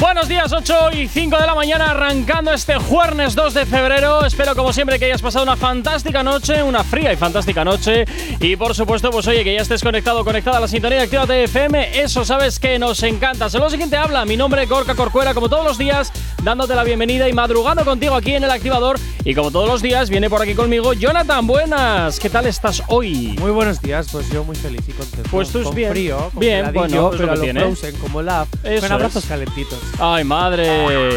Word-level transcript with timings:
Buenos 0.00 0.28
días, 0.28 0.52
8 0.52 0.92
y 0.92 1.08
5 1.08 1.38
de 1.38 1.46
la 1.46 1.54
mañana, 1.54 1.92
arrancando 1.92 2.52
este 2.52 2.74
jueves 2.76 3.34
2 3.34 3.54
de 3.54 3.66
febrero. 3.66 4.24
Espero, 4.24 4.54
como 4.56 4.72
siempre, 4.72 4.98
que 4.98 5.04
hayas 5.04 5.22
pasado 5.22 5.44
una 5.44 5.56
fantástica 5.56 6.22
noche, 6.22 6.62
una 6.62 6.82
fría 6.82 7.12
y 7.12 7.16
fantástica 7.16 7.64
noche. 7.64 8.04
Y 8.40 8.56
por 8.56 8.74
supuesto, 8.74 9.10
pues 9.10 9.26
oye, 9.28 9.44
que 9.44 9.54
ya 9.54 9.62
estés 9.62 9.82
conectado, 9.82 10.24
conectada 10.24 10.58
a 10.58 10.60
la 10.60 10.68
sintonía 10.68 11.06
de 11.06 11.44
FM. 11.44 12.00
Eso 12.00 12.24
sabes 12.24 12.58
que 12.58 12.78
nos 12.78 13.02
encanta. 13.02 13.48
Solo 13.48 13.64
lo 13.64 13.70
siguiente 13.70 13.96
habla, 13.96 14.24
mi 14.24 14.36
nombre 14.36 14.64
es 14.64 14.68
Gorka 14.68 14.94
Corcuera, 14.94 15.34
como 15.34 15.48
todos 15.48 15.64
los 15.64 15.78
días, 15.78 16.12
dándote 16.42 16.74
la 16.74 16.84
bienvenida 16.84 17.28
y 17.28 17.32
madrugando 17.32 17.84
contigo 17.84 18.14
aquí 18.14 18.34
en 18.34 18.44
el 18.44 18.50
activador. 18.50 18.98
Y 19.24 19.34
como 19.34 19.50
todos 19.50 19.68
los 19.68 19.80
días, 19.80 20.10
viene 20.10 20.28
por 20.28 20.42
aquí 20.42 20.54
conmigo 20.54 20.92
Jonathan. 20.92 21.46
Buenas, 21.46 22.18
¿qué 22.18 22.28
tal 22.28 22.46
estás 22.46 22.82
hoy? 22.88 23.36
Muy 23.38 23.52
buenos 23.52 23.80
días, 23.80 24.08
pues 24.10 24.28
yo 24.30 24.44
muy 24.44 24.56
feliz 24.56 24.82
y 24.88 24.92
contento. 24.92 25.28
Pues 25.30 25.50
tú 25.50 25.62
con 25.62 25.74
bien. 25.74 25.90
frío, 25.90 26.30
con 26.32 26.40
Bien, 26.40 26.70
bueno, 26.74 27.08
pues 27.08 27.20
pero 27.20 27.30
lo 27.30 27.36
lo 27.36 27.42
tiene. 27.42 27.60
Frozen, 27.60 27.96
como 27.96 28.20
la 28.20 28.46
Eso 28.64 28.82
con 28.82 28.92
abrazos 28.92 29.22
es. 29.24 29.28
calentitos. 29.28 29.78
Ay, 29.98 30.24
madre, 30.24 30.68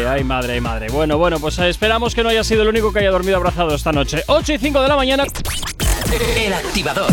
ay, 0.06 0.24
madre, 0.24 0.54
ay, 0.54 0.60
madre. 0.60 0.88
Bueno, 0.90 1.18
bueno, 1.18 1.38
pues 1.40 1.58
esperamos 1.58 2.14
que 2.14 2.22
no 2.22 2.28
haya 2.28 2.44
sido 2.44 2.62
el 2.62 2.68
único 2.68 2.92
que 2.92 3.00
haya 3.00 3.10
dormido 3.10 3.36
abrazado 3.36 3.74
esta 3.74 3.92
noche. 3.92 4.22
8 4.26 4.52
y 4.54 4.58
5 4.58 4.82
de 4.82 4.88
la 4.88 4.96
mañana. 4.96 5.24
El 6.36 6.52
Activador. 6.52 7.12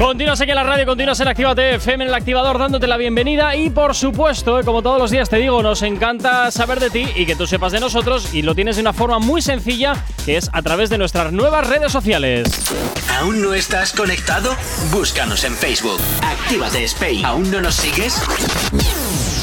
Continúas 0.00 0.40
aquí 0.40 0.50
en 0.50 0.56
la 0.56 0.62
radio, 0.62 0.86
continúas 0.86 1.20
en 1.20 1.28
Actívate 1.28 1.74
FM 1.74 2.04
en 2.04 2.08
el 2.08 2.14
activador 2.14 2.58
dándote 2.58 2.86
la 2.86 2.96
bienvenida 2.96 3.54
y 3.54 3.68
por 3.68 3.94
supuesto, 3.94 4.58
eh, 4.58 4.64
como 4.64 4.80
todos 4.80 4.98
los 4.98 5.10
días 5.10 5.28
te 5.28 5.36
digo, 5.36 5.62
nos 5.62 5.82
encanta 5.82 6.50
saber 6.50 6.80
de 6.80 6.88
ti 6.88 7.06
y 7.16 7.26
que 7.26 7.36
tú 7.36 7.46
sepas 7.46 7.72
de 7.72 7.80
nosotros 7.80 8.32
y 8.32 8.40
lo 8.40 8.54
tienes 8.54 8.76
de 8.76 8.80
una 8.80 8.94
forma 8.94 9.18
muy 9.18 9.42
sencilla 9.42 9.92
que 10.24 10.38
es 10.38 10.48
a 10.54 10.62
través 10.62 10.88
de 10.88 10.96
nuestras 10.96 11.32
nuevas 11.32 11.66
redes 11.66 11.92
sociales. 11.92 12.48
¿Aún 13.18 13.42
no 13.42 13.52
estás 13.52 13.92
conectado? 13.92 14.56
Búscanos 14.90 15.44
en 15.44 15.54
Facebook. 15.54 16.00
Actívate 16.22 16.82
Spain. 16.84 17.22
¿Aún 17.26 17.50
no 17.50 17.60
nos 17.60 17.74
sigues? 17.74 18.22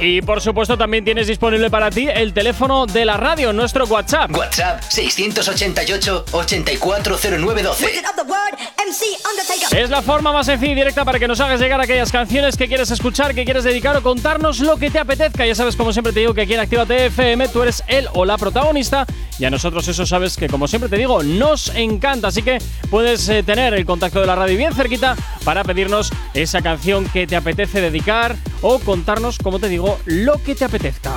Y 0.00 0.22
por 0.22 0.40
supuesto 0.40 0.76
también 0.76 1.04
tienes 1.04 1.26
disponible 1.26 1.70
para 1.70 1.90
ti 1.90 2.08
el 2.12 2.32
teléfono 2.32 2.86
de 2.86 3.04
la 3.04 3.16
radio, 3.16 3.52
nuestro 3.52 3.84
WhatsApp. 3.86 4.36
WhatsApp 4.36 4.82
688 4.88 6.24
840912. 6.32 8.02
Es 9.72 9.90
la 9.90 10.02
forma 10.02 10.32
más 10.32 10.46
sencilla 10.46 10.72
y 10.72 10.74
directa 10.74 11.04
para 11.04 11.18
que 11.18 11.26
nos 11.26 11.40
hagas 11.40 11.60
llegar 11.60 11.80
aquellas 11.80 12.12
canciones 12.12 12.56
que 12.56 12.68
quieres 12.68 12.90
escuchar, 12.90 13.34
que 13.34 13.44
quieres 13.44 13.64
dedicar 13.64 13.96
o 13.96 14.02
contarnos 14.02 14.60
lo 14.60 14.76
que 14.76 14.90
te 14.90 14.98
apetezca. 14.98 15.46
Ya 15.46 15.54
sabes, 15.54 15.76
como 15.76 15.92
siempre 15.92 16.12
te 16.12 16.20
digo, 16.20 16.34
que 16.34 16.42
aquí 16.42 16.54
en 16.54 16.60
Actívate 16.60 17.06
FM 17.06 17.48
tú 17.48 17.62
eres 17.62 17.82
el 17.86 18.08
o 18.12 18.24
la 18.24 18.36
protagonista 18.36 19.06
y 19.38 19.44
a 19.44 19.50
nosotros 19.50 19.88
eso 19.88 20.04
sabes 20.04 20.36
que, 20.36 20.48
como 20.48 20.68
siempre 20.68 20.90
te 20.90 20.96
digo, 20.96 21.22
nos 21.22 21.74
encanta. 21.74 22.28
Así 22.28 22.42
que 22.42 22.58
puedes 22.90 23.28
eh, 23.28 23.42
tener 23.42 23.72
el 23.74 23.86
contacto 23.86 24.20
de 24.20 24.26
la 24.26 24.36
radio 24.36 24.56
bien 24.56 24.74
cerquita 24.74 25.16
para 25.44 25.64
pedirnos 25.64 26.12
esa 26.34 26.60
canción 26.60 27.06
que 27.08 27.26
te 27.26 27.36
apetece 27.36 27.80
dedicar 27.80 28.36
o 28.60 28.78
contarnos, 28.78 29.38
como 29.38 29.58
te 29.58 29.68
digo, 29.72 29.98
lo 30.04 30.34
que 30.42 30.54
te 30.54 30.66
apetezca. 30.66 31.10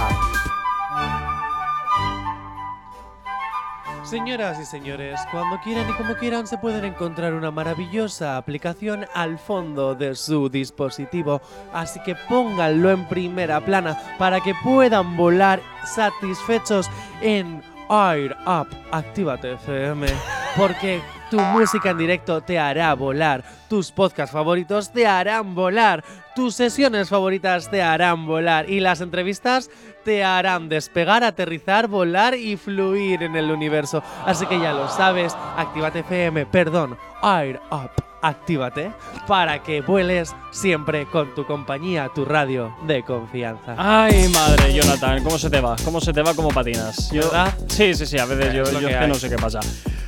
Señoras 4.03 4.59
y 4.61 4.65
señores, 4.65 5.19
cuando 5.29 5.59
quieran 5.59 5.89
y 5.89 5.93
como 5.93 6.15
quieran 6.15 6.47
se 6.47 6.57
pueden 6.57 6.85
encontrar 6.85 7.33
una 7.33 7.51
maravillosa 7.51 8.37
aplicación 8.37 9.07
al 9.13 9.39
fondo 9.39 9.93
de 9.93 10.15
su 10.15 10.47
dispositivo, 10.47 11.41
así 11.73 11.99
que 12.05 12.15
pónganlo 12.15 12.91
en 12.91 13.05
primera 13.09 13.59
plana 13.59 13.99
para 14.17 14.39
que 14.39 14.53
puedan 14.63 15.17
volar 15.17 15.59
satisfechos 15.85 16.89
en 17.21 17.61
Air 17.89 18.37
Up 18.45 18.67
Actívate 18.91 19.53
FM, 19.53 20.07
porque 20.55 21.01
tu 21.35 21.41
música 21.41 21.89
en 21.89 21.97
directo 21.97 22.41
te 22.41 22.57
hará 22.57 22.93
volar, 22.93 23.43
tus 23.69 23.91
podcasts 23.91 24.31
favoritos 24.31 24.91
te 24.93 25.05
harán 25.05 25.53
volar, 25.53 26.03
tus 26.33 26.55
sesiones 26.55 27.09
favoritas 27.09 27.69
te 27.69 27.81
harán 27.83 28.25
volar 28.25 28.69
y 28.69 28.79
las 28.79 29.01
entrevistas 29.01 29.69
te 30.05 30.23
harán 30.23 30.69
despegar, 30.69 31.23
aterrizar, 31.25 31.87
volar 31.87 32.35
y 32.35 32.55
fluir 32.55 33.23
en 33.23 33.35
el 33.35 33.51
universo. 33.51 34.01
Así 34.25 34.45
que 34.45 34.59
ya 34.59 34.71
lo 34.71 34.87
sabes, 34.87 35.35
Actívate 35.57 35.99
FM, 35.99 36.45
perdón, 36.45 36.97
Air 37.21 37.59
Up, 37.69 37.89
actívate 38.21 38.91
para 39.27 39.61
que 39.61 39.81
vueles 39.81 40.33
siempre 40.51 41.05
con 41.07 41.35
tu 41.35 41.45
compañía, 41.45 42.09
tu 42.15 42.23
radio 42.23 42.73
de 42.87 43.03
confianza. 43.03 43.75
Ay, 43.77 44.29
madre, 44.29 44.73
Jonathan, 44.73 45.21
¿cómo 45.23 45.37
se 45.37 45.49
te 45.49 45.59
va? 45.59 45.75
¿Cómo 45.83 45.99
se 45.99 46.13
te 46.13 46.21
va 46.21 46.33
como 46.33 46.49
patinas? 46.49 47.11
Yo- 47.11 47.23
¿Verdad? 47.23 47.53
Sí, 47.67 47.93
sí, 47.93 48.05
sí, 48.05 48.17
a 48.19 48.25
veces 48.25 48.53
yo, 48.53 48.63
Es 48.63 48.73
lo 48.73 48.79
yo 48.79 48.87
que 48.87 49.07
no 49.07 49.15
sé 49.15 49.29
qué 49.29 49.35
pasa. 49.37 49.59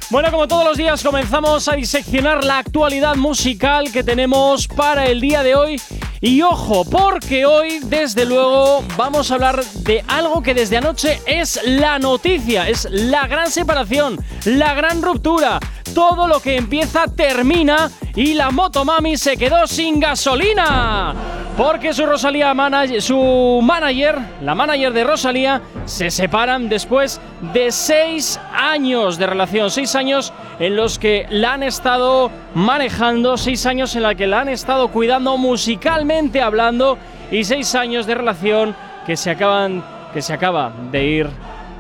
Bueno, 0.10 0.32
como 0.32 0.48
todos 0.48 0.64
los 0.64 0.78
días 0.78 1.04
comenzamos 1.04 1.68
a 1.68 1.74
diseccionar 1.74 2.46
la 2.46 2.60
actualidad 2.60 3.18
musical 3.18 3.92
que 3.92 4.06
tenemos 4.06 4.66
para 4.66 5.06
el 5.08 5.20
día 5.20 5.44
de 5.44 5.54
hoy. 5.54 5.82
Y 6.22 6.42
ojo, 6.44 6.86
porque 6.86 7.46
hoy, 7.46 7.80
desde 7.84 8.26
luego, 8.26 8.86
vamos 8.96 9.30
a 9.30 9.34
hablar 9.34 9.62
de 9.66 10.06
algo 10.08 10.42
que 10.42 10.54
desde 10.54 10.78
anoche 10.78 11.20
es 11.26 11.60
la 11.66 12.00
noticia, 12.00 12.70
es 12.70 12.88
la 12.90 13.28
gran 13.28 13.52
separación, 13.52 14.18
la 14.46 14.74
gran 14.76 15.02
ruptura. 15.02 15.60
Todo 15.94 16.26
lo 16.26 16.40
que 16.40 16.56
empieza 16.56 17.08
termina 17.08 17.92
y 18.16 18.34
la 18.34 18.50
motomami 18.50 19.18
se 19.18 19.36
quedó 19.36 19.68
sin 19.68 20.00
gasolina. 20.00 21.47
Porque 21.58 21.92
su 21.92 22.06
Rosalía 22.06 22.54
manage- 22.54 23.02
su 23.02 23.60
manager, 23.64 24.20
la 24.44 24.54
manager 24.54 24.94
de 24.94 25.04
Rosalía, 25.04 25.60
se 25.86 26.12
separan 26.12 26.70
después 26.70 27.20
de 27.52 27.72
seis 27.72 28.40
años 28.54 29.18
de 29.18 29.26
relación, 29.26 29.72
seis 29.72 29.96
años 29.96 30.32
en 30.60 30.76
los 30.76 31.00
que 31.00 31.26
la 31.32 31.54
han 31.54 31.64
estado 31.64 32.30
manejando, 32.54 33.38
seis 33.38 33.66
años 33.66 33.96
en 33.96 34.04
los 34.04 34.14
que 34.14 34.28
la 34.28 34.42
han 34.42 34.50
estado 34.50 34.90
cuidando 34.90 35.36
musicalmente 35.38 36.42
hablando 36.44 37.00
y 37.32 37.44
seis 37.44 37.74
años 37.74 38.06
de 38.06 38.14
relación 38.14 38.76
que 39.08 39.18
se 39.18 39.32
acaban, 39.32 39.84
que 40.14 40.22
se 40.22 40.34
acaba 40.34 40.72
de 40.92 41.04
ir 41.06 41.28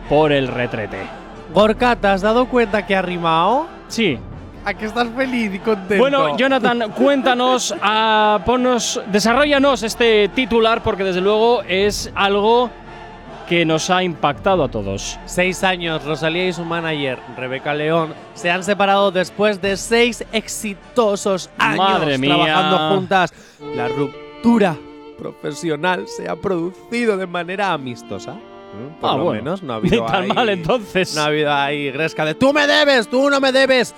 por 0.09 0.31
el 0.31 0.47
retrete. 0.47 0.97
Gorka, 1.53 1.95
¿te 1.95 2.07
has 2.07 2.21
dado 2.21 2.47
cuenta 2.47 2.83
que 2.87 2.95
ha 2.95 3.01
rimado? 3.03 3.67
Sí. 3.89 4.17
¿A 4.67 4.73
que 4.73 4.85
estás 4.85 5.07
feliz 5.15 5.53
y 5.53 5.59
contento? 5.59 5.97
Bueno, 6.03 6.35
Jonathan, 6.35 6.91
cuéntanos, 6.91 7.73
ah, 7.81 8.41
ponnos, 8.45 8.99
desarrollanos 9.09 9.81
este 9.81 10.27
titular 10.27 10.83
porque 10.83 11.05
desde 11.05 11.21
luego 11.21 11.61
es 11.63 12.11
algo 12.13 12.69
que 13.47 13.63
nos 13.63 13.89
ha 13.89 14.03
impactado 14.03 14.65
a 14.65 14.67
todos. 14.69 15.17
Seis 15.25 15.63
años, 15.63 16.03
Rosalía 16.03 16.49
y 16.49 16.51
su 16.51 16.65
manager, 16.65 17.17
Rebeca 17.37 17.73
León, 17.73 18.13
se 18.33 18.51
han 18.51 18.61
separado 18.61 19.09
después 19.09 19.61
de 19.61 19.77
seis 19.77 20.25
exitosos 20.33 21.49
años 21.57 21.77
Madre 21.77 22.17
mía. 22.17 22.35
trabajando 22.35 22.95
juntas. 22.97 23.33
La 23.73 23.87
ruptura 23.87 24.75
profesional 25.17 26.05
se 26.09 26.27
ha 26.27 26.35
producido 26.35 27.15
de 27.15 27.25
manera 27.25 27.71
amistosa. 27.71 28.33
¿eh? 28.33 28.95
Por 28.99 29.09
Ah, 29.09 29.15
lo 29.15 29.23
bueno. 29.23 29.43
menos 29.43 29.63
no 29.63 29.75
ha 29.75 29.79
Ni 29.79 29.87
habido 29.87 30.05
tan 30.07 30.23
ahí- 30.23 30.29
mal 30.29 30.49
entonces. 30.49 31.15
No 31.15 31.21
ha 31.21 31.25
habido 31.27 31.53
ahí 31.53 31.89
gresca 31.89 32.25
de 32.25 32.35
tú 32.35 32.51
me 32.51 32.67
debes, 32.67 33.07
tú 33.07 33.29
no 33.29 33.39
me 33.39 33.53
debes. 33.53 33.95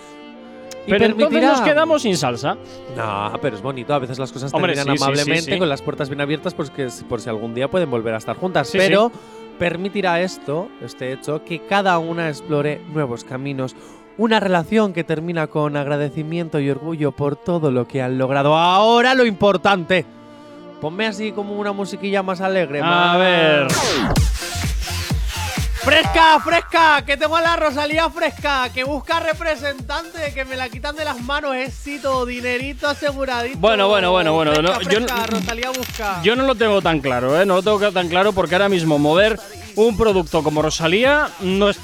Y 0.89 0.91
Pero 0.91 1.05
entonces 1.05 1.27
permitirá- 1.29 1.51
nos 1.51 1.61
quedamos 1.61 2.01
sin 2.01 2.17
salsa. 2.17 2.57
No, 2.97 3.31
pero 3.41 3.55
es 3.55 3.61
bonito. 3.61 3.93
A 3.93 3.99
veces 3.99 4.17
las 4.17 4.31
cosas 4.31 4.51
Hombre, 4.53 4.73
terminan 4.73 4.97
sí, 4.97 4.97
sí, 4.97 4.97
sí, 4.97 5.03
amablemente, 5.03 5.51
sí. 5.53 5.59
con 5.59 5.69
las 5.69 5.81
puertas 5.81 6.09
bien 6.09 6.21
abiertas, 6.21 6.53
pues 6.55 6.69
que 6.71 6.89
si- 6.89 7.03
por 7.03 7.21
si 7.21 7.29
algún 7.29 7.53
día 7.53 7.69
pueden 7.69 7.89
volver 7.91 8.15
a 8.15 8.17
estar 8.17 8.35
juntas. 8.37 8.67
Sí, 8.69 8.77
pero 8.77 9.11
permitirá 9.59 10.19
esto, 10.21 10.67
este 10.83 11.13
hecho, 11.13 11.43
que 11.45 11.59
cada 11.67 11.97
una 11.99 12.29
explore 12.29 12.81
nuevos 12.91 13.23
caminos. 13.23 13.75
Una 14.17 14.39
relación 14.39 14.91
que 14.93 15.03
termina 15.03 15.47
con 15.47 15.77
agradecimiento 15.77 16.59
y 16.59 16.69
orgullo 16.69 17.11
por 17.11 17.35
todo 17.35 17.69
lo 17.71 17.87
que 17.87 18.01
han 18.01 18.17
logrado. 18.17 18.55
Ahora 18.57 19.13
lo 19.15 19.25
importante. 19.25 20.05
Ponme 20.81 21.05
así 21.07 21.31
como 21.33 21.53
una 21.59 21.71
musiquilla 21.73 22.23
más 22.23 22.41
alegre. 22.41 22.79
A 22.81 22.83
más- 22.85 23.17
ver. 23.19 23.67
¡Fresca, 25.89 26.39
fresca! 26.43 27.01
Que 27.03 27.17
tengo 27.17 27.35
a 27.35 27.41
la 27.41 27.55
Rosalía 27.55 28.07
fresca, 28.11 28.69
que 28.71 28.83
busca 28.83 29.19
representante, 29.21 30.31
que 30.35 30.45
me 30.45 30.55
la 30.55 30.69
quitan 30.69 30.95
de 30.95 31.03
las 31.03 31.19
manos, 31.19 31.55
éxito, 31.55 32.27
dinerito 32.27 32.87
aseguradito. 32.87 33.57
Bueno, 33.57 33.87
bueno, 33.87 34.11
bueno, 34.11 34.31
bueno, 34.33 34.51
Fresca, 34.53 34.99
no, 34.99 35.07
yo 35.17 35.25
Rosalía 35.25 35.69
busca. 35.71 36.21
Yo 36.21 36.35
no 36.35 36.43
lo 36.43 36.53
tengo 36.53 36.79
tan 36.83 36.99
claro, 36.99 37.41
¿eh? 37.41 37.43
No 37.43 37.55
lo 37.55 37.63
tengo 37.63 37.91
tan 37.91 38.07
claro 38.07 38.33
porque 38.33 38.53
ahora 38.53 38.69
mismo 38.69 38.99
mover 38.99 39.39
un 39.75 39.97
producto 39.97 40.43
como 40.43 40.61
Rosalía 40.61 41.29
no, 41.39 41.69
es- 41.71 41.79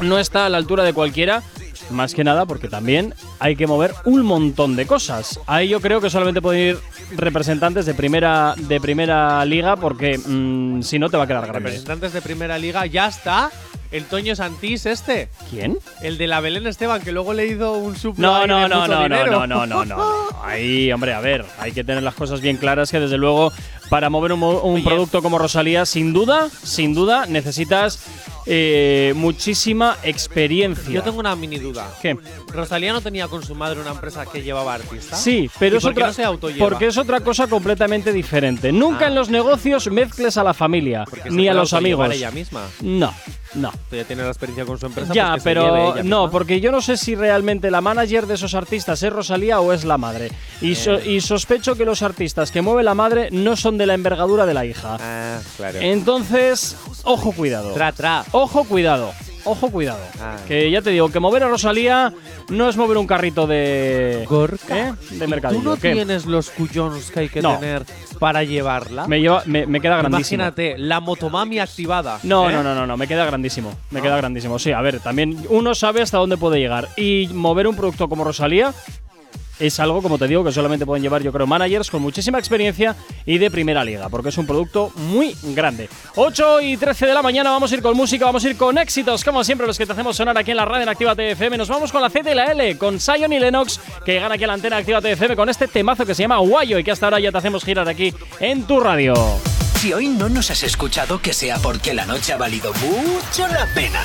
no 0.00 0.18
está 0.18 0.46
a 0.46 0.48
la 0.48 0.56
altura 0.56 0.82
de 0.82 0.94
cualquiera. 0.94 1.42
Más 1.90 2.14
que 2.14 2.24
nada 2.24 2.46
porque 2.46 2.68
también 2.68 3.14
hay 3.38 3.56
que 3.56 3.66
mover 3.66 3.94
un 4.04 4.22
montón 4.22 4.76
de 4.76 4.86
cosas. 4.86 5.40
Ahí 5.46 5.68
yo 5.68 5.80
creo 5.80 6.00
que 6.00 6.10
solamente 6.10 6.40
pueden 6.40 6.76
ir 6.76 6.78
representantes 7.16 7.86
de 7.86 7.94
primera, 7.94 8.54
de 8.56 8.80
primera 8.80 9.44
liga 9.44 9.76
porque 9.76 10.18
mm, 10.18 10.82
si 10.82 10.98
no 10.98 11.08
te 11.10 11.16
va 11.16 11.24
a 11.24 11.26
quedar 11.26 11.42
grande. 11.46 11.60
Representantes 11.60 12.12
de 12.12 12.22
primera 12.22 12.58
liga, 12.58 12.86
ya 12.86 13.08
está. 13.08 13.50
El 13.90 14.04
Toño 14.04 14.36
Santís 14.36 14.86
este. 14.86 15.28
¿Quién? 15.50 15.78
El 16.00 16.16
de 16.16 16.28
la 16.28 16.40
Belén 16.40 16.66
Esteban, 16.66 17.02
que 17.02 17.10
luego 17.10 17.32
le 17.32 17.46
hizo 17.46 17.72
un 17.72 17.96
suplo 17.96 18.24
No, 18.24 18.46
no, 18.46 18.68
no, 18.68 18.86
no, 18.86 19.08
no, 19.08 19.26
no, 19.26 19.46
no, 19.46 19.66
no, 19.66 19.84
no. 19.84 20.28
Ahí, 20.44 20.92
hombre, 20.92 21.12
a 21.12 21.20
ver, 21.20 21.44
hay 21.58 21.72
que 21.72 21.82
tener 21.82 22.02
las 22.02 22.14
cosas 22.14 22.40
bien 22.40 22.56
claras 22.56 22.90
que 22.90 23.00
desde 23.00 23.18
luego 23.18 23.52
para 23.88 24.08
mover 24.08 24.32
un, 24.32 24.42
un 24.42 24.84
producto 24.84 25.22
como 25.22 25.38
Rosalía, 25.38 25.84
sin 25.86 26.12
duda, 26.12 26.48
sin 26.62 26.94
duda, 26.94 27.26
necesitas 27.26 27.98
eh, 28.52 29.12
muchísima 29.14 29.96
experiencia. 30.02 30.92
Yo 30.92 31.02
tengo 31.04 31.20
una 31.20 31.36
mini 31.36 31.58
duda. 31.58 31.88
¿Qué? 32.02 32.16
¿Rosalía 32.48 32.92
no 32.92 33.00
tenía 33.00 33.28
con 33.28 33.44
su 33.44 33.54
madre 33.54 33.80
una 33.80 33.92
empresa 33.92 34.26
que 34.26 34.42
llevaba 34.42 34.74
artistas? 34.74 35.22
Sí, 35.22 35.48
pero 35.60 35.76
¿Y 35.76 35.78
es 35.78 35.84
por 35.84 35.94
qué 35.94 36.00
otra, 36.00 36.06
no 36.08 36.12
se 36.12 36.24
autolleva? 36.24 36.68
porque 36.68 36.86
es 36.88 36.98
otra 36.98 37.20
cosa 37.20 37.46
completamente 37.46 38.12
diferente. 38.12 38.72
Nunca 38.72 39.04
Ah. 39.04 39.08
en 39.08 39.14
los 39.14 39.30
negocios 39.30 39.88
mezcles 39.90 40.36
a 40.36 40.42
la 40.42 40.52
familia 40.52 41.04
Porque 41.08 41.30
se 41.30 41.36
ni 41.36 41.46
a 41.46 41.54
los 41.54 41.72
amigos. 41.74 42.10
ella 42.12 42.32
misma. 42.32 42.66
No, 42.80 43.14
no. 43.54 43.72
Ya 43.90 44.04
tiene 44.04 44.22
la 44.22 44.28
experiencia 44.28 44.64
con 44.64 44.78
su 44.78 44.86
empresa. 44.86 45.12
Ya, 45.12 45.30
pues 45.32 45.42
pero 45.44 45.92
ella 45.94 46.02
no, 46.02 46.30
porque 46.30 46.60
yo 46.60 46.70
no 46.70 46.80
sé 46.80 46.96
si 46.96 47.14
realmente 47.14 47.70
la 47.70 47.80
manager 47.80 48.26
de 48.26 48.34
esos 48.34 48.54
artistas 48.54 49.02
es 49.02 49.12
Rosalía 49.12 49.60
o 49.60 49.72
es 49.72 49.84
la 49.84 49.98
madre. 49.98 50.30
Y, 50.60 50.74
so- 50.74 50.94
Eh. 50.98 51.10
y 51.12 51.20
sospecho 51.20 51.74
que 51.74 51.84
los 51.84 52.02
artistas 52.02 52.50
que 52.50 52.62
mueve 52.62 52.82
la 52.82 52.94
madre 52.94 53.28
no 53.32 53.56
son 53.56 53.78
de 53.78 53.86
la 53.86 53.94
envergadura 53.94 54.46
de 54.46 54.54
la 54.54 54.64
hija. 54.66 54.96
Ah, 55.00 55.38
claro. 55.56 55.78
Entonces, 55.80 56.76
ojo 57.04 57.32
cuidado. 57.32 57.72
Tra, 57.72 57.92
tra. 57.92 58.24
Ojo 58.32 58.64
cuidado. 58.64 59.12
Ojo 59.44 59.70
cuidado. 59.70 60.00
Ah. 60.20 60.36
Que 60.46 60.70
ya 60.70 60.82
te 60.82 60.90
digo, 60.90 61.08
que 61.10 61.20
mover 61.20 61.42
a 61.44 61.48
Rosalía 61.48 62.12
no 62.48 62.68
es 62.68 62.76
mover 62.76 62.96
un 62.98 63.06
carrito 63.06 63.46
de. 63.46 64.24
Gorka. 64.28 64.78
¿Eh? 64.88 64.92
De 65.10 65.24
¿Y 65.24 65.28
mercadillo. 65.28 65.62
¿Tú 65.62 65.68
no 65.68 65.76
¿Qué? 65.76 65.92
tienes 65.92 66.26
los 66.26 66.50
cuyons 66.50 67.10
que 67.10 67.20
hay 67.20 67.28
que 67.28 67.40
No. 67.42 67.58
tener 67.58 67.84
para 68.18 68.44
llevarla? 68.44 69.06
Me, 69.06 69.20
lleva, 69.20 69.42
me, 69.46 69.66
me 69.66 69.80
queda 69.80 69.96
grandísimo. 69.98 70.42
Imagínate, 70.42 70.76
la 70.78 71.00
motomami 71.00 71.58
activada. 71.58 72.18
No, 72.22 72.50
¿eh? 72.50 72.52
no, 72.52 72.62
no, 72.62 72.74
no, 72.74 72.86
no, 72.86 72.96
me 72.96 73.08
queda 73.08 73.24
grandísimo. 73.24 73.72
Me 73.90 74.02
queda 74.02 74.16
grandísimo. 74.16 74.58
Sí, 74.58 74.72
a 74.72 74.80
ver, 74.80 75.00
también 75.00 75.36
uno 75.48 75.74
sabe 75.74 76.02
hasta 76.02 76.18
dónde 76.18 76.36
puede 76.36 76.58
llegar. 76.58 76.88
Y 76.96 77.28
mover 77.32 77.66
un 77.66 77.76
producto 77.76 78.08
como 78.08 78.24
Rosalía 78.24 78.74
es 79.60 79.78
algo, 79.78 80.02
como 80.02 80.18
te 80.18 80.26
digo, 80.26 80.42
que 80.42 80.52
solamente 80.52 80.86
pueden 80.86 81.02
llevar, 81.02 81.22
yo 81.22 81.32
creo, 81.32 81.46
managers 81.46 81.90
con 81.90 82.02
muchísima 82.02 82.38
experiencia 82.38 82.96
y 83.26 83.38
de 83.38 83.50
primera 83.50 83.84
liga, 83.84 84.08
porque 84.08 84.30
es 84.30 84.38
un 84.38 84.46
producto 84.46 84.90
muy 84.96 85.36
grande. 85.42 85.88
8 86.16 86.60
y 86.62 86.76
13 86.76 87.06
de 87.06 87.14
la 87.14 87.22
mañana 87.22 87.50
vamos 87.50 87.70
a 87.70 87.74
ir 87.74 87.82
con 87.82 87.96
música, 87.96 88.24
vamos 88.24 88.44
a 88.44 88.48
ir 88.48 88.56
con 88.56 88.78
éxitos, 88.78 89.22
como 89.22 89.44
siempre, 89.44 89.66
los 89.66 89.78
que 89.78 89.86
te 89.86 89.92
hacemos 89.92 90.16
sonar 90.16 90.36
aquí 90.36 90.50
en 90.50 90.56
la 90.56 90.64
radio 90.64 90.82
en 90.82 90.88
Activa 90.88 91.14
TFM. 91.14 91.58
Nos 91.58 91.68
vamos 91.68 91.92
con 91.92 92.02
la 92.02 92.10
Z 92.10 92.30
y 92.30 92.34
la 92.34 92.52
L, 92.52 92.78
con 92.78 92.98
Sion 92.98 93.32
y 93.32 93.38
Lennox, 93.38 93.80
que 94.04 94.14
llegan 94.14 94.32
aquí 94.32 94.44
a 94.44 94.46
la 94.46 94.54
antena 94.54 94.76
de 94.76 94.80
Activa 94.80 95.00
TFM 95.00 95.36
con 95.36 95.48
este 95.48 95.68
temazo 95.68 96.06
que 96.06 96.14
se 96.14 96.22
llama 96.22 96.38
Guayo 96.38 96.78
y 96.78 96.84
que 96.84 96.90
hasta 96.90 97.06
ahora 97.06 97.20
ya 97.20 97.30
te 97.30 97.38
hacemos 97.38 97.64
girar 97.64 97.88
aquí 97.88 98.14
en 98.40 98.64
tu 98.64 98.80
radio. 98.80 99.14
Si 99.76 99.92
hoy 99.92 100.08
no 100.08 100.28
nos 100.28 100.50
has 100.50 100.62
escuchado, 100.62 101.22
que 101.22 101.32
sea 101.32 101.56
porque 101.58 101.94
la 101.94 102.04
noche 102.04 102.32
ha 102.32 102.36
valido 102.36 102.72
mucho 102.74 103.48
la 103.48 103.66
pena. 103.74 104.04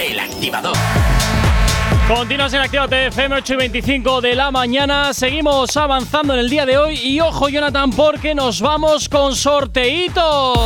El 0.00 0.18
activador. 0.18 0.76
Continuas 2.12 2.52
en 2.54 2.60
Activa 2.60 2.88
TFM 2.88 3.36
8 3.36 3.54
y 3.54 3.56
25 3.56 4.20
de 4.20 4.34
la 4.34 4.50
mañana. 4.50 5.14
Seguimos 5.14 5.76
avanzando 5.76 6.34
en 6.34 6.40
el 6.40 6.50
día 6.50 6.66
de 6.66 6.76
hoy. 6.76 6.98
Y 6.98 7.20
ojo, 7.20 7.48
Jonathan, 7.48 7.92
porque 7.92 8.34
nos 8.34 8.60
vamos 8.60 9.08
con 9.08 9.36
sorteitos. 9.36 10.58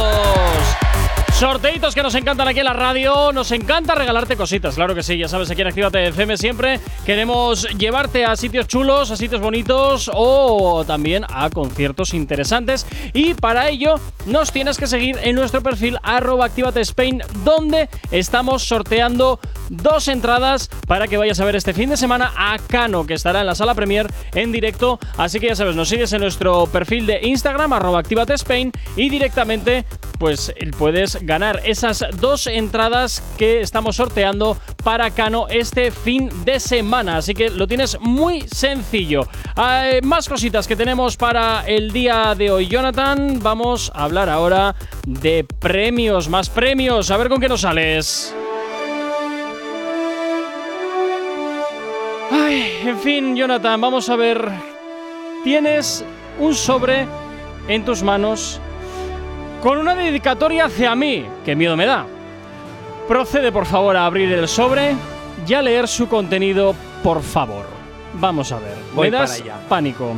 Sorteitos 1.35 1.97
que 1.97 2.03
nos 2.05 2.15
encantan 2.15 2.47
aquí 2.47 2.61
en 2.61 2.65
la 2.65 2.73
radio. 2.73 3.33
Nos 3.33 3.51
encanta 3.51 3.97
regalarte 3.97 4.37
cositas, 4.37 4.77
claro 4.77 4.95
que 4.95 5.03
sí. 5.03 5.19
Ya 5.19 5.27
sabes, 5.27 5.51
aquí 5.51 5.63
en 5.63 5.67
Actívate 5.67 6.07
FM 6.07 6.37
siempre 6.37 6.79
queremos 7.05 7.69
llevarte 7.77 8.25
a 8.25 8.37
sitios 8.37 8.69
chulos, 8.69 9.11
a 9.11 9.17
sitios 9.17 9.41
bonitos 9.41 10.09
o 10.15 10.85
también 10.87 11.25
a 11.29 11.51
conciertos 11.51 12.15
interesantes. 12.15 12.87
Y 13.13 13.35
para 13.35 13.69
ello 13.69 13.97
nos 14.27 14.53
tienes 14.53 14.79
que 14.79 14.87
seguir 14.87 15.19
en 15.25 15.35
nuestro 15.35 15.61
perfil 15.61 15.99
arroba 16.05 16.51
donde 17.45 17.89
estamos 18.13 18.63
sorteando 18.63 19.41
dos 19.69 20.07
entradas 20.07 20.71
para 20.87 21.09
que 21.09 21.17
vayas 21.17 21.41
a 21.41 21.45
ver 21.45 21.57
este 21.57 21.75
fin 21.75 21.91
de 21.91 21.97
semana 21.97 22.33
a 22.37 22.59
Cano, 22.59 23.07
que 23.07 23.15
estará 23.15 23.41
en 23.41 23.47
la 23.47 23.57
sala 23.57 23.75
Premier 23.75 24.07
en 24.35 24.53
directo. 24.53 25.01
Así 25.17 25.41
que 25.41 25.49
ya 25.49 25.57
sabes, 25.57 25.75
nos 25.75 25.89
sigues 25.89 26.13
en 26.13 26.21
nuestro 26.21 26.67
perfil 26.67 27.07
de 27.07 27.27
Instagram, 27.27 27.73
arroba 27.73 28.03
y 28.97 29.11
directamente 29.11 29.85
pues 30.19 30.55
puedes 30.79 31.24
ganar 31.25 31.61
esas 31.65 32.05
dos 32.21 32.47
entradas 32.47 33.23
que 33.37 33.61
estamos 33.61 33.97
sorteando 33.97 34.57
para 34.83 35.11
Cano 35.11 35.47
este 35.49 35.91
fin 35.91 36.31
de 36.45 36.61
semana. 36.61 37.19
Así 37.19 37.35
que 37.35 37.51
lo 37.51 37.67
tienes 37.67 37.99
muy 38.01 38.43
sencillo. 38.43 39.27
Hay 39.57 40.01
más 40.03 40.29
cositas 40.29 40.67
que 40.67 40.77
tenemos 40.77 41.17
para 41.17 41.65
el 41.67 41.93
día 41.93 42.35
de 42.37 42.51
hoy, 42.51 42.67
Jonathan. 42.69 43.41
Vamos 43.43 43.91
a 43.95 44.05
hablar 44.05 44.29
ahora 44.29 44.75
de 45.07 45.47
premios, 45.59 46.29
más 46.29 46.49
premios. 46.49 47.11
A 47.11 47.17
ver 47.17 47.29
con 47.29 47.41
qué 47.41 47.49
nos 47.49 47.63
sales. 47.63 48.35
Ay, 52.31 52.81
en 52.85 52.99
fin, 52.99 53.37
Jonathan, 53.37 53.81
vamos 53.81 54.09
a 54.09 54.17
ver. 54.17 54.49
Tienes 55.45 56.05
un 56.39 56.55
sobre 56.55 57.07
en 57.69 57.85
tus 57.85 58.03
manos 58.03 58.61
con 59.65 59.79
una 59.79 59.95
dedicatoria 59.95 60.67
hacia 60.67 60.95
mí. 60.95 61.25
¡Qué 61.43 61.57
miedo 61.57 61.75
me 61.75 61.87
da! 61.87 62.05
Procede, 63.09 63.51
por 63.51 63.65
favor, 63.65 63.97
a 63.97 64.05
abrir 64.05 64.31
el 64.31 64.47
sobre 64.47 64.95
y 65.47 65.55
a 65.55 65.63
leer 65.63 65.89
su 65.89 66.07
contenido, 66.07 66.75
por 67.03 67.23
favor. 67.23 67.65
Vamos 68.13 68.53
a 68.53 68.59
ver. 68.59 68.77
Voy 68.95 69.11
me 69.11 69.17
das 69.17 69.41
para 69.41 69.55
allá. 69.55 69.67
pánico. 69.67 70.17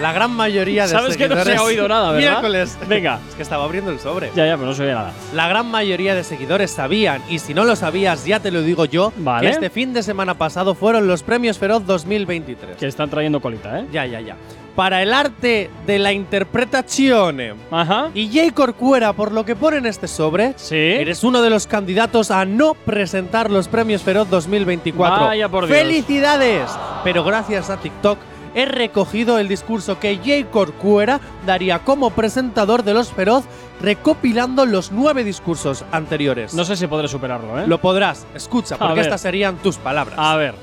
La 0.00 0.12
gran 0.12 0.32
mayoría 0.32 0.82
de 0.82 0.88
Sabes 0.88 1.16
que 1.16 1.28
no 1.28 1.42
se 1.44 1.54
ha 1.54 1.62
oído 1.62 1.86
nada, 1.86 2.10
¿verdad? 2.12 2.30
Miércoles. 2.40 2.76
Venga. 2.88 3.20
Es 3.28 3.34
que 3.36 3.42
estaba 3.42 3.64
abriendo 3.64 3.90
el 3.92 4.00
sobre. 4.00 4.30
Ya, 4.34 4.44
ya, 4.46 4.56
pero 4.56 4.66
no 4.66 4.74
se 4.74 4.82
oye 4.82 4.92
nada. 4.92 5.12
La 5.32 5.48
gran 5.48 5.70
mayoría 5.70 6.14
de 6.16 6.24
seguidores 6.24 6.72
sabían, 6.72 7.22
y 7.28 7.38
si 7.38 7.54
no 7.54 7.64
lo 7.64 7.76
sabías, 7.76 8.24
ya 8.24 8.40
te 8.40 8.50
lo 8.50 8.62
digo 8.62 8.84
yo, 8.86 9.12
Vale. 9.18 9.46
que 9.46 9.52
este 9.52 9.70
fin 9.70 9.92
de 9.92 10.02
semana 10.02 10.34
pasado 10.34 10.74
fueron 10.74 11.06
los 11.06 11.22
premios 11.22 11.58
Feroz 11.58 11.86
2023. 11.86 12.76
Que 12.76 12.86
están 12.86 13.08
trayendo 13.08 13.40
colita, 13.40 13.80
¿eh? 13.80 13.86
Ya, 13.92 14.04
ya, 14.06 14.20
ya. 14.20 14.36
Para 14.74 15.00
el 15.02 15.14
arte 15.14 15.70
de 15.86 15.98
la 16.00 16.12
interpretazione. 16.12 17.54
Ajá. 17.70 18.10
Y 18.14 18.28
Jay 18.32 18.50
Corcuera, 18.50 19.12
por 19.12 19.30
lo 19.30 19.44
que 19.44 19.54
pone 19.54 19.76
en 19.76 19.86
este 19.86 20.08
sobre, 20.08 20.54
Sí. 20.56 20.74
eres 20.76 21.22
uno 21.22 21.40
de 21.42 21.50
los 21.50 21.68
candidatos 21.68 22.32
a 22.32 22.44
no 22.44 22.74
presentar 22.74 23.50
los 23.50 23.68
premios 23.68 24.02
Feroz 24.02 24.28
2024. 24.30 25.26
Vaya 25.26 25.48
por 25.48 25.66
Dios. 25.66 25.78
¡Felicidades! 25.78 26.68
Pero 27.04 27.22
gracias 27.22 27.70
a 27.70 27.76
TikTok 27.76 28.18
he 28.54 28.64
recogido 28.64 29.38
el 29.38 29.48
discurso 29.48 29.98
que 29.98 30.18
Jay 30.24 30.44
Corcuera 30.44 31.20
daría 31.44 31.80
como 31.80 32.10
presentador 32.10 32.84
de 32.84 32.94
los 32.94 33.12
Feroz, 33.12 33.44
recopilando 33.80 34.64
los 34.64 34.92
nueve 34.92 35.24
discursos 35.24 35.84
anteriores. 35.92 36.54
No 36.54 36.64
sé 36.64 36.76
si 36.76 36.86
podré 36.86 37.08
superarlo, 37.08 37.60
¿eh? 37.60 37.66
Lo 37.66 37.78
podrás, 37.80 38.26
escucha, 38.34 38.78
porque 38.78 39.00
estas 39.00 39.20
serían 39.20 39.56
tus 39.56 39.76
palabras. 39.76 40.18
A 40.18 40.36
ver. 40.36 40.54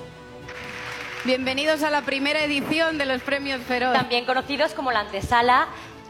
Bienvenidos 1.24 1.83
a 1.83 1.91
la 1.91 2.01
primera 2.01 2.43
edición 2.43 2.98
de 2.98 3.05
los 3.05 3.21
premios 3.21 3.62
Feroz. 3.62 3.93
También 3.93 4.25
conocidos 4.25 4.74
como 4.74 4.91
la 4.91 5.01
antesala 5.01 5.67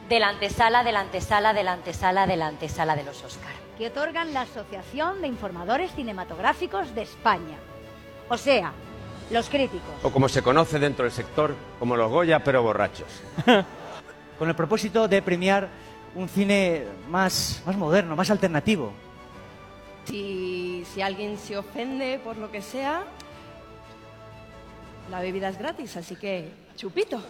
de 0.07 0.19
la 0.19 0.29
antesala 0.29 0.83
de 0.83 0.91
la 0.91 1.01
antesala 1.01 1.53
de 1.53 1.63
la 1.63 1.73
antesala 1.73 2.27
de 2.27 2.37
la 2.37 2.47
antesala 2.47 2.95
de 2.95 3.03
los 3.03 3.23
Oscar. 3.23 3.51
que 3.77 3.87
otorgan 3.87 4.33
la 4.33 4.41
Asociación 4.41 5.21
de 5.21 5.27
Informadores 5.27 5.91
Cinematográficos 5.95 6.93
de 6.93 7.01
España. 7.01 7.57
O 8.29 8.37
sea, 8.37 8.73
los 9.31 9.49
críticos. 9.49 9.89
o 10.03 10.11
como 10.11 10.27
se 10.29 10.41
conoce 10.41 10.79
dentro 10.79 11.05
del 11.05 11.11
sector, 11.11 11.55
como 11.79 11.95
los 11.95 12.09
Goya, 12.11 12.43
pero 12.43 12.61
borrachos. 12.63 13.07
con 14.37 14.49
el 14.49 14.55
propósito 14.55 15.07
de 15.07 15.21
premiar 15.21 15.69
un 16.15 16.27
cine 16.27 16.85
más, 17.09 17.61
más 17.65 17.77
moderno, 17.77 18.15
más 18.15 18.29
alternativo. 18.29 18.91
Si, 20.05 20.83
si 20.91 21.01
alguien 21.01 21.37
se 21.37 21.57
ofende 21.57 22.19
por 22.23 22.37
lo 22.37 22.51
que 22.51 22.61
sea, 22.61 23.03
la 25.09 25.21
bebida 25.21 25.49
es 25.49 25.57
gratis, 25.57 25.95
así 25.95 26.15
que 26.15 26.49
chupito. 26.75 27.21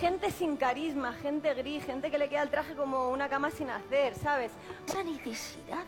Gente 0.00 0.30
sin 0.30 0.56
carisma, 0.56 1.12
gente 1.14 1.54
gris, 1.54 1.84
gente 1.84 2.10
que 2.10 2.18
le 2.18 2.28
queda 2.28 2.42
el 2.42 2.50
traje 2.50 2.74
como 2.74 3.10
una 3.10 3.28
cama 3.28 3.50
sin 3.50 3.70
hacer, 3.70 4.14
¿sabes? 4.14 4.52
Esa 4.86 5.02
necesidad, 5.02 5.84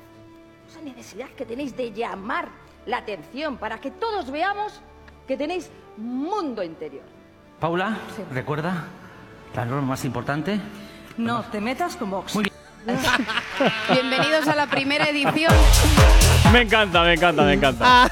esa 0.68 0.80
necesidad 0.82 1.28
que 1.30 1.44
tenéis 1.44 1.76
de 1.76 1.92
llamar 1.92 2.48
la 2.86 2.98
atención 2.98 3.58
para 3.58 3.80
que 3.80 3.90
todos 3.90 4.30
veamos 4.30 4.80
que 5.28 5.36
tenéis 5.36 5.70
mundo 5.98 6.62
interior. 6.62 7.04
Paula, 7.60 7.98
recuerda 8.32 8.84
la 9.54 9.64
norma 9.66 9.88
más 9.88 10.04
importante. 10.04 10.58
No, 11.18 11.42
te 11.42 11.60
metas 11.60 11.96
con 11.96 12.10
Vox. 12.10 12.34
Muy 12.34 12.50
Bienvenidos 13.92 14.46
a 14.48 14.54
la 14.54 14.66
primera 14.68 15.04
edición. 15.10 15.52
Me 16.52 16.62
encanta, 16.62 17.02
me 17.02 17.14
encanta, 17.14 17.42
me 17.42 17.52
encanta. 17.54 18.08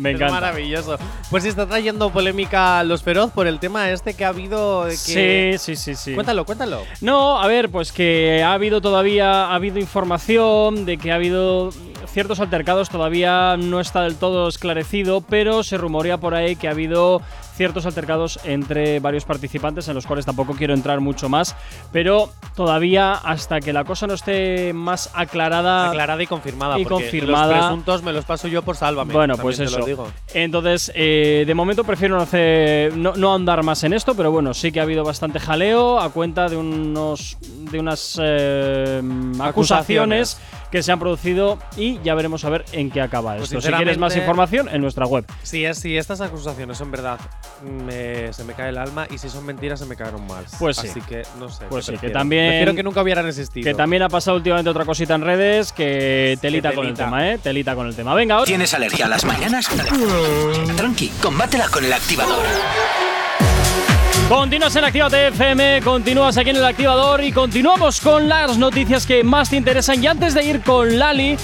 Me 0.00 0.10
Es 0.10 0.16
encanta. 0.16 0.34
maravilloso. 0.34 0.98
Pues 1.30 1.44
está 1.44 1.66
trayendo 1.66 2.10
polémica 2.10 2.82
los 2.82 3.02
Feroz 3.04 3.30
por 3.30 3.46
el 3.46 3.60
tema 3.60 3.90
este 3.90 4.14
que 4.14 4.24
ha 4.24 4.28
habido. 4.28 4.86
que- 4.88 5.56
Sí, 5.58 5.76
sí, 5.76 5.76
sí, 5.76 5.94
sí. 5.94 6.14
Cuéntalo, 6.14 6.44
cuéntalo. 6.44 6.82
No, 7.02 7.40
a 7.40 7.46
ver, 7.46 7.68
pues 7.70 7.92
que 7.92 8.42
ha 8.42 8.54
habido 8.54 8.80
todavía 8.80 9.44
ha 9.46 9.54
habido 9.54 9.78
información 9.78 10.84
de 10.84 10.96
que 10.98 11.12
ha 11.12 11.16
habido 11.16 11.70
ciertos 12.06 12.40
altercados 12.40 12.90
todavía 12.90 13.56
no 13.56 13.80
está 13.80 14.02
del 14.02 14.16
todo 14.16 14.48
esclarecido, 14.48 15.20
pero 15.20 15.62
se 15.62 15.78
rumorea 15.78 16.18
por 16.18 16.34
ahí 16.34 16.56
que 16.56 16.68
ha 16.68 16.72
habido 16.72 17.22
ciertos 17.54 17.86
altercados 17.86 18.40
entre 18.44 18.98
varios 19.00 19.24
participantes 19.24 19.86
en 19.88 19.94
los 19.94 20.06
cuales 20.06 20.24
tampoco 20.24 20.54
quiero 20.54 20.74
entrar 20.74 21.00
mucho 21.00 21.28
más, 21.28 21.54
pero 21.92 22.30
todavía 22.56 23.12
hasta 23.12 23.60
que 23.60 23.72
la 23.72 23.84
cosa 23.84 24.06
no 24.06 24.14
esté 24.14 24.72
más 24.72 25.10
aclarada, 25.14 25.90
Aclarada 25.90 26.22
y 26.22 26.26
confirmada. 26.26 26.78
Y 26.78 26.84
porque 26.84 27.04
confirmada. 27.04 27.56
Los 27.56 27.66
presuntos 27.66 28.02
me 28.02 28.12
los 28.12 28.24
paso 28.24 28.48
yo 28.48 28.62
por 28.62 28.76
Sálvame. 28.76 29.12
Bueno, 29.12 29.36
pues 29.36 29.60
eso. 29.60 29.78
lo 29.78 29.86
digo. 29.86 30.08
Entonces, 30.32 30.90
eh, 30.94 31.44
de 31.46 31.54
momento 31.54 31.84
prefiero 31.84 32.16
no, 32.16 32.22
hacer, 32.22 32.96
no, 32.96 33.12
no 33.16 33.34
andar 33.34 33.62
más 33.62 33.84
en 33.84 33.92
esto, 33.92 34.14
pero 34.14 34.32
bueno, 34.32 34.54
sí 34.54 34.72
que 34.72 34.80
ha 34.80 34.84
habido 34.84 35.04
bastante 35.04 35.38
jaleo 35.38 36.00
a 36.00 36.10
cuenta 36.10 36.48
de 36.48 36.56
unos 36.56 37.36
de 37.70 37.80
unas 37.80 38.18
eh, 38.22 39.02
acusaciones 39.40 40.38
que 40.72 40.82
se 40.82 40.90
han 40.90 40.98
producido 40.98 41.58
y 41.76 42.00
ya 42.02 42.14
veremos 42.14 42.44
a 42.44 42.50
ver 42.50 42.64
en 42.72 42.90
qué 42.90 43.00
acaba 43.02 43.36
Pues 43.36 43.52
esto. 43.52 43.60
Si 43.60 43.70
quieres 43.72 43.98
más 43.98 44.16
información, 44.16 44.68
en 44.70 44.80
nuestra 44.80 45.06
web. 45.06 45.24
Si, 45.42 45.64
es, 45.64 45.78
si 45.78 45.96
estas 45.96 46.20
acusaciones 46.22 46.78
son 46.78 46.90
verdad, 46.90 47.20
me- 47.62 48.32
se 48.32 48.42
me 48.44 48.54
cae 48.54 48.70
el 48.70 48.78
alma 48.78 49.06
y 49.10 49.18
si 49.18 49.28
son 49.28 49.44
mentiras, 49.44 49.78
se 49.78 49.86
me 49.86 49.94
caeron 49.96 50.26
más. 50.26 50.56
Pues 50.58 50.78
sí. 50.78 50.88
Así 50.88 51.00
que 51.02 51.22
no 51.38 51.48
sé. 51.50 51.66
Pues 51.68 51.86
¿qué 51.86 51.92
sí, 51.92 51.98
que 51.98 52.10
también- 52.10 52.48
Prefiero 52.48 52.74
que 52.74 52.82
nunca 52.82 53.02
hubieran 53.02 53.28
existido. 53.28 53.64
Que 53.64 53.74
también 53.74 54.02
ha 54.02 54.08
pasado 54.08 54.36
últimamente 54.38 54.70
otra 54.70 54.84
cosita 54.86 55.14
en 55.14 55.20
redes 55.22 55.72
que 55.72 56.38
telita 56.40 56.72
con 56.72 56.86
el 56.86 56.94
tema, 56.94 57.30
¿eh? 57.30 57.38
Telita 57.38 57.74
con 57.74 57.86
el 57.86 57.94
tema. 57.94 58.14
Venga, 58.14 58.36
ahora. 58.36 58.46
¿Tienes 58.46 58.72
alergia 58.72 59.04
a 59.04 59.08
las 59.08 59.24
mañanas? 59.26 59.68
Tranqui, 60.76 61.08
combátela 61.20 61.68
con 61.68 61.84
el 61.84 61.92
activador. 61.92 62.46
Continúas 64.28 64.74
en 64.76 64.84
Actívate 64.84 65.28
FM, 65.28 65.82
continúas 65.82 66.38
aquí 66.38 66.50
en 66.50 66.56
el 66.56 66.64
activador 66.64 67.22
y 67.22 67.32
continuamos 67.32 68.00
con 68.00 68.28
las 68.28 68.56
noticias 68.56 69.04
que 69.04 69.22
más 69.22 69.50
te 69.50 69.56
interesan. 69.56 70.02
Y 70.02 70.06
antes 70.06 70.32
de 70.34 70.44
ir 70.44 70.62
con 70.62 70.98
Lali, 70.98 71.36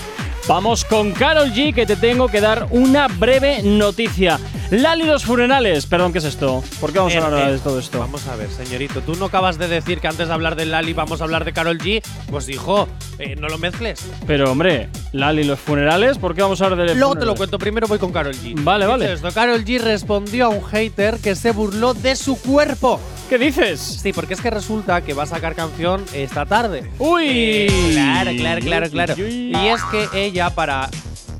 vamos 0.46 0.84
con 0.84 1.12
Carol 1.12 1.52
G, 1.52 1.74
que 1.74 1.84
te 1.84 1.96
tengo 1.96 2.28
que 2.28 2.40
dar 2.40 2.66
una 2.70 3.08
breve 3.08 3.62
noticia. 3.62 4.38
Lali 4.70 5.04
los 5.04 5.24
funerales, 5.24 5.86
perdón, 5.86 6.12
¿qué 6.12 6.18
es 6.18 6.24
esto? 6.24 6.62
¿Por 6.78 6.92
qué 6.92 6.98
vamos 6.98 7.14
a 7.14 7.24
hablar 7.24 7.48
eh, 7.48 7.52
de 7.52 7.58
todo 7.58 7.78
esto? 7.78 8.00
Vamos 8.00 8.26
a 8.26 8.36
ver, 8.36 8.50
señorito, 8.50 9.00
tú 9.00 9.14
no 9.14 9.24
acabas 9.24 9.56
de 9.56 9.66
decir 9.66 9.98
que 9.98 10.08
antes 10.08 10.28
de 10.28 10.34
hablar 10.34 10.56
de 10.56 10.66
Lali 10.66 10.92
vamos 10.92 11.22
a 11.22 11.24
hablar 11.24 11.46
de 11.46 11.54
Carol 11.54 11.78
G. 11.78 12.02
Pues 12.30 12.50
hijo, 12.50 12.86
eh, 13.18 13.34
no 13.34 13.48
lo 13.48 13.56
mezcles. 13.56 14.04
Pero 14.26 14.52
hombre, 14.52 14.90
Lali 15.12 15.44
los 15.44 15.58
funerales, 15.58 16.18
¿por 16.18 16.34
qué 16.34 16.42
vamos 16.42 16.60
a 16.60 16.66
hablar 16.66 16.86
de 16.86 16.94
Luego 16.96 17.16
te 17.16 17.24
lo 17.24 17.34
cuento, 17.34 17.58
primero 17.58 17.86
voy 17.86 17.98
con 17.98 18.12
Carol 18.12 18.34
G. 18.34 18.62
Vale, 18.62 18.84
vale. 18.84 19.10
Esto, 19.10 19.32
Carol 19.32 19.64
G 19.64 19.80
respondió 19.80 20.44
a 20.44 20.48
un 20.50 20.62
hater 20.62 21.16
que 21.16 21.34
se 21.34 21.52
burló 21.52 21.94
de 21.94 22.14
su 22.14 22.38
cuerpo. 22.38 23.00
¿Qué 23.30 23.38
dices? 23.38 23.80
Sí, 23.80 24.12
porque 24.12 24.34
es 24.34 24.40
que 24.42 24.50
resulta 24.50 25.00
que 25.00 25.14
va 25.14 25.22
a 25.22 25.26
sacar 25.26 25.54
canción 25.54 26.04
esta 26.12 26.44
tarde. 26.44 26.90
¡Uy! 26.98 27.24
Eh, 27.26 27.90
claro, 27.92 28.32
claro, 28.36 28.60
claro, 28.60 28.90
claro. 28.90 29.14
Y 29.16 29.54
es 29.54 29.82
que 29.84 30.26
ella, 30.26 30.50
para 30.50 30.90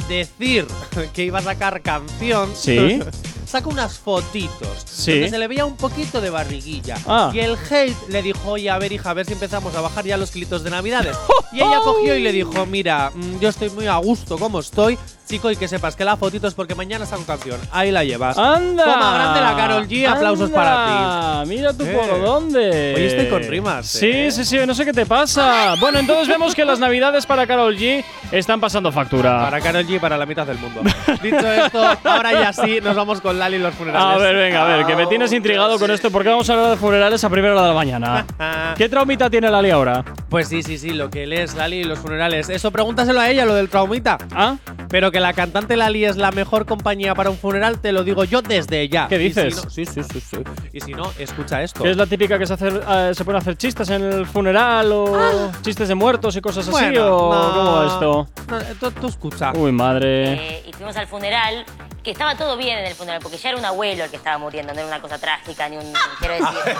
decir 0.09 0.67
que 1.15 1.25
iba 1.25 1.39
a 1.39 1.43
sacar 1.43 1.83
canción, 1.83 2.51
Sí. 2.55 3.01
saca 3.49 3.69
unas 3.69 3.99
fotitos. 3.99 4.85
Sí. 4.85 5.13
Donde 5.13 5.31
se 5.31 5.39
le 5.39 5.49
veía 5.49 5.65
un 5.65 5.77
poquito 5.77 6.21
de 6.21 6.31
barriguilla. 6.31 6.97
Ah. 7.07 7.31
Y 7.33 7.39
el 7.41 7.57
hate 7.71 7.97
le 8.09 8.23
dijo, 8.23 8.51
oye, 8.51 8.69
a 8.71 8.79
ver, 8.79 8.93
hija, 8.93 9.11
a 9.11 9.15
ver 9.15 9.27
si 9.27 9.33
empezamos 9.33 9.75
a 9.75 9.81
bajar 9.81 10.05
ya 10.05 10.17
los 10.17 10.31
kilitos 10.31 10.63
de 10.65 10.71
navidades. 10.71 11.17
y 11.53 11.57
ella 11.57 11.79
cogió 11.83 12.15
y 12.15 12.23
le 12.23 12.33
dijo, 12.33 12.67
mira, 12.67 13.11
mm, 13.15 13.39
yo 13.41 13.49
estoy 13.49 13.71
muy 13.71 13.87
a 13.87 13.97
gusto 13.97 14.39
como 14.39 14.61
estoy, 14.61 14.99
chico, 15.29 15.51
y 15.51 15.57
que 15.57 15.69
sepas 15.69 15.95
que 15.97 16.05
la 16.05 16.17
fotito 16.17 16.47
es 16.49 16.55
porque 16.55 16.75
mañana 16.75 17.07
saco 17.07 17.25
canción. 17.25 17.59
Ahí 17.73 17.91
la 17.91 18.05
llevas. 18.05 18.37
¡Anda! 18.39 18.85
Toma, 18.85 19.15
grande 19.15 19.41
la 19.41 19.57
Karol 19.57 19.89
G, 19.89 20.07
aplausos 20.07 20.51
para 20.51 21.43
ti. 21.45 21.49
Mira 21.49 21.73
tú 21.73 21.85
Eh. 21.85 21.93
por 21.99 22.21
dónde. 22.21 22.95
Hoy 22.97 23.03
estoy 23.05 23.29
con 23.29 23.43
rimas, 23.43 23.87
Sí, 23.87 24.07
eh. 24.11 24.31
sí, 24.31 24.45
sí, 24.45 24.59
no 24.67 24.75
sé 24.75 24.85
qué 24.85 24.93
te 24.93 25.07
pasa. 25.07 25.75
Bueno, 25.81 25.99
entonces 25.99 26.29
vemos 26.29 26.55
que 26.55 26.65
las 26.65 26.79
navidades 26.79 27.25
para 27.27 27.47
Carol 27.47 27.77
G 27.77 28.05
están 28.33 28.61
pasando 28.61 28.91
factura. 28.93 29.39
Para 29.45 29.61
Carol 29.61 29.87
G 29.87 29.99
para 30.01 30.17
la 30.19 30.27
mitad 30.27 30.47
del 30.47 30.59
mundo. 30.59 30.83
Dicho 31.23 31.47
esto, 31.53 31.83
ahora 32.05 32.33
ya 32.33 32.53
sí, 32.53 32.81
nos 32.83 32.97
vamos 32.97 33.21
con 33.21 33.38
Lali 33.39 33.57
y 33.57 33.61
los 33.61 33.75
funerales. 33.75 34.17
A 34.17 34.19
ver, 34.19 34.37
venga, 34.37 34.65
a 34.65 34.77
ver, 34.77 34.87
que 34.87 34.97
me 34.97 35.07
tienes 35.07 35.33
intrigado 35.33 35.79
con 35.79 35.91
esto. 35.91 36.11
¿Por 36.11 36.23
qué 36.23 36.29
vamos 36.29 36.49
a 36.51 36.53
hablar 36.55 36.71
de 36.71 36.77
funerales 36.77 37.23
a 37.25 37.31
primera 37.31 37.55
hora 37.55 37.63
de 37.63 37.69
la 37.69 37.75
mañana? 37.75 38.27
¿Qué 38.77 38.89
traumita 38.89 39.31
tiene 39.31 39.51
Lali 39.51 39.71
ahora? 39.71 40.05
Pues 40.29 40.49
sí, 40.49 40.63
sí, 40.63 40.77
sí, 40.79 40.91
lo 40.91 41.09
que 41.11 41.27
lees 41.27 41.55
Lali 41.55 41.77
y 41.79 41.85
los 41.85 41.99
funerales. 41.99 42.49
Eso 42.51 42.71
pregúntaselo 42.71 43.21
a 43.21 43.31
ella, 43.31 43.45
lo 43.47 43.55
del 43.55 43.69
traumita. 43.69 44.19
¿Ah? 44.35 44.57
Pero 44.91 45.11
que 45.11 45.21
la 45.21 45.33
cantante 45.33 45.77
Lali 45.77 46.05
es 46.05 46.17
la 46.17 46.31
mejor 46.33 46.65
compañía 46.67 47.15
para 47.15 47.31
un 47.31 47.37
funeral, 47.39 47.79
te 47.81 47.93
lo 47.93 48.05
digo 48.05 48.25
yo 48.25 48.43
desde 48.43 48.89
ya. 48.89 49.07
¿Qué 49.09 49.17
Y 49.17 49.19
si 49.33 49.43
dices? 49.43 49.65
no- 49.65 49.71
sí, 49.71 49.85
sí, 49.85 50.03
sí, 50.03 50.21
sí. 50.21 50.37
Y 50.73 50.81
si 50.81 50.93
no, 50.93 51.11
escucha 51.19 51.63
esto. 51.63 51.83
¿Que 51.83 51.91
es 51.91 51.97
la 51.97 52.07
típica 52.07 52.39
que 52.39 52.47
se, 52.47 52.55
hace, 52.55 52.69
eh, 52.69 53.11
se 53.15 53.25
pone 53.25 53.39
a 53.39 53.41
hacer 53.41 53.57
chistes 53.57 53.89
en 53.91 54.03
el 54.03 54.27
funeral 54.27 54.91
o 54.93 55.51
chistes 55.63 55.89
de 55.89 55.95
muertos 55.95 56.37
y 56.37 56.41
cosas 56.41 56.65
así? 56.67 56.71
Bueno, 56.71 57.17
¿O 57.17 57.35
no. 57.35 57.53
cómo 57.55 57.73
va 57.77 57.87
esto? 57.87 58.29
No, 58.51 58.59
tú, 58.81 58.91
tú 59.01 59.07
escucha. 59.09 59.53
Uy, 59.55 59.73
madre. 59.73 60.33
Eh, 60.35 60.65
y 60.69 60.73
fuimos 60.73 60.97
al 60.97 61.07
funeral, 61.07 61.65
que 62.03 62.11
estaba 62.13 62.35
todo 62.37 62.57
bien 62.57 62.79
en 62.79 62.87
el 62.87 62.95
funeral, 62.95 63.21
porque 63.29 63.43
ya 63.43 63.51
era 63.51 63.59
un 63.59 63.65
abuelo 63.67 64.05
el 64.05 64.11
que 64.11 64.17
estaba 64.17 64.39
muriendo, 64.39 64.73
no 64.73 64.79
era 64.81 64.89
una 64.89 65.03
cosa 65.03 65.19
trágica, 65.19 65.69
ni 65.69 65.77
un. 65.77 65.93
Quiero 66.19 66.35
decir. 66.35 66.49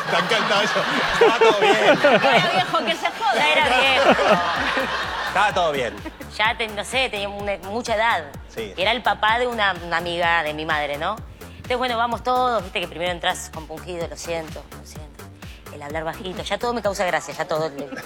Eso. 0.65 0.83
Estaba 1.13 1.39
todo 1.39 1.61
bien. 1.61 1.77
Era 1.77 2.51
viejo, 2.51 2.85
que 2.87 2.95
se 2.97 3.07
joda. 3.11 3.35
Ya 3.35 3.53
era 3.53 3.65
viejo. 3.79 4.11
Estaba 5.29 5.53
todo 5.55 5.73
bien. 5.73 5.95
Ya, 6.37 6.55
no 6.75 6.85
sé, 6.85 7.09
tenía 7.11 7.29
una- 7.29 7.59
mucha 7.69 7.95
edad. 7.97 8.25
Sí. 8.49 8.73
Era 8.79 8.93
el 8.93 9.03
papá 9.03 9.39
de 9.39 9.47
una, 9.47 9.75
una 9.85 9.99
amiga 9.99 10.43
de 10.43 10.55
mi 10.55 10.65
madre, 10.65 10.97
¿no? 10.97 11.17
Entonces, 11.57 11.77
bueno, 11.77 11.99
vamos 11.99 12.23
todos, 12.23 12.63
viste 12.63 12.81
que 12.81 12.89
primero 12.89 13.13
entras 13.13 13.51
compungido, 13.53 14.07
lo 14.09 14.17
siento, 14.17 14.65
lo 14.81 14.87
siento. 14.87 15.25
El 15.75 15.83
hablar 15.83 16.05
bajito, 16.05 16.43
ya 16.43 16.57
todo 16.59 16.73
me 16.73 16.81
causa 16.81 17.05
gracia, 17.05 17.35
ya 17.35 17.45
todo. 17.47 17.69
le- 17.69 17.89
lo 17.89 18.01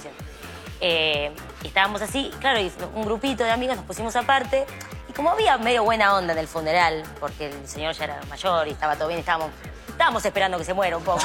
siento. 0.00 0.10
Eh, 0.80 1.32
y 1.62 1.68
estábamos 1.68 2.02
así, 2.02 2.30
claro, 2.40 2.60
y 2.60 2.70
un 2.94 3.04
grupito 3.06 3.42
de 3.44 3.50
amigos 3.52 3.76
nos 3.76 3.86
pusimos 3.86 4.14
aparte. 4.16 4.66
Como 5.14 5.30
había 5.30 5.56
medio 5.58 5.84
buena 5.84 6.16
onda 6.16 6.32
en 6.32 6.40
el 6.40 6.48
funeral, 6.48 7.04
porque 7.20 7.46
el 7.46 7.68
señor 7.68 7.94
ya 7.94 8.04
era 8.04 8.20
mayor 8.28 8.66
y 8.66 8.72
estaba 8.72 8.96
todo 8.96 9.06
bien, 9.08 9.20
estábamos, 9.20 9.50
estábamos 9.94 10.24
esperando 10.24 10.58
que 10.58 10.64
se 10.64 10.74
muera 10.74 10.96
un 10.96 11.04
poco. 11.04 11.22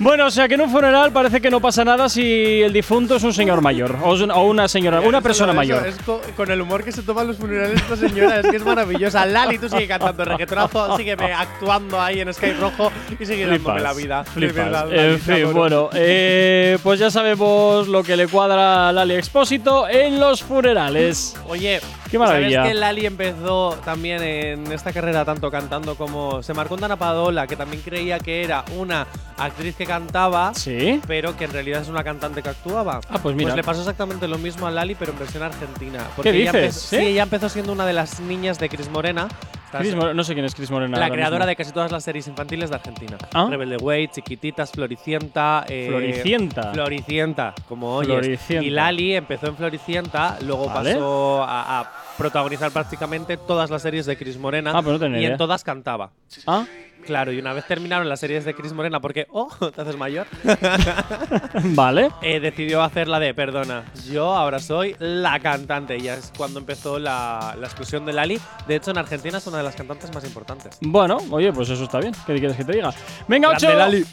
Bueno, 0.00 0.26
o 0.26 0.30
sea 0.30 0.46
que 0.46 0.54
en 0.54 0.60
un 0.60 0.70
funeral 0.70 1.10
parece 1.10 1.40
que 1.40 1.50
no 1.50 1.60
pasa 1.60 1.84
nada 1.84 2.08
si 2.08 2.62
el 2.62 2.72
difunto 2.72 3.16
es 3.16 3.24
un 3.24 3.34
señor 3.34 3.60
mayor 3.60 3.96
o, 4.04 4.12
una 4.44 4.68
señora, 4.68 5.00
una 5.00 5.20
persona 5.20 5.52
mayor. 5.52 5.84
Es 5.88 5.96
co- 6.06 6.20
con 6.36 6.48
el 6.52 6.60
humor 6.60 6.84
que 6.84 6.92
se 6.92 7.02
toman 7.02 7.26
los 7.26 7.36
funerales 7.36 7.80
esta 7.80 7.96
señora, 7.96 8.38
es 8.38 8.46
que 8.46 8.56
es 8.58 8.64
maravillosa. 8.64 9.26
Lali, 9.26 9.58
tú 9.58 9.68
sigue 9.68 9.88
cantando 9.88 10.24
reggaetonazo, 10.24 10.96
sígueme 10.96 11.32
actuando 11.32 12.00
ahí 12.00 12.20
en 12.20 12.32
Sky 12.32 12.52
Rojo 12.52 12.92
y 13.18 13.26
sigue 13.26 13.44
dándome 13.46 13.80
la 13.80 13.92
vida. 13.92 14.22
De 14.22 14.30
flipas. 14.30 14.54
verdad, 14.54 14.86
Lali, 14.88 14.98
en 15.14 15.18
fin, 15.20 15.52
bueno, 15.52 15.90
eh, 15.94 16.78
pues 16.84 17.00
ya 17.00 17.10
sabemos 17.10 17.88
lo 17.88 18.04
que 18.04 18.16
le 18.16 18.28
cuadra 18.28 18.90
a 18.90 18.92
Lali 18.92 19.14
Expósito 19.16 19.88
en 19.88 20.20
los 20.20 20.44
funerales. 20.44 21.34
Oye, 21.48 21.80
Qué 22.10 22.18
maravilla. 22.18 22.58
¿Sabes 22.60 22.72
que 22.72 22.78
Lali 22.78 23.06
empezó 23.06 23.76
también 23.84 24.22
en 24.22 24.72
esta 24.72 24.92
carrera 24.92 25.24
tanto 25.24 25.50
cantando 25.50 25.94
como 25.94 26.42
se 26.42 26.54
marcó 26.54 26.76
Dana 26.76 26.96
Padola, 26.96 27.46
que 27.46 27.56
también 27.56 27.82
creía 27.82 28.18
que 28.18 28.42
era 28.44 28.64
una 28.76 29.06
actriz 29.36 29.76
que 29.76 29.86
cantaba, 29.86 30.52
Sí. 30.54 31.00
pero 31.06 31.36
que 31.36 31.44
en 31.44 31.52
realidad 31.52 31.82
es 31.82 31.88
una 31.88 32.02
cantante 32.04 32.42
que 32.42 32.48
actuaba? 32.48 33.00
Ah, 33.10 33.18
pues 33.22 33.36
mira. 33.36 33.54
le 33.54 33.62
pasó 33.62 33.80
exactamente 33.80 34.26
lo 34.28 34.38
mismo 34.38 34.66
a 34.66 34.70
Lali, 34.70 34.94
pero 34.94 35.12
en 35.12 35.18
versión 35.18 35.42
argentina. 35.42 36.00
Porque 36.16 36.32
¿Qué 36.32 36.42
ella 36.42 36.52
dices? 36.52 36.64
empezó- 36.64 36.80
¿Sí? 36.88 36.96
¿Sí? 36.96 37.06
ella 37.06 37.22
empezó 37.24 37.48
siendo 37.48 37.72
una 37.72 37.86
de 37.86 37.92
las 37.92 38.20
niñas 38.20 38.58
de 38.58 38.68
Cris 38.68 38.88
Morena. 38.90 39.28
Chris 39.70 39.94
no 39.94 40.24
sé 40.24 40.32
quién 40.34 40.44
es 40.46 40.54
Chris 40.54 40.70
Morena. 40.70 40.98
la 40.98 41.10
creadora 41.10 41.40
mismo. 41.44 41.48
de 41.48 41.56
casi 41.56 41.72
todas 41.72 41.92
las 41.92 42.02
series 42.04 42.26
infantiles 42.28 42.70
de 42.70 42.76
Argentina. 42.76 43.16
Ah. 43.34 43.46
Rebelde 43.50 43.76
Way, 43.76 44.08
Chiquititas, 44.08 44.70
Floricienta. 44.72 45.64
eh, 45.68 45.86
Floricienta. 45.88 46.72
Floricienta, 46.72 47.54
como 47.68 47.96
oyes. 47.96 48.18
Floricienta. 48.20 48.66
Y 48.66 48.70
Lali 48.70 49.14
empezó 49.14 49.46
en 49.48 49.56
Floricienta, 49.56 50.38
luego 50.42 50.66
Vale. 50.66 50.94
pasó 50.94 51.42
a, 51.44 51.80
a 51.80 51.92
protagonizar 52.16 52.70
prácticamente 52.72 53.36
todas 53.36 53.70
las 53.70 53.82
series 53.82 54.06
de 54.06 54.16
Cris 54.16 54.38
Morena. 54.38 54.72
Ah, 54.74 54.82
pues 54.82 54.92
no 54.94 54.98
tenía 54.98 55.20
y 55.20 55.26
en 55.26 55.36
todas 55.36 55.62
cantaba. 55.64 56.10
Ah, 56.46 56.64
Claro, 57.06 57.32
y 57.32 57.38
una 57.38 57.52
vez 57.54 57.66
terminaron 57.66 58.08
las 58.08 58.20
series 58.20 58.44
de 58.44 58.54
Cris 58.54 58.72
Morena, 58.72 59.00
porque, 59.00 59.26
oh, 59.30 59.48
te 59.74 59.80
haces 59.80 59.96
mayor, 59.96 60.26
vale. 61.74 62.10
eh, 62.22 62.40
decidió 62.40 62.82
hacer 62.82 63.08
la 63.08 63.18
de, 63.18 63.32
perdona, 63.34 63.84
yo 64.10 64.34
ahora 64.34 64.58
soy 64.58 64.94
la 64.98 65.40
cantante. 65.40 65.96
Y 65.96 66.02
ya 66.02 66.14
es 66.14 66.32
cuando 66.36 66.60
empezó 66.60 66.98
la, 66.98 67.54
la 67.58 67.66
explosión 67.66 68.04
de 68.04 68.12
Lali. 68.12 68.38
De 68.66 68.76
hecho, 68.76 68.90
en 68.90 68.98
Argentina 68.98 69.38
es 69.38 69.46
una 69.46 69.58
de 69.58 69.64
las 69.64 69.74
cantantes 69.74 70.12
más 70.14 70.24
importantes. 70.24 70.76
Bueno, 70.80 71.18
oye, 71.30 71.52
pues 71.52 71.70
eso 71.70 71.84
está 71.84 71.98
bien. 72.00 72.12
¿Qué 72.26 72.34
quieres 72.38 72.56
que 72.56 72.64
te 72.64 72.72
diga? 72.72 72.92
Venga, 73.26 73.48
8. 73.50 73.74
Lali. 73.74 74.04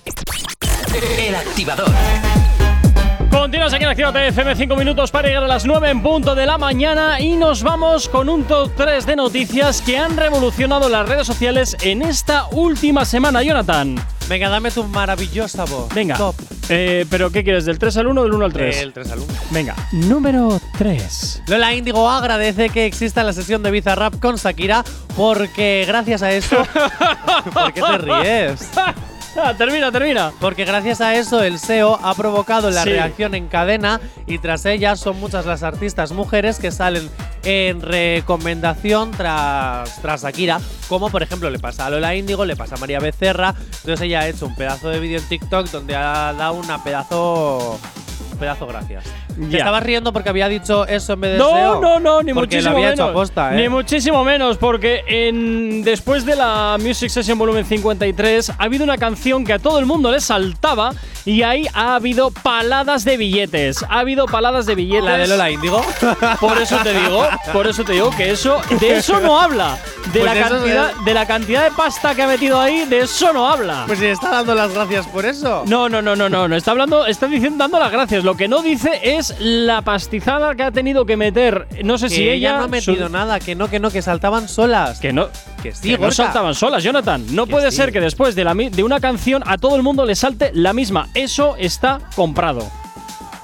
El 1.20 1.36
activador. 1.36 1.90
Continuas 3.36 3.74
aquí 3.74 3.84
en 3.84 3.90
Actívate 3.90 4.30
FM 4.30 4.56
5 4.56 4.76
minutos 4.78 5.12
para 5.12 5.28
llegar 5.28 5.44
a 5.44 5.48
las 5.48 5.66
9 5.66 5.90
en 5.90 6.02
punto 6.02 6.36
de 6.36 6.46
la 6.46 6.58
mañana 6.58 7.20
y 7.20 7.36
nos 7.36 7.64
vamos 7.64 8.08
con 8.08 8.30
un 8.30 8.46
top 8.46 8.72
3 8.78 9.06
de 9.06 9.18
noticias 9.18 9.82
que 9.82 9.98
han 9.98 10.16
revolucionado 10.16 10.88
las 10.88 11.08
redes 11.08 11.28
sociales 11.28 11.76
en 11.82 12.02
esta 12.02 12.46
última 12.52 13.04
semana. 13.04 13.44
Jonathan, 13.44 13.98
Venga, 14.30 14.48
dame 14.48 14.72
tu 14.72 14.86
maravillosa 14.86 15.66
voz. 15.66 15.94
venga. 15.94 16.16
Top. 16.16 16.34
Eh, 16.70 17.06
¿Pero 17.10 17.30
qué 17.30 17.44
quieres? 17.44 17.66
¿Del 17.66 17.78
3 17.78 17.98
al 17.98 18.08
1 18.08 18.22
o 18.22 18.24
del 18.24 18.34
1 18.34 18.46
al 18.46 18.54
3? 18.54 18.78
El 18.78 18.94
3 18.94 19.12
al 19.12 19.20
1. 19.20 19.28
Venga, 19.52 19.76
número 19.92 20.62
3. 20.78 21.44
Lola 21.48 21.74
Índigo 21.74 22.10
agradece 22.10 22.70
que 22.70 22.86
exista 22.86 23.22
la 23.22 23.34
sesión 23.34 23.62
de 23.64 23.70
Bizarrap 23.70 24.18
con 24.20 24.38
Shakira 24.38 24.86
porque 25.18 25.84
gracias 25.86 26.24
a 26.24 26.32
eso. 26.32 26.56
¿Por 27.54 27.74
qué 27.74 27.82
te 27.82 27.98
ríes? 27.98 28.70
Ah, 29.44 29.54
termina, 29.58 29.92
termina. 29.92 30.32
Porque 30.40 30.64
gracias 30.64 31.02
a 31.02 31.14
eso 31.16 31.44
el 31.44 31.60
SEO 31.60 32.00
ha 32.02 32.14
provocado 32.16 32.70
la 32.72 32.84
Sí. 32.84 32.90
reacción 32.92 33.36
en 33.36 33.48
cadena 33.48 34.00
y 34.28 34.38
tras 34.40 34.66
ella 34.66 34.96
son 34.96 35.20
muchas 35.20 35.46
las 35.46 35.62
artistas 35.62 36.14
mujeres 36.14 36.58
que 36.58 36.72
salen 36.72 37.10
en 37.44 37.82
recomendación 37.82 39.12
tras, 39.12 40.02
tras 40.02 40.24
Shakira, 40.24 40.60
como 40.88 41.10
por 41.10 41.22
ejemplo 41.22 41.50
le 41.50 41.60
pasa 41.60 41.86
a 41.86 41.90
Lola 41.90 42.16
Índigo, 42.16 42.46
le 42.46 42.56
pasa 42.56 42.76
a 42.76 42.78
María 42.78 43.00
Becerra. 43.00 43.54
Entonces 43.60 44.02
ella 44.02 44.22
ha 44.22 44.28
hecho 44.30 44.46
un 44.46 44.56
pedazo 44.56 44.90
de 44.90 45.00
vídeo 45.00 45.20
en 45.20 45.28
TikTok 45.28 45.70
donde 45.70 45.96
ha 45.96 46.34
dado 46.34 46.54
una 46.54 46.82
pedazo 46.84 47.78
un 48.32 48.38
pedazo 48.40 48.66
gracias. 48.68 49.04
Te 49.36 49.50
Ya. 49.50 49.58
estabas 49.60 49.84
riendo 49.84 50.14
porque 50.14 50.30
había 50.30 50.48
dicho 50.48 50.88
eso 50.88 51.14
en 51.14 51.22
vez 51.22 51.32
de 51.34 51.38
No, 51.38 51.50
SEO. 51.52 51.82
no, 51.82 52.00
no, 52.00 52.22
ni 52.24 52.34
porque 52.34 52.56
muchísimo 52.58 52.70
lo 52.72 52.78
había 52.78 52.90
menos. 52.92 53.00
hecho 53.00 53.10
aposta, 53.10 53.54
¿eh? 53.54 53.62
Ni 53.62 53.70
muchísimo 53.70 54.24
menos, 54.24 54.58
porque 54.58 55.04
en, 55.08 55.84
después 55.84 56.26
de 56.26 56.36
la 56.36 56.78
Music 56.80 57.10
Session 57.10 57.38
Volumen 57.38 57.66
53 57.66 58.50
ha 58.52 58.56
habido 58.60 58.84
una 58.84 58.98
canción 58.98 59.44
que 59.44 59.54
a 59.54 59.60
todo 59.60 59.80
el 59.80 59.86
mundo 59.86 60.12
le 60.12 60.20
saltaba 60.22 60.92
y 61.26 61.42
ahí 61.42 61.66
ha 61.74 61.96
habido 61.96 62.32
paladas 62.32 63.04
de 63.04 63.18
billetes. 63.18 63.84
Ha 63.90 64.00
habido 64.00 64.26
paladas 64.26 64.66
de 64.66 64.76
billetes. 64.76 65.04
La 65.06 65.18
de 65.18 65.28
Lola 65.28 65.50
Índigo. 65.52 65.82
Por 66.40 66.58
eso 66.62 66.78
te 66.84 66.94
digo, 66.94 67.28
por 67.52 67.68
eso 67.68 67.84
te 67.84 67.94
digo 67.94 68.12
que 68.16 68.32
eso, 68.32 68.62
de 68.80 68.98
eso 68.98 69.20
no 69.20 69.40
habla. 69.40 69.78
De, 70.14 70.20
Pues 70.22 70.26
la 70.26 70.34
eso 70.40 70.50
cantidad, 70.56 70.90
es- 70.92 71.06
de 71.06 71.14
la 71.14 71.26
cantidad 71.26 71.64
de 71.64 71.72
pasta 71.72 72.14
que 72.14 72.22
ha 72.24 72.28
metido 72.28 72.62
ahí, 72.62 72.86
de 72.86 73.02
eso 73.02 73.34
no 73.34 73.50
habla. 73.50 73.84
Pues 73.88 73.98
si 74.00 74.06
está 74.06 74.30
dando 74.30 74.54
las 74.54 74.72
gracias 74.74 75.08
por 75.08 75.26
eso. 75.26 75.64
No, 75.68 75.90
no, 75.90 76.02
no, 76.02 76.16
no, 76.16 76.30
no, 76.30 76.48
no. 76.48 76.56
Está 76.56 76.72
hablando, 76.72 77.06
está 77.08 77.26
diciendo, 77.28 77.58
dando 77.58 77.80
las 77.80 77.92
gracias. 77.92 78.24
Lo 78.24 78.36
que 78.38 78.48
no 78.48 78.62
dice 78.62 78.92
es 79.02 79.25
la 79.40 79.82
pastizada 79.82 80.56
que 80.56 80.64
ha 80.64 80.72
tenido 80.72 81.06
que 81.06 81.18
meter. 81.18 81.68
No 81.84 81.98
sé 81.98 82.08
que 82.08 82.16
si 82.16 82.30
ella. 82.30 82.58
no 82.58 82.64
ha 82.66 82.68
metido 82.68 83.08
su- 83.08 83.12
nada, 83.12 83.40
que 83.40 83.56
no, 83.56 83.70
que 83.70 83.80
no, 83.80 83.90
que 83.92 84.02
saltaban 84.02 84.48
solas. 84.48 85.00
Que 85.00 85.14
no. 85.14 85.28
Que 85.64 85.72
sí, 85.74 85.92
que 85.92 85.98
no 85.98 86.12
saltaban 86.12 86.54
solas, 86.56 86.84
Jonathan. 86.84 87.26
No 87.36 87.46
Que 87.46 87.52
puede 87.52 87.72
sí. 87.72 87.78
ser 87.78 87.92
que 87.92 88.00
después 88.02 88.36
de, 88.36 88.44
la, 88.44 88.54
mi- 88.54 88.70
de 88.70 88.84
una 88.84 89.00
canción 89.00 89.44
a 89.46 89.58
todo 89.58 89.76
el 89.76 89.84
mundo 89.84 90.06
le 90.06 90.16
salte 90.16 90.52
la 90.54 90.74
misma. 90.74 91.10
Eso 91.14 91.56
está 91.58 92.00
comprado. 92.16 92.70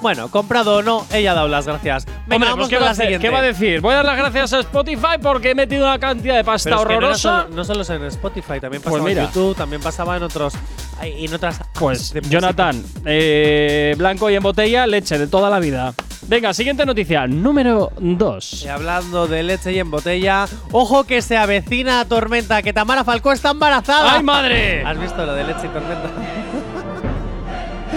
Bueno, 0.02 0.28
comprado 0.30 0.76
o 0.76 0.82
no, 0.82 1.06
ella 1.12 1.30
ha 1.32 1.34
dado 1.34 1.48
las 1.48 1.66
gracias. 1.66 2.04
Venga, 2.04 2.36
Hombre, 2.36 2.50
vamos 2.50 2.56
pues 2.58 2.68
¿qué 2.70 2.74
con 2.76 2.82
va, 2.82 2.86
la 2.86 2.90
hacer? 2.92 3.04
siguiente. 3.06 3.26
¿qué 3.26 3.32
va 3.32 3.38
a 3.38 3.42
decir? 3.42 3.80
Voy 3.80 3.92
a 3.92 3.96
dar 3.98 4.04
las 4.04 4.16
gracias 4.18 4.52
a 4.52 4.60
Spotify 4.60 5.16
porque 5.22 5.50
he 5.50 5.54
metido 5.54 5.86
una 5.86 5.98
cantidad 5.98 6.36
de 6.36 6.44
pasta 6.44 6.70
Pero 6.70 6.80
es 6.80 6.82
que 6.82 6.88
no, 6.88 6.98
era 6.98 7.06
horrorosa. 7.06 7.42
solo, 7.44 7.54
no 7.56 7.64
solo 7.64 7.80
es 7.82 7.90
en 7.90 8.04
Spotify, 8.04 8.60
también 8.60 8.82
Pues 8.82 8.92
pasaba 8.92 9.08
mira. 9.08 9.22
en 9.22 9.28
YouTube, 9.28 9.56
también 9.56 9.80
pasaba 9.80 10.16
en 10.16 10.22
otros 10.24 10.54
en 11.00 11.34
otras 11.34 11.60
Pues 11.78 12.12
de 12.12 12.20
música. 12.20 12.40
Jonathan, 12.40 12.84
eh, 13.06 13.94
blanco 13.96 14.28
y 14.30 14.34
en 14.34 14.42
botella, 14.42 14.86
leche 14.86 15.18
de 15.18 15.26
toda 15.26 15.48
la 15.50 15.58
vida. 15.60 15.94
Venga, 16.28 16.54
siguiente 16.54 16.86
noticia, 16.86 17.26
número 17.26 17.90
2. 17.98 18.62
Y 18.64 18.68
hablando 18.68 19.26
de 19.26 19.42
leche 19.42 19.72
y 19.72 19.78
en 19.80 19.90
botella, 19.90 20.46
ojo 20.70 21.04
que 21.04 21.20
se 21.20 21.36
avecina 21.36 22.04
tormenta, 22.06 22.62
que 22.62 22.72
Tamara 22.72 23.02
Falcó 23.04 23.32
está 23.32 23.50
embarazada. 23.50 24.14
¡Ay, 24.14 24.22
madre! 24.22 24.84
¿Has 24.84 24.98
visto 25.00 25.24
lo 25.26 25.34
de 25.34 25.44
leche 25.44 25.66
y 25.66 25.68
tormenta? 25.68 26.08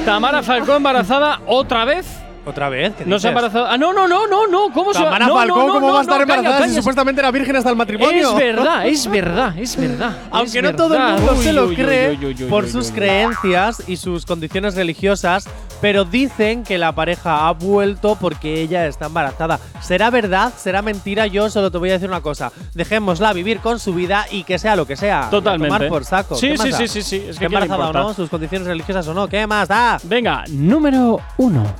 Tamara 0.05 0.43
Falcó 0.43 0.75
embarazada 0.75 1.41
otra 1.47 1.85
vez. 1.85 2.05
¿Otra 2.47 2.69
vez? 2.69 2.93
¿Qué 2.95 3.05
No 3.07 3.17
se 3.17 3.27
ha 3.27 3.31
dices? 3.31 3.43
embarazado. 3.43 3.65
Ah, 3.65 3.75
no, 3.75 3.91
no, 3.91 4.07
no, 4.07 4.27
no, 4.27 4.45
no. 4.45 4.71
¿Cómo 4.71 4.93
se 4.93 4.99
va? 4.99 5.05
Tamara 5.05 5.25
no, 5.25 5.33
no, 5.33 5.47
no, 5.47 5.73
¿cómo 5.73 5.87
no, 5.87 5.93
va 5.93 5.99
a 5.99 6.01
estar 6.03 6.21
embarazada 6.21 6.57
si 6.57 6.61
calla. 6.65 6.75
supuestamente 6.75 7.21
era 7.21 7.31
virgen 7.31 7.55
hasta 7.55 7.71
el 7.71 7.75
matrimonio? 7.75 8.29
Es 8.29 8.35
verdad, 8.35 8.85
es 8.87 9.07
verdad, 9.09 9.57
es 9.57 9.75
verdad. 9.75 10.15
Aunque 10.31 10.59
es 10.59 10.63
no 10.63 10.75
todo 10.75 10.93
el 10.93 11.01
verdad. 11.01 11.17
mundo 11.17 11.35
se 11.41 11.53
lo 11.53 11.63
uy, 11.63 11.69
uy, 11.69 11.75
cree 11.75 12.09
uy, 12.11 12.25
uy, 12.25 12.35
uy, 12.43 12.47
por 12.47 12.65
uy, 12.65 12.69
sus 12.69 12.89
uy. 12.89 12.93
creencias 12.93 13.81
y 13.87 13.97
sus 13.97 14.27
condiciones 14.27 14.75
religiosas, 14.75 15.49
pero 15.81 16.05
dicen 16.05 16.63
que 16.63 16.77
la 16.77 16.93
pareja 16.93 17.47
ha 17.47 17.51
vuelto 17.51 18.15
porque 18.15 18.61
ella 18.61 18.87
está 18.87 19.07
embarazada. 19.07 19.59
¿Será 19.81 20.09
verdad? 20.09 20.53
¿Será 20.57 20.81
mentira? 20.81 21.27
Yo 21.27 21.49
solo 21.49 21.71
te 21.71 21.77
voy 21.77 21.89
a 21.89 21.93
decir 21.93 22.09
una 22.09 22.21
cosa. 22.21 22.51
Dejémosla 22.73 23.33
vivir 23.33 23.59
con 23.59 23.79
su 23.79 23.93
vida 23.93 24.25
y 24.31 24.43
que 24.43 24.59
sea 24.59 24.75
lo 24.75 24.85
que 24.85 24.95
sea. 24.95 25.29
Totalmente. 25.29 25.75
Tomar 25.75 25.89
por 25.89 26.05
saco. 26.05 26.35
Sí, 26.35 26.49
¿Qué 26.49 26.57
más 26.57 26.67
sí, 26.67 26.73
sí, 26.73 26.87
sí, 26.87 27.01
sí. 27.01 27.15
Es 27.17 27.23
que 27.23 27.29
¿Está 27.29 27.39
¿qué 27.39 27.49
le 27.49 27.65
embarazada 27.65 27.89
o 27.89 28.07
no? 28.07 28.13
¿Sus 28.13 28.29
condiciones 28.29 28.67
religiosas 28.67 29.07
o 29.07 29.13
no? 29.13 29.27
¿Qué 29.27 29.45
más 29.47 29.67
da? 29.67 29.99
Venga, 30.03 30.43
número 30.49 31.19
1. 31.37 31.75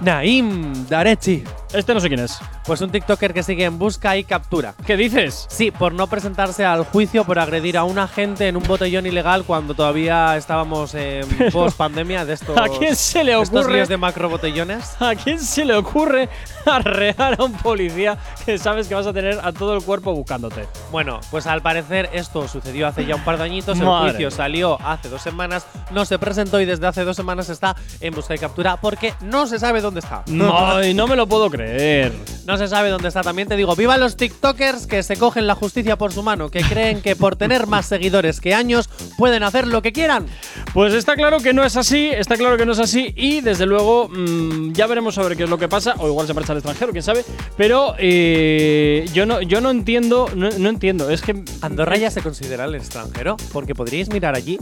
Naim 0.00 0.86
Darechi. 0.88 1.44
Este 1.72 1.94
no 1.94 2.00
sé 2.00 2.08
quién 2.08 2.20
es. 2.20 2.38
Pues 2.70 2.82
un 2.82 2.92
TikToker 2.92 3.34
que 3.34 3.42
sigue 3.42 3.64
en 3.64 3.80
busca 3.80 4.16
y 4.16 4.22
captura. 4.22 4.76
¿Qué 4.86 4.96
dices? 4.96 5.44
Sí, 5.48 5.72
por 5.72 5.92
no 5.92 6.06
presentarse 6.06 6.64
al 6.64 6.84
juicio 6.84 7.24
por 7.24 7.40
agredir 7.40 7.76
a 7.76 7.82
un 7.82 7.98
agente 7.98 8.46
en 8.46 8.56
un 8.56 8.62
botellón 8.62 9.06
ilegal 9.06 9.42
cuando 9.42 9.74
todavía 9.74 10.36
estábamos 10.36 10.94
en 10.94 11.26
post 11.52 11.76
pandemia 11.76 12.24
de 12.24 12.34
estos, 12.34 12.56
¿A 12.56 12.68
quién 12.68 12.94
se 12.94 13.24
le 13.24 13.32
estos 13.32 13.62
ocurre? 13.62 13.74
líos 13.74 13.88
de 13.88 13.96
macro 13.96 14.28
botellones. 14.28 14.94
¿A 15.00 15.16
quién 15.16 15.40
se 15.40 15.64
le 15.64 15.74
ocurre 15.74 16.28
arrear 16.64 17.40
a 17.40 17.42
un 17.42 17.54
policía 17.54 18.16
que 18.46 18.56
sabes 18.56 18.86
que 18.86 18.94
vas 18.94 19.08
a 19.08 19.12
tener 19.12 19.40
a 19.42 19.50
todo 19.50 19.74
el 19.74 19.82
cuerpo 19.82 20.14
buscándote? 20.14 20.68
Bueno, 20.92 21.18
pues 21.32 21.48
al 21.48 21.62
parecer 21.62 22.08
esto 22.12 22.46
sucedió 22.46 22.86
hace 22.86 23.04
ya 23.04 23.16
un 23.16 23.24
par 23.24 23.36
de 23.38 23.42
añitos. 23.42 23.80
El 23.80 23.86
Madre 23.86 24.10
juicio 24.12 24.30
salió 24.30 24.80
hace 24.80 25.08
dos 25.08 25.22
semanas, 25.22 25.66
no 25.90 26.04
se 26.04 26.20
presentó 26.20 26.60
y 26.60 26.66
desde 26.66 26.86
hace 26.86 27.02
dos 27.02 27.16
semanas 27.16 27.48
está 27.48 27.74
en 28.00 28.14
busca 28.14 28.36
y 28.36 28.38
captura 28.38 28.76
porque 28.76 29.12
no 29.22 29.48
se 29.48 29.58
sabe 29.58 29.80
dónde 29.80 29.98
está. 29.98 30.22
Ay, 30.54 30.94
no 30.94 31.08
me 31.08 31.16
lo 31.16 31.26
puedo 31.26 31.50
creer. 31.50 32.12
No 32.46 32.59
se 32.60 32.68
sabe 32.68 32.90
dónde 32.90 33.08
está. 33.08 33.22
También 33.22 33.48
te 33.48 33.56
digo, 33.56 33.74
viva 33.74 33.96
los 33.96 34.16
TikTokers 34.16 34.86
que 34.86 35.02
se 35.02 35.16
cogen 35.16 35.46
la 35.46 35.54
justicia 35.54 35.96
por 35.96 36.12
su 36.12 36.22
mano, 36.22 36.50
que 36.50 36.60
creen 36.60 37.00
que 37.00 37.16
por 37.16 37.34
tener 37.34 37.66
más 37.66 37.86
seguidores 37.86 38.38
que 38.38 38.54
años 38.54 38.90
pueden 39.16 39.42
hacer 39.42 39.66
lo 39.66 39.80
que 39.80 39.92
quieran. 39.92 40.26
Pues 40.74 40.92
está 40.92 41.14
claro 41.14 41.38
que 41.38 41.54
no 41.54 41.64
es 41.64 41.78
así, 41.78 42.08
está 42.08 42.36
claro 42.36 42.58
que 42.58 42.66
no 42.66 42.72
es 42.72 42.78
así 42.78 43.14
y 43.16 43.40
desde 43.40 43.64
luego 43.64 44.08
mm, 44.08 44.72
ya 44.72 44.86
veremos 44.86 45.16
a 45.16 45.22
ver 45.22 45.38
qué 45.38 45.44
es 45.44 45.50
lo 45.50 45.56
que 45.56 45.68
pasa, 45.68 45.94
o 45.96 46.06
igual 46.06 46.26
se 46.26 46.34
marcha 46.34 46.52
al 46.52 46.58
extranjero, 46.58 46.92
quién 46.92 47.02
sabe, 47.02 47.24
pero 47.56 47.94
eh, 47.98 49.06
yo 49.14 49.24
no 49.24 49.40
yo 49.40 49.62
no 49.62 49.70
entiendo, 49.70 50.28
no, 50.34 50.50
no 50.50 50.68
entiendo, 50.68 51.08
es 51.08 51.22
que 51.22 51.42
Andorra 51.62 51.96
ya 51.96 52.10
se 52.10 52.20
considera 52.20 52.66
el 52.66 52.74
extranjero, 52.74 53.38
porque 53.54 53.74
podríais 53.74 54.10
mirar 54.10 54.34
allí. 54.34 54.58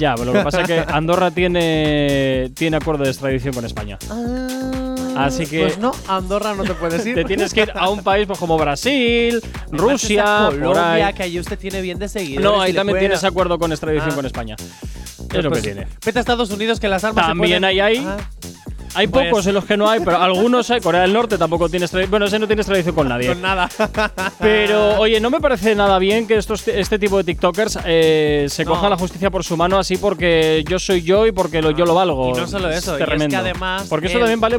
ya, 0.00 0.16
pero 0.16 0.32
lo 0.32 0.38
que 0.40 0.44
pasa 0.44 0.62
es 0.62 0.66
que 0.66 0.80
Andorra 0.88 1.30
tiene 1.30 2.50
tiene 2.56 2.76
acuerdo 2.76 3.04
de 3.04 3.10
extradición 3.10 3.54
con 3.54 3.64
España. 3.64 3.98
Así 5.18 5.46
que 5.46 5.62
Pues 5.62 5.78
no, 5.78 5.92
Andorra 6.08 6.54
no 6.54 6.64
te 6.64 6.74
puedes 6.74 7.04
ir. 7.06 7.14
te 7.16 7.24
tienes 7.24 7.52
que 7.54 7.62
ir 7.62 7.72
a 7.74 7.88
un 7.90 8.02
país 8.02 8.26
pues, 8.26 8.38
como 8.38 8.56
Brasil, 8.58 9.40
Rusia, 9.70 10.46
Colombia, 10.50 11.12
que 11.12 11.22
allí 11.24 11.38
usted 11.40 11.58
tiene 11.58 11.80
bien 11.80 11.98
de 11.98 12.08
seguidores. 12.08 12.44
No, 12.44 12.60
ahí 12.60 12.72
también 12.72 12.98
tienes 12.98 13.24
acuerdo 13.24 13.58
con 13.58 13.72
extradición 13.72 14.10
Ah. 14.12 14.14
con 14.14 14.26
España. 14.26 14.56
Pues 14.56 15.28
Es 15.32 15.36
lo 15.36 15.42
que 15.42 15.48
pues, 15.50 15.62
tiene. 15.62 15.86
Vete 16.04 16.18
a 16.18 16.20
Estados 16.20 16.50
Unidos 16.50 16.78
que 16.80 16.88
las 16.88 17.02
armas 17.04 17.24
se 17.24 17.30
También 17.30 17.60
pueden- 17.60 17.64
hay 17.64 17.80
ahí. 17.80 18.06
Ah. 18.06 18.16
Hay 18.96 19.06
Pues- 19.08 19.28
pocos 19.28 19.46
en 19.46 19.54
los 19.54 19.64
que 19.64 19.76
no 19.76 19.88
hay, 19.88 20.00
pero 20.00 20.16
algunos 20.20 20.70
hay. 20.70 20.80
Corea 20.80 21.02
del 21.02 21.12
Norte 21.12 21.36
tampoco 21.38 21.68
tiene. 21.68 21.86
Bueno, 22.08 22.26
ese 22.26 22.38
no 22.38 22.46
tiene 22.46 22.62
extradición 22.62 22.94
con 22.94 23.08
nadie. 23.08 23.28
Con 23.28 23.42
nada. 23.42 23.68
Pero, 24.38 24.98
oye, 24.98 25.20
no 25.20 25.30
me 25.30 25.40
parece 25.40 25.74
nada 25.74 25.98
bien 25.98 26.26
que 26.26 26.36
estos, 26.36 26.66
este 26.68 26.98
tipo 26.98 27.18
de 27.18 27.24
TikTokers 27.24 27.78
eh, 27.84 28.46
se 28.48 28.64
No. 28.64 28.70
cojan 28.72 28.90
la 28.90 28.96
justicia 28.96 29.30
por 29.30 29.44
su 29.44 29.56
mano 29.56 29.78
así 29.78 29.96
porque 29.96 30.64
yo 30.68 30.78
soy 30.78 31.02
yo 31.02 31.26
y 31.26 31.32
porque 31.32 31.62
lo, 31.62 31.70
yo 31.70 31.84
lo 31.84 31.94
valgo. 31.94 32.30
Y 32.30 32.32
no 32.40 32.46
solo 32.46 32.70
eso, 32.70 32.96
Es 32.96 33.00
y 33.08 33.22
es 33.22 33.28
que 33.28 33.36
además 33.36 33.86
Porque 33.88 34.06
eso 34.06 34.18
también 34.18 34.40
vale. 34.40 34.58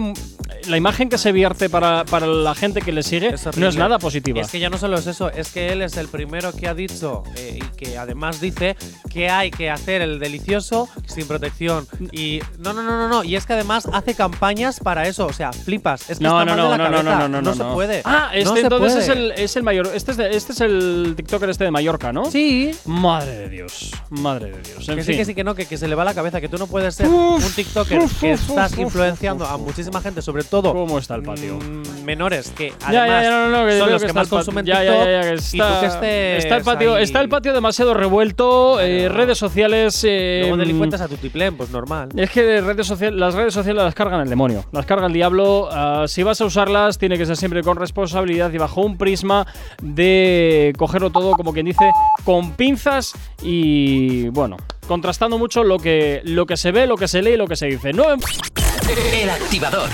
La 0.68 0.76
imagen 0.76 1.08
que 1.08 1.18
se 1.18 1.32
vierte 1.32 1.70
para, 1.70 2.04
para 2.06 2.28
la 2.28 2.54
gente 2.54 2.82
que 2.82 2.92
le 2.92 3.02
sigue 3.02 3.30
Es 3.30 3.58
no 3.58 3.68
es 3.70 3.78
nada 3.78 4.00
positiva. 4.00 4.42
Es 4.42 4.50
que 4.52 4.60
ya 4.60 4.70
no 4.70 4.78
solo 4.78 4.98
es 4.98 5.08
eso, 5.08 5.30
es 5.32 5.52
que 5.52 5.70
él 5.72 5.82
es 5.82 5.96
el 5.98 6.08
primero 6.10 6.52
que 6.52 6.68
ha 6.68 6.74
dicho 6.74 7.24
eh, 7.38 7.60
y 7.62 7.78
que 7.78 7.98
además 7.98 8.42
dice 8.42 8.76
que 9.10 9.30
hay 9.30 9.50
que 9.50 9.70
hacer 9.70 10.02
el 10.02 10.20
delicioso 10.20 10.90
sin 11.06 11.26
protección. 11.28 11.88
Y 12.12 12.42
no, 12.60 12.74
no, 12.74 12.84
no, 12.84 12.98
no, 12.98 13.08
no. 13.08 13.24
Y 13.24 13.36
es 13.38 13.46
que 13.46 13.54
además 13.54 13.88
hace 13.94 14.14
campañas 14.32 14.80
para 14.80 15.08
eso. 15.08 15.26
O 15.26 15.34
sea, 15.34 15.52
flipas. 15.54 16.10
Es 16.10 16.18
que 16.20 16.24
no, 16.24 16.40
está 16.42 16.56
no, 16.56 16.58
mal 16.58 16.58
de 16.58 16.64
no, 16.64 16.70
la 16.70 16.78
no, 16.78 16.84
no, 17.04 17.10
cabeza. 17.12 17.20
no, 17.20 17.28
no, 17.30 17.42
no, 17.42 17.54
se 17.54 17.64
no. 17.64 17.74
puede. 17.74 18.02
Ah, 18.06 18.30
este 18.34 18.46
No 18.50 18.56
se 18.56 18.62
entonces 18.62 19.04
es 19.04 19.10
el, 19.10 19.32
es 19.32 19.56
el 19.56 19.64
mayor. 19.64 19.90
Este 19.94 20.12
es, 20.12 20.18
de- 20.18 20.36
este 20.36 20.52
es 20.54 20.62
el 20.62 21.14
TikToker 21.16 21.50
este 21.50 21.64
de 21.64 21.72
Mallorca, 21.72 22.12
¿no? 22.14 22.26
Sí. 22.26 22.72
Madre 22.86 23.36
de 23.36 23.50
Dios. 23.50 23.92
Madre 24.10 24.52
de 24.52 24.62
Dios. 24.62 24.90
En 24.90 24.96
Que 24.98 25.04
fin. 25.04 25.14
sí, 25.14 25.18
que 25.20 25.26
sí, 25.26 25.36
que 25.36 25.44
no, 25.44 25.56
que, 25.56 25.66
que 25.66 25.78
se 25.78 25.88
le 25.88 25.96
va 25.96 26.04
la 26.06 26.14
cabeza, 26.14 26.40
que 26.42 26.50
tú 26.50 26.58
no 26.58 26.68
puedes 26.68 26.96
ser 26.96 27.08
Uf, 27.08 27.46
un 27.46 27.52
TikToker 27.54 28.00
uf, 28.00 28.20
que 28.20 28.34
uf, 28.34 28.50
estás 28.50 28.72
uf, 28.74 28.80
influenciando 28.80 29.44
uf, 29.46 29.52
a 29.52 29.58
muchísima 29.58 30.02
gente, 30.02 30.22
sobre 30.22 30.44
todo 30.44 30.74
¿Cómo 30.74 30.98
está 31.00 31.16
el 31.16 31.24
patio? 31.24 31.56
mm, 31.58 32.04
menores 32.04 32.50
que 32.52 32.74
además 32.86 32.94
ya, 33.10 33.24
ya, 33.24 33.30
no, 33.30 33.50
no, 33.50 33.66
que 33.68 33.78
son 33.80 33.90
los 33.92 34.02
que 34.02 34.06
que 34.06 34.08
está 34.08 34.20
más 34.22 34.28
consumen 34.28 34.66
TikTok 34.66 34.84
ya, 34.84 34.94
ya, 35.06 35.22
que 35.22 35.34
y 35.34 35.58
tú 35.58 35.64
está, 35.64 35.80
que 35.80 35.86
estés 35.88 36.44
está 36.46 36.58
el 36.58 36.64
patio, 36.64 36.96
ahí- 36.96 37.04
está 37.04 37.22
el 37.22 37.30
patio 37.30 37.54
demasiado 37.54 37.94
revuelto, 37.94 38.80
eh, 38.80 39.10
redes 39.10 39.38
sociales. 39.38 40.02
eh, 40.08 40.40
Luego 40.42 40.58
delincuentes 40.58 41.02
a 41.02 41.08
tu 41.08 41.16
tiplén, 41.18 41.56
pues 41.58 41.70
normal. 41.70 42.10
Es 42.16 42.30
que 42.32 42.44
de 42.44 42.62
redes 42.62 42.88
sociales, 42.88 43.20
las 43.20 43.34
redes 43.34 43.54
sociales 43.54 43.84
las 43.84 43.94
cargan 43.96 44.17
el 44.22 44.30
demonio, 44.30 44.66
las 44.72 44.86
carga 44.86 45.08
el 45.08 45.14
diablo. 45.14 45.70
ah, 45.72 46.06
si 46.08 46.24
vas 46.24 46.42
a 46.42 46.46
usarlas, 46.46 46.98
tiene 46.98 47.18
que 47.18 47.26
ser 47.26 47.38
siempre 47.38 47.64
con 47.64 47.78
responsabilidad 47.78 48.52
y 48.52 48.58
bajo 48.58 48.82
un 48.82 48.98
prisma 48.98 49.48
de 49.82 50.74
cogerlo 50.78 51.10
todo, 51.10 51.32
como 51.32 51.54
quien 51.54 51.66
dice, 51.66 51.92
con 52.24 52.52
pinzas 52.54 53.14
y 53.42 54.30
bueno, 54.30 54.58
contrastando 54.88 55.38
mucho 55.38 55.64
lo 55.64 55.78
que, 55.80 56.22
lo 56.24 56.46
que 56.46 56.58
se 56.58 56.72
ve, 56.72 56.88
lo 56.88 56.98
que 56.98 57.08
se 57.08 57.22
lee 57.22 57.32
y 57.32 57.38
lo 57.38 57.48
que 57.48 57.56
se 57.56 57.68
dice. 57.68 57.94
No, 57.94 58.06
El 58.14 59.30
activador. 59.30 59.90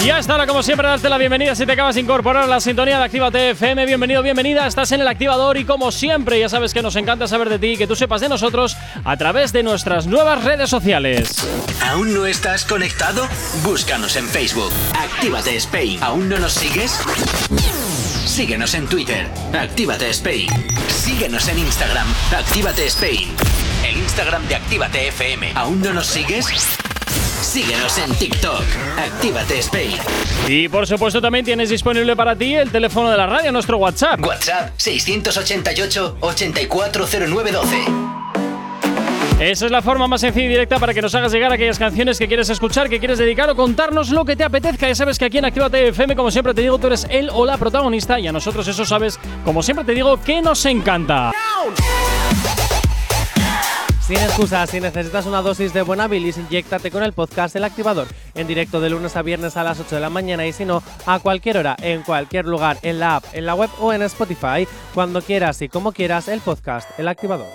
Y 0.00 0.06
ya 0.06 0.18
está, 0.18 0.32
ahora 0.32 0.46
como 0.46 0.62
siempre, 0.62 0.86
darte 0.86 1.08
la 1.08 1.16
bienvenida 1.16 1.54
si 1.54 1.64
te 1.64 1.72
acabas 1.72 1.94
de 1.94 2.02
incorporar 2.02 2.44
a 2.44 2.46
la 2.46 2.60
sintonía 2.60 2.98
de 2.98 3.04
Actívate 3.04 3.50
FM. 3.50 3.86
Bienvenido, 3.86 4.22
bienvenida, 4.22 4.66
estás 4.66 4.92
en 4.92 5.00
el 5.00 5.08
activador 5.08 5.56
y 5.56 5.64
como 5.64 5.90
siempre, 5.90 6.38
ya 6.38 6.48
sabes 6.48 6.74
que 6.74 6.82
nos 6.82 6.96
encanta 6.96 7.26
saber 7.26 7.48
de 7.48 7.58
ti 7.58 7.66
y 7.68 7.76
que 7.76 7.86
tú 7.86 7.96
sepas 7.96 8.20
de 8.20 8.28
nosotros 8.28 8.76
a 9.04 9.16
través 9.16 9.52
de 9.52 9.62
nuestras 9.62 10.06
nuevas 10.06 10.44
redes 10.44 10.68
sociales. 10.68 11.48
¿Aún 11.82 12.12
no 12.12 12.26
estás 12.26 12.66
conectado? 12.66 13.26
Búscanos 13.64 14.16
en 14.16 14.28
Facebook. 14.28 14.70
Actívate 14.94 15.56
Spain. 15.56 15.98
¿Aún 16.02 16.28
no 16.28 16.38
nos 16.38 16.52
sigues? 16.52 17.00
Síguenos 18.26 18.74
en 18.74 18.86
Twitter, 18.86 19.26
Actívate 19.58 20.10
Spain. 20.10 20.48
Síguenos 20.88 21.48
en 21.48 21.58
Instagram, 21.58 22.06
Actívate 22.36 22.86
Spain. 22.86 23.34
El 23.82 23.96
Instagram 23.96 24.46
de 24.46 24.56
Actívate 24.56 25.08
FM. 25.08 25.52
¿Aún 25.54 25.80
no 25.80 25.94
nos 25.94 26.06
sigues? 26.06 26.46
Síguenos 27.40 27.98
en 27.98 28.14
TikTok, 28.14 28.62
Actívate 28.98 29.58
Spain. 29.58 29.96
Y 30.48 30.68
por 30.68 30.86
supuesto 30.86 31.20
también 31.20 31.44
tienes 31.44 31.68
disponible 31.70 32.16
para 32.16 32.34
ti 32.36 32.54
el 32.54 32.70
teléfono 32.70 33.10
de 33.10 33.16
la 33.16 33.26
radio, 33.26 33.52
nuestro 33.52 33.78
WhatsApp. 33.78 34.24
WhatsApp 34.24 34.72
688 34.76 36.18
840912. 36.20 37.76
Esa 39.38 39.66
es 39.66 39.70
la 39.70 39.82
forma 39.82 40.06
más 40.06 40.22
sencilla 40.22 40.46
y 40.46 40.48
directa 40.48 40.78
para 40.78 40.94
que 40.94 41.02
nos 41.02 41.14
hagas 41.14 41.30
llegar 41.30 41.52
aquellas 41.52 41.78
canciones 41.78 42.18
que 42.18 42.26
quieres 42.26 42.48
escuchar, 42.48 42.88
que 42.88 42.98
quieres 42.98 43.18
dedicar 43.18 43.50
o 43.50 43.54
contarnos 43.54 44.08
lo 44.08 44.24
que 44.24 44.34
te 44.34 44.44
apetezca. 44.44 44.88
Ya 44.88 44.94
sabes 44.94 45.18
que 45.18 45.26
aquí 45.26 45.36
en 45.36 45.44
Actívate 45.44 45.88
FM, 45.88 46.16
como 46.16 46.30
siempre 46.30 46.54
te 46.54 46.62
digo, 46.62 46.78
tú 46.78 46.86
eres 46.86 47.06
el 47.10 47.28
o 47.30 47.44
la 47.44 47.58
protagonista 47.58 48.18
y 48.18 48.26
a 48.26 48.32
nosotros 48.32 48.66
eso 48.66 48.86
sabes, 48.86 49.20
como 49.44 49.62
siempre 49.62 49.84
te 49.84 49.92
digo, 49.92 50.18
que 50.22 50.40
nos 50.40 50.64
encanta. 50.64 51.32
Sin 54.06 54.18
excusas, 54.18 54.70
si 54.70 54.80
necesitas 54.80 55.26
una 55.26 55.42
dosis 55.42 55.72
de 55.72 55.82
buena 55.82 56.06
bilis, 56.06 56.38
inyectate 56.38 56.92
con 56.92 57.02
el 57.02 57.12
podcast 57.12 57.56
El 57.56 57.64
Activador, 57.64 58.06
en 58.36 58.46
directo 58.46 58.80
de 58.80 58.88
lunes 58.88 59.16
a 59.16 59.22
viernes 59.22 59.56
a 59.56 59.64
las 59.64 59.80
8 59.80 59.96
de 59.96 60.00
la 60.00 60.10
mañana 60.10 60.46
y 60.46 60.52
si 60.52 60.64
no, 60.64 60.80
a 61.06 61.18
cualquier 61.18 61.58
hora, 61.58 61.74
en 61.82 62.02
cualquier 62.02 62.46
lugar, 62.46 62.78
en 62.82 63.00
la 63.00 63.16
app, 63.16 63.24
en 63.32 63.46
la 63.46 63.56
web 63.56 63.68
o 63.80 63.92
en 63.92 64.02
Spotify, 64.02 64.68
cuando 64.94 65.20
quieras 65.22 65.60
y 65.60 65.68
como 65.68 65.90
quieras, 65.90 66.28
el 66.28 66.40
podcast 66.40 66.88
El 67.00 67.08
Activador. 67.08 67.48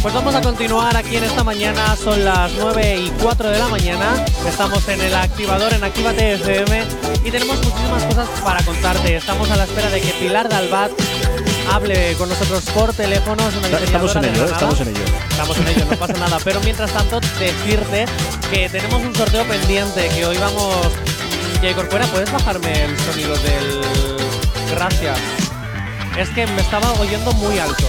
Pues 0.00 0.14
vamos 0.14 0.34
a 0.34 0.40
continuar 0.40 0.96
aquí 0.96 1.16
en 1.16 1.24
esta 1.24 1.44
mañana, 1.44 1.94
son 1.96 2.24
las 2.24 2.50
9 2.58 2.96
y 2.96 3.10
4 3.22 3.50
de 3.50 3.58
la 3.58 3.68
mañana, 3.68 4.24
estamos 4.48 4.88
en 4.88 5.02
el 5.02 5.14
activador 5.14 5.74
en 5.74 5.84
Actívate 5.84 6.32
FM 6.32 6.84
y 7.26 7.30
tenemos 7.30 7.58
muchísimas 7.58 8.04
cosas 8.04 8.28
para 8.42 8.64
contarte. 8.64 9.16
Estamos 9.16 9.50
a 9.50 9.56
la 9.56 9.64
espera 9.64 9.90
de 9.90 10.00
que 10.00 10.12
Pilar 10.14 10.48
Dalbat 10.48 10.92
hable 11.70 12.14
con 12.14 12.28
nosotros 12.28 12.64
por 12.74 12.92
teléfono. 12.92 13.48
Es 13.48 13.56
una 13.56 13.68
Estamos 13.78 14.16
en 14.16 14.24
ello, 14.24 14.32
Granada. 14.32 14.52
estamos 14.52 14.80
en 14.80 14.88
ello. 14.88 15.04
Estamos 15.30 15.58
en 15.58 15.68
ello, 15.68 15.84
no 15.90 15.96
pasa 15.96 16.12
nada. 16.14 16.38
Pero 16.44 16.60
mientras 16.60 16.92
tanto, 16.92 17.20
decirte 17.38 18.06
que 18.50 18.68
tenemos 18.68 19.02
un 19.02 19.14
sorteo 19.14 19.44
pendiente, 19.44 20.08
que 20.08 20.26
hoy 20.26 20.38
vamos... 20.38 20.76
Jay 21.60 21.74
Corcuera, 21.74 22.06
¿puedes 22.06 22.32
bajarme 22.32 22.84
el 22.84 22.98
sonido 22.98 23.36
del... 23.36 23.80
Gracias. 24.70 25.18
Es 26.18 26.28
que 26.30 26.46
me 26.46 26.60
estaba 26.62 26.90
oyendo 26.94 27.32
muy 27.32 27.58
alto. 27.58 27.84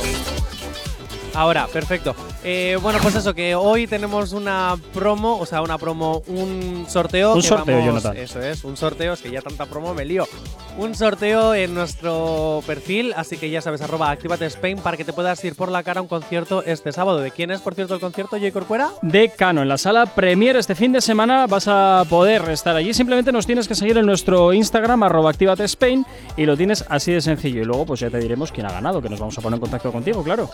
Ahora, 1.34 1.68
perfecto. 1.68 2.16
Eh, 2.44 2.78
bueno, 2.82 2.98
pues 3.04 3.14
eso, 3.16 3.36
que 3.36 3.54
hoy 3.54 3.86
tenemos 3.86 4.32
una 4.34 4.76
promo, 4.94 5.38
o 5.38 5.46
sea, 5.46 5.62
una 5.62 5.78
promo, 5.78 6.24
un 6.28 6.86
sorteo. 6.90 7.34
Un 7.36 7.42
que 7.42 7.48
sorteo, 7.48 7.78
vamos- 7.78 7.86
Jonathan. 8.04 8.18
Eso 8.18 8.42
es, 8.42 8.64
un 8.64 8.76
sorteo, 8.78 9.14
es 9.14 9.22
que 9.22 9.30
ya 9.30 9.42
tanta 9.42 9.68
promo 9.68 9.94
me 9.94 10.06
lío. 10.06 10.28
Un 10.78 10.96
sorteo 10.96 11.54
en 11.54 11.76
nuestro 11.76 12.64
perfil, 12.66 13.14
así 13.16 13.38
que 13.38 13.50
ya 13.50 13.62
sabes, 13.62 13.82
arroba 13.82 14.10
Actívate 14.10 14.46
Spain 14.48 14.80
para 14.80 14.98
que 14.98 15.04
te 15.06 15.14
puedas 15.14 15.44
ir 15.44 15.54
por 15.56 15.70
la 15.70 15.84
cara 15.84 16.00
a 16.00 16.02
un 16.02 16.08
concierto 16.08 16.64
este 16.66 16.92
sábado. 16.92 17.20
¿De 17.20 17.30
quién 17.32 17.52
es, 17.52 17.62
por 17.62 17.76
cierto, 17.76 17.94
el 17.94 18.00
concierto, 18.00 18.38
Jay 18.40 18.52
Corcuera? 18.52 18.90
de 19.04 19.30
Cano 19.30 19.62
en 19.62 19.70
la 19.70 19.78
sala 19.78 20.06
Premier 20.06 20.56
este 20.56 20.74
fin 20.76 20.92
de 20.94 21.02
semana 21.02 21.46
vas 21.48 21.68
a 21.68 22.04
poder 22.10 22.50
estar 22.50 22.76
allí 22.76 22.94
simplemente 22.94 23.32
nos 23.32 23.46
tienes 23.46 23.68
que 23.68 23.76
seguir 23.76 23.98
en 23.98 24.06
nuestro 24.06 24.54
Instagram 24.54 25.04
arroba 25.04 25.30
Actívate 25.32 25.64
Spain 25.66 26.06
y 26.38 26.46
lo 26.46 26.56
tienes 26.58 26.86
así 26.90 27.12
de 27.12 27.22
sencillo 27.22 27.62
y 27.62 27.66
luego 27.66 27.86
pues 27.86 28.00
ya 28.00 28.10
te 28.10 28.18
diremos 28.20 28.52
quién 28.52 28.66
ha 28.66 28.72
ganado 28.72 29.02
que 29.02 29.10
nos 29.10 29.20
vamos 29.20 29.38
a 29.38 29.42
poner 29.42 29.58
en 29.58 29.62
contacto 29.62 29.92
contigo 29.92 30.24
claro 30.24 30.50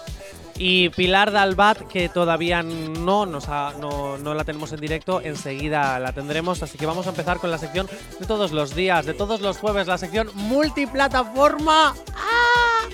Y 0.59 0.89
Pilar 0.89 1.31
Dalbat, 1.31 1.81
que 1.87 2.09
todavía 2.09 2.63
no, 2.63 3.25
nos 3.27 3.47
ha- 3.47 3.73
no, 3.79 4.17
no 4.17 4.33
la 4.33 4.43
tenemos 4.43 4.71
en 4.73 4.79
directo, 4.79 5.21
enseguida 5.21 5.99
la 5.99 6.13
tendremos. 6.13 6.63
Así 6.63 6.77
que 6.77 6.85
vamos 6.87 7.05
a 7.05 7.09
empezar 7.11 7.37
con 7.37 7.51
la 7.51 7.57
sección 7.59 7.87
de 8.19 8.25
todos 8.25 8.51
los 8.51 8.73
días, 8.75 9.05
de 9.05 9.13
todos 9.13 9.39
los 9.41 9.57
jueves, 9.59 9.85
la 9.87 9.97
sección 9.99 10.29
multiplataforma. 10.33 11.93
¡Ah! 12.15 12.89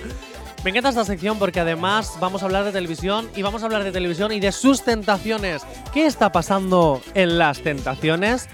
Me 0.62 0.70
encanta 0.70 0.88
esta 0.90 1.04
sección 1.04 1.38
porque 1.38 1.60
además 1.60 2.14
vamos 2.20 2.42
a 2.42 2.46
hablar 2.46 2.64
de 2.64 2.72
televisión 2.72 3.28
y 3.36 3.42
vamos 3.42 3.62
a 3.62 3.66
hablar 3.66 3.84
de 3.84 3.92
televisión 3.92 4.32
y 4.32 4.40
de 4.40 4.50
sus 4.52 4.82
tentaciones. 4.82 5.62
¿Qué 5.92 6.06
está 6.06 6.32
pasando 6.32 7.00
en 7.14 7.36
las 7.38 7.60
tentaciones? 7.60 8.48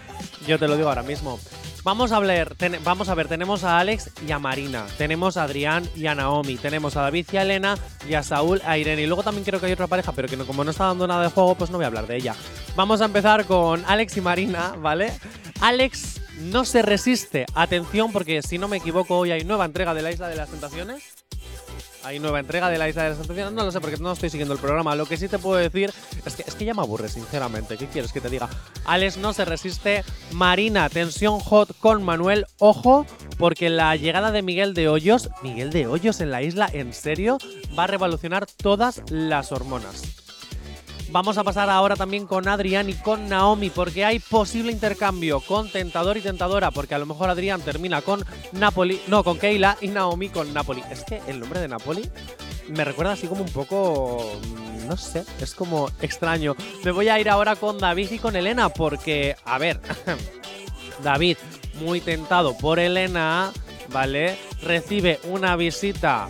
Yo 0.46 0.58
te 0.58 0.66
lo 0.68 0.76
digo 0.76 0.88
ahora 0.88 1.02
mismo. 1.04 1.38
Vamos 1.82 2.12
a, 2.12 2.20
ten- 2.58 2.78
vamos 2.84 3.08
a 3.08 3.14
ver, 3.14 3.26
tenemos 3.26 3.64
a 3.64 3.78
Alex 3.78 4.10
y 4.26 4.32
a 4.32 4.38
Marina, 4.38 4.86
tenemos 4.98 5.36
a 5.38 5.44
Adrián 5.44 5.88
y 5.96 6.06
a 6.06 6.14
Naomi, 6.14 6.56
tenemos 6.56 6.96
a 6.96 7.02
David 7.02 7.26
y 7.32 7.36
a 7.38 7.42
Elena 7.42 7.78
y 8.08 8.14
a 8.14 8.22
Saúl, 8.22 8.60
a 8.66 8.76
Irene. 8.76 9.02
Y 9.02 9.06
luego 9.06 9.22
también 9.22 9.44
creo 9.44 9.60
que 9.60 9.66
hay 9.66 9.72
otra 9.72 9.86
pareja, 9.86 10.12
pero 10.12 10.28
que 10.28 10.36
como 10.36 10.62
no 10.62 10.70
está 10.72 10.84
dando 10.86 11.06
nada 11.06 11.22
de 11.22 11.30
juego, 11.30 11.54
pues 11.54 11.70
no 11.70 11.78
voy 11.78 11.84
a 11.84 11.88
hablar 11.88 12.06
de 12.06 12.16
ella. 12.16 12.34
Vamos 12.76 13.00
a 13.00 13.06
empezar 13.06 13.46
con 13.46 13.82
Alex 13.86 14.16
y 14.16 14.20
Marina, 14.20 14.74
¿vale? 14.78 15.12
Alex 15.60 16.20
no 16.40 16.64
se 16.66 16.82
resiste. 16.82 17.46
Atención, 17.54 18.12
porque 18.12 18.42
si 18.42 18.58
no 18.58 18.68
me 18.68 18.76
equivoco, 18.76 19.16
hoy 19.18 19.30
hay 19.32 19.44
nueva 19.44 19.64
entrega 19.64 19.94
de 19.94 20.02
la 20.02 20.10
Isla 20.12 20.28
de 20.28 20.36
las 20.36 20.50
Tentaciones. 20.50 21.19
Hay 22.02 22.18
nueva 22.18 22.40
entrega 22.40 22.70
de 22.70 22.78
la 22.78 22.88
Isla 22.88 23.04
de 23.04 23.08
las 23.10 23.18
Tentaciones. 23.18 23.52
No 23.52 23.64
lo 23.64 23.72
sé 23.72 23.80
porque 23.80 23.96
no 23.98 24.12
estoy 24.12 24.30
siguiendo 24.30 24.54
el 24.54 24.60
programa. 24.60 24.94
Lo 24.94 25.06
que 25.06 25.16
sí 25.16 25.28
te 25.28 25.38
puedo 25.38 25.58
decir 25.58 25.92
es 26.24 26.34
que, 26.34 26.44
es 26.46 26.54
que 26.54 26.64
ya 26.64 26.74
me 26.74 26.82
aburre, 26.82 27.08
sinceramente. 27.08 27.76
¿Qué 27.76 27.86
quieres 27.86 28.12
que 28.12 28.20
te 28.20 28.30
diga? 28.30 28.48
Alex 28.84 29.18
no 29.18 29.32
se 29.32 29.44
resiste. 29.44 30.04
Marina, 30.32 30.88
tensión 30.88 31.40
hot 31.40 31.76
con 31.78 32.02
Manuel. 32.02 32.46
Ojo, 32.58 33.06
porque 33.38 33.68
la 33.68 33.96
llegada 33.96 34.32
de 34.32 34.42
Miguel 34.42 34.74
de 34.74 34.88
Hoyos, 34.88 35.28
Miguel 35.42 35.70
de 35.70 35.86
Hoyos 35.86 36.20
en 36.20 36.30
la 36.30 36.42
isla, 36.42 36.70
en 36.72 36.92
serio, 36.94 37.38
va 37.78 37.84
a 37.84 37.88
revolucionar 37.88 38.46
todas 38.46 39.02
las 39.10 39.52
hormonas. 39.52 40.19
Vamos 41.12 41.38
a 41.38 41.44
pasar 41.44 41.68
ahora 41.68 41.96
también 41.96 42.24
con 42.24 42.46
Adrián 42.46 42.88
y 42.88 42.94
con 42.94 43.28
Naomi, 43.28 43.70
porque 43.70 44.04
hay 44.04 44.20
posible 44.20 44.70
intercambio 44.70 45.40
con 45.40 45.68
Tentador 45.68 46.16
y 46.16 46.20
Tentadora, 46.20 46.70
porque 46.70 46.94
a 46.94 46.98
lo 46.98 47.06
mejor 47.06 47.28
Adrián 47.30 47.60
termina 47.62 48.00
con 48.00 48.24
Napoli, 48.52 49.00
no, 49.08 49.24
con 49.24 49.36
Keila 49.36 49.76
y 49.80 49.88
Naomi 49.88 50.28
con 50.28 50.54
Napoli. 50.54 50.84
Es 50.88 51.02
que 51.02 51.20
el 51.26 51.40
nombre 51.40 51.58
de 51.58 51.66
Napoli 51.66 52.08
me 52.68 52.84
recuerda 52.84 53.14
así 53.14 53.26
como 53.26 53.42
un 53.42 53.50
poco, 53.50 54.38
mm, 54.40 54.86
no 54.86 54.96
sé, 54.96 55.24
es 55.40 55.52
como 55.52 55.90
extraño. 56.00 56.54
Me 56.84 56.92
voy 56.92 57.08
a 57.08 57.18
ir 57.18 57.28
ahora 57.28 57.56
con 57.56 57.78
David 57.78 58.12
y 58.12 58.18
con 58.18 58.36
Elena, 58.36 58.68
porque, 58.68 59.34
a 59.44 59.58
ver, 59.58 59.80
David, 61.02 61.38
muy 61.80 62.00
tentado 62.00 62.56
por 62.56 62.78
Elena, 62.78 63.50
¿vale? 63.88 64.38
Recibe 64.62 65.18
una 65.24 65.56
visita 65.56 66.28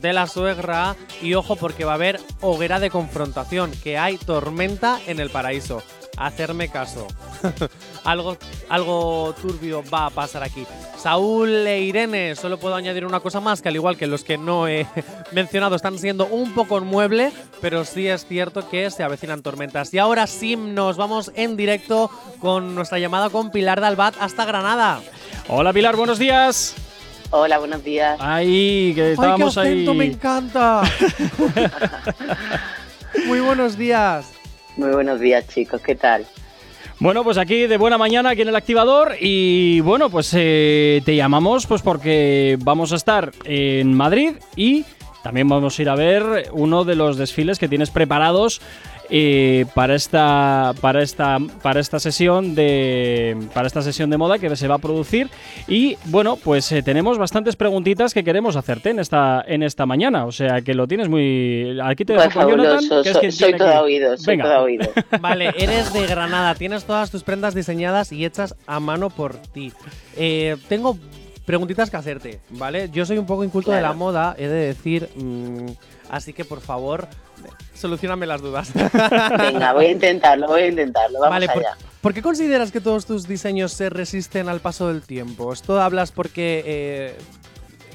de 0.00 0.12
la 0.12 0.26
suegra 0.26 0.96
y 1.22 1.34
ojo 1.34 1.56
porque 1.56 1.84
va 1.84 1.92
a 1.92 1.96
haber 1.96 2.20
hoguera 2.40 2.80
de 2.80 2.90
confrontación, 2.90 3.72
que 3.82 3.98
hay 3.98 4.16
tormenta 4.18 5.00
en 5.06 5.20
el 5.20 5.30
paraíso. 5.30 5.82
Hacerme 6.16 6.68
caso. 6.68 7.06
algo, 8.04 8.36
algo 8.68 9.34
turbio 9.40 9.84
va 9.92 10.06
a 10.06 10.10
pasar 10.10 10.42
aquí. 10.42 10.66
Saúl 10.96 11.48
e 11.48 11.80
Irene, 11.82 12.34
solo 12.34 12.58
puedo 12.58 12.74
añadir 12.74 13.06
una 13.06 13.20
cosa 13.20 13.38
más, 13.40 13.62
que 13.62 13.68
al 13.68 13.76
igual 13.76 13.96
que 13.96 14.08
los 14.08 14.24
que 14.24 14.36
no 14.36 14.66
he 14.66 14.86
mencionado 15.32 15.76
están 15.76 15.96
siendo 15.96 16.26
un 16.26 16.54
poco 16.54 16.80
mueble, 16.80 17.32
pero 17.60 17.84
sí 17.84 18.08
es 18.08 18.26
cierto 18.26 18.68
que 18.68 18.90
se 18.90 19.04
avecinan 19.04 19.42
tormentas. 19.42 19.94
Y 19.94 19.98
ahora 19.98 20.26
sí 20.26 20.56
nos 20.56 20.96
vamos 20.96 21.30
en 21.36 21.56
directo 21.56 22.10
con 22.40 22.74
nuestra 22.74 22.98
llamada 22.98 23.30
con 23.30 23.52
Pilar 23.52 23.80
Dalbat 23.80 24.16
hasta 24.20 24.44
Granada. 24.44 25.00
hola 25.48 25.72
Pilar 25.72 25.94
buenos 25.94 26.18
días 26.18 26.74
Hola, 27.30 27.58
buenos 27.58 27.84
días. 27.84 28.18
ahí 28.20 28.92
que 28.94 29.12
estábamos 29.12 29.58
¡Ay, 29.58 29.64
qué 29.64 29.70
acento 29.70 29.94
me 29.94 30.04
ahí 30.04 30.10
encanta! 30.12 30.82
Muy 33.26 33.40
buenos 33.40 33.76
días. 33.76 34.32
Muy 34.76 34.90
buenos 34.90 35.20
días, 35.20 35.46
chicos. 35.46 35.82
¿Qué 35.82 35.94
tal? 35.94 36.24
Bueno, 37.00 37.22
pues 37.24 37.36
aquí 37.36 37.66
de 37.66 37.76
buena 37.76 37.98
mañana, 37.98 38.30
aquí 38.30 38.42
en 38.42 38.48
el 38.48 38.56
activador. 38.56 39.16
Y 39.20 39.80
bueno, 39.80 40.08
pues 40.08 40.32
eh, 40.34 41.02
te 41.04 41.16
llamamos 41.16 41.66
pues 41.66 41.82
porque 41.82 42.56
vamos 42.60 42.92
a 42.92 42.96
estar 42.96 43.32
en 43.44 43.92
Madrid 43.92 44.32
y 44.56 44.84
también 45.22 45.48
vamos 45.48 45.78
a 45.78 45.82
ir 45.82 45.88
a 45.88 45.94
ver 45.94 46.48
uno 46.52 46.84
de 46.84 46.94
los 46.94 47.16
desfiles 47.16 47.58
que 47.58 47.68
tienes 47.68 47.90
preparados 47.90 48.60
eh, 49.10 49.64
para 49.74 49.94
esta 49.94 50.74
para 50.82 51.02
esta 51.02 51.38
para 51.62 51.80
esta 51.80 51.98
sesión 51.98 52.54
de 52.54 53.36
para 53.54 53.66
esta 53.66 53.80
sesión 53.80 54.10
de 54.10 54.18
moda 54.18 54.38
que 54.38 54.54
se 54.54 54.68
va 54.68 54.74
a 54.74 54.78
producir 54.78 55.30
y 55.66 55.96
bueno 56.06 56.36
pues 56.36 56.70
eh, 56.72 56.82
tenemos 56.82 57.16
bastantes 57.16 57.56
preguntitas 57.56 58.12
que 58.12 58.22
queremos 58.22 58.54
hacerte 58.56 58.90
en 58.90 58.98
esta 58.98 59.42
en 59.48 59.62
esta 59.62 59.86
mañana 59.86 60.26
o 60.26 60.32
sea 60.32 60.60
que 60.60 60.74
lo 60.74 60.86
tienes 60.86 61.08
muy 61.08 61.78
aquí 61.82 62.04
te 62.04 62.14
Pues 62.14 62.26
dejo 62.28 62.40
con 62.40 62.50
Jonathan, 62.50 62.82
fabuloso. 62.86 63.02
que 63.20 63.26
es 63.28 63.34
Soy, 63.36 63.52
quien 63.54 63.58
que- 63.58 63.78
oído, 63.78 64.16
soy 64.18 64.36
Venga. 64.36 64.44
toda 64.44 64.60
oído. 64.60 64.90
Vale, 65.22 65.54
eres 65.56 65.90
de 65.94 66.06
Granada, 66.06 66.54
tienes 66.54 66.84
todas 66.84 67.10
tus 67.10 67.22
prendas 67.24 67.54
diseñadas 67.54 68.12
y 68.12 68.24
hechas 68.26 68.54
a 68.66 68.78
mano 68.78 69.08
por 69.08 69.36
ti. 69.36 69.72
Eh, 70.16 70.56
tengo 70.68 70.98
preguntitas 71.48 71.88
que 71.88 71.96
hacerte, 71.96 72.40
¿vale? 72.50 72.90
Yo 72.90 73.06
soy 73.06 73.16
un 73.16 73.24
poco 73.24 73.42
inculto 73.42 73.72
de 73.72 73.80
la 73.80 73.94
moda, 73.94 74.34
he 74.36 74.48
de 74.48 74.66
decir, 74.66 75.08
mm, 75.16 75.64
así 76.10 76.34
que 76.34 76.44
por 76.44 76.60
favor, 76.60 77.08
solucioname 77.72 78.26
las 78.26 78.42
dudas. 78.42 78.70
Venga, 79.38 79.72
voy 79.72 79.86
a 79.86 79.90
intentarlo, 79.92 80.46
voy 80.46 80.60
a 80.60 80.66
intentarlo. 80.66 81.20
Vamos 81.20 81.30
Vale, 81.30 81.46
por, 81.46 81.56
allá. 81.56 81.78
¿por 82.02 82.12
qué 82.12 82.20
consideras 82.20 82.70
que 82.70 82.82
todos 82.82 83.06
tus 83.06 83.26
diseños 83.26 83.72
se 83.72 83.88
resisten 83.88 84.50
al 84.50 84.60
paso 84.60 84.88
del 84.88 85.00
tiempo? 85.00 85.50
¿Esto 85.50 85.80
hablas 85.80 86.12
porque 86.12 86.62
eh, 86.66 87.16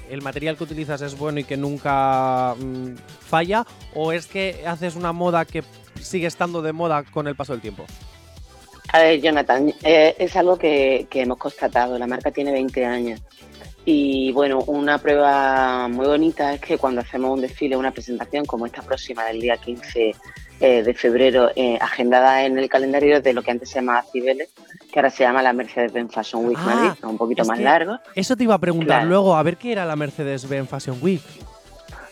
el 0.09 0.23
material 0.23 0.57
que 0.57 0.63
utilizas 0.63 1.03
es 1.03 1.15
bueno 1.15 1.39
y 1.39 1.43
que 1.43 1.55
nunca 1.55 2.55
mm, 2.55 2.95
falla? 3.19 3.67
¿O 3.93 4.13
es 4.13 4.25
que 4.25 4.63
haces 4.65 4.95
una 4.95 5.11
moda 5.13 5.45
que 5.45 5.63
sigue 6.01 6.25
estando 6.25 6.63
de 6.63 6.73
moda 6.73 7.03
con 7.03 7.27
el 7.27 7.35
paso 7.35 7.53
del 7.53 7.61
tiempo? 7.61 7.85
A 8.91 8.99
ver, 8.99 9.21
Jonathan, 9.21 9.73
eh, 9.83 10.15
es 10.19 10.35
algo 10.35 10.57
que, 10.57 11.07
que 11.09 11.21
hemos 11.21 11.37
constatado. 11.37 11.97
La 11.97 12.05
marca 12.07 12.31
tiene 12.31 12.51
20 12.51 12.85
años. 12.85 13.21
Y 13.85 14.31
bueno, 14.31 14.59
una 14.67 14.97
prueba 14.97 15.87
muy 15.89 16.05
bonita 16.05 16.53
es 16.53 16.61
que 16.61 16.77
cuando 16.77 17.01
hacemos 17.01 17.31
un 17.31 17.41
desfile, 17.41 17.75
una 17.75 17.91
presentación 17.91 18.45
como 18.45 18.65
esta 18.65 18.81
próxima 18.81 19.25
del 19.25 19.41
día 19.41 19.57
15 19.57 20.15
eh, 20.61 20.83
de 20.83 20.93
febrero, 20.93 21.49
eh, 21.55 21.77
agendada 21.81 22.45
en 22.45 22.57
el 22.57 22.69
calendario 22.69 23.19
de 23.19 23.33
lo 23.33 23.41
que 23.41 23.51
antes 23.51 23.69
se 23.69 23.75
llamaba 23.79 24.03
Cibeles, 24.09 24.49
que 24.91 24.99
ahora 24.99 25.09
se 25.09 25.23
llama 25.23 25.41
la 25.41 25.51
Mercedes-Benz 25.51 26.13
Fashion 26.13 26.45
Week 26.45 26.57
Ah, 26.61 26.65
Madrid, 26.65 26.99
¿no? 27.01 27.09
un 27.09 27.17
poquito 27.17 27.43
más 27.43 27.59
largo. 27.59 27.97
Eso 28.15 28.37
te 28.37 28.43
iba 28.45 28.53
a 28.55 28.59
preguntar 28.59 28.99
Claro. 28.99 29.09
luego, 29.09 29.35
a 29.35 29.43
ver 29.43 29.57
qué 29.57 29.73
era 29.73 29.85
la 29.85 29.95
Mercedes-Benz 29.97 30.69
Fashion 30.69 30.97
Week. 31.01 31.21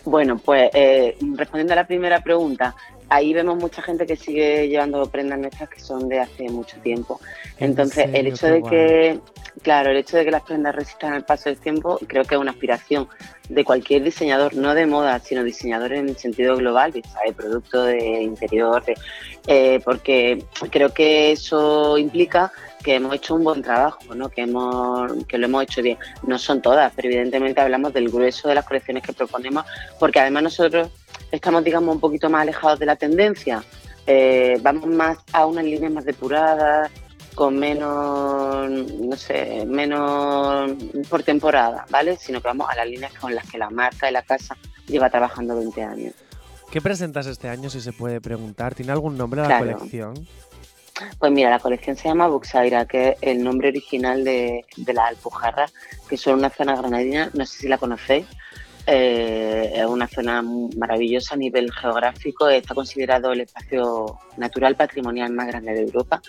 Bueno, 0.04 0.40
pues 0.40 0.70
eh, 0.74 1.16
respondiendo 1.36 1.72
a 1.74 1.76
la 1.78 1.88
primera 1.88 2.20
pregunta, 2.22 2.76
ahí 3.12 3.34
vemos 3.34 3.58
mucha 3.58 3.82
gente 3.82 4.06
que 4.08 4.16
sigue 4.16 4.70
llevando 4.70 5.06
prendas 5.10 5.38
nuestras 5.38 5.70
que 5.70 5.82
son 5.82 6.08
de 6.08 6.20
hace 6.22 6.50
mucho 6.50 6.78
tiempo. 6.78 7.20
¿En 7.58 7.72
Entonces, 7.72 8.10
el 8.14 8.28
hecho 8.28 8.48
de 8.48 8.60
guay. 8.62 8.72
que, 8.72 9.20
claro, 9.62 9.92
el 9.92 9.98
hecho 9.98 10.16
de 10.16 10.24
que 10.24 10.32
las 10.32 10.44
prendas 10.44 10.74
resistan 10.74 11.14
el 11.14 11.24
paso 11.26 11.50
del 11.50 11.60
tiempo, 11.60 12.00
creo 12.08 12.24
que 12.24 12.36
es 12.36 12.42
una 12.42 12.52
aspiración 12.52 13.10
de 13.50 13.66
cualquier 13.66 14.04
diseñador, 14.04 14.56
no 14.56 14.74
de 14.74 14.86
moda, 14.86 15.20
sino 15.20 15.44
diseñador 15.44 15.92
en 15.92 16.08
el 16.08 16.16
sentido 16.16 16.56
global, 16.56 16.94
de, 16.94 17.04
producto 17.36 17.84
de 17.84 18.24
interior, 18.24 18.82
de- 18.86 18.96
eh, 19.46 19.82
porque 19.84 20.46
creo 20.70 20.94
que 20.94 21.34
eso 21.34 21.98
implica 21.98 22.54
que 22.82 22.96
hemos 22.96 23.14
hecho 23.16 23.36
un 23.36 23.44
buen 23.44 23.62
trabajo, 23.62 24.14
¿no? 24.16 24.30
que, 24.30 24.42
hemos, 24.42 25.12
que 25.26 25.38
lo 25.38 25.46
hemos 25.46 25.64
hecho 25.64 25.82
bien. 25.82 25.98
No 26.24 26.38
son 26.40 26.62
todas, 26.62 26.92
pero 26.96 27.08
evidentemente 27.08 27.62
hablamos 27.62 27.94
del 27.94 28.10
grueso 28.10 28.48
de 28.50 28.56
las 28.56 28.66
colecciones 28.66 29.04
que 29.04 29.14
proponemos, 29.14 29.66
porque 30.00 30.20
además 30.20 30.44
nosotros 30.44 30.90
estamos, 31.32 31.64
digamos, 31.64 31.94
un 31.96 32.02
poquito 32.02 32.30
más 32.30 32.42
alejados 32.42 32.80
de 32.80 32.86
la 32.86 32.96
tendencia. 32.96 33.64
Eh, 34.08 34.58
vamos 34.62 34.88
más 34.88 35.18
a 35.32 35.46
unas 35.46 35.64
líneas 35.64 35.92
más 35.92 36.06
depuradas, 36.06 36.90
con 37.36 37.58
menos, 37.58 38.70
no 38.70 39.16
sé, 39.16 39.66
menos 39.66 40.72
por 41.10 41.24
temporada, 41.24 41.86
¿vale? 41.90 42.18
Sino 42.18 42.42
que 42.42 42.48
vamos 42.48 42.68
a 42.70 42.76
las 42.76 42.88
líneas 42.88 43.14
con 43.14 43.34
las 43.34 43.50
que 43.50 43.58
la 43.58 43.70
marca 43.70 44.08
de 44.08 44.12
la 44.12 44.22
casa 44.24 44.58
lleva 44.88 45.10
trabajando 45.10 45.56
20 45.56 45.84
años. 45.84 46.14
¿Qué 46.72 46.82
presentas 46.82 47.28
este 47.28 47.48
año, 47.50 47.70
si 47.70 47.80
se 47.82 47.94
puede 47.94 48.22
preguntar? 48.22 48.76
¿Tiene 48.76 48.92
algún 48.92 49.18
nombre 49.18 49.42
la 49.42 49.48
Claro. 49.48 49.78
colección? 49.78 50.28
Pues 51.20 51.32
mira, 51.32 51.50
la 51.50 51.60
colección 51.60 51.96
se 51.96 52.08
llama 52.08 52.28
Buxaira, 52.28 52.86
que 52.86 53.10
es 53.10 53.16
el 53.22 53.44
nombre 53.44 53.70
original 53.70 54.24
de, 54.24 54.66
de 54.78 54.94
las 54.94 55.10
Alpujarras, 55.10 55.74
que 56.10 56.18
son 56.18 56.40
una 56.40 56.50
zona 56.50 56.76
granadina, 56.76 57.30
no 57.34 57.46
sé 57.46 57.60
si 57.60 57.68
la 57.68 57.78
conocéis. 57.78 58.26
Eh, 58.88 59.74
es 59.76 59.86
una 59.86 60.08
zona 60.08 60.42
maravillosa 60.42 61.36
a 61.36 61.38
nivel 61.38 61.72
geográfico, 61.72 62.50
está 62.50 62.74
considerado 62.74 63.32
el 63.32 63.42
espacio 63.42 64.18
natural 64.38 64.76
patrimonial 64.76 65.32
más 65.34 65.48
grande 65.48 65.74
de 65.74 65.82
Europa. 65.82 66.22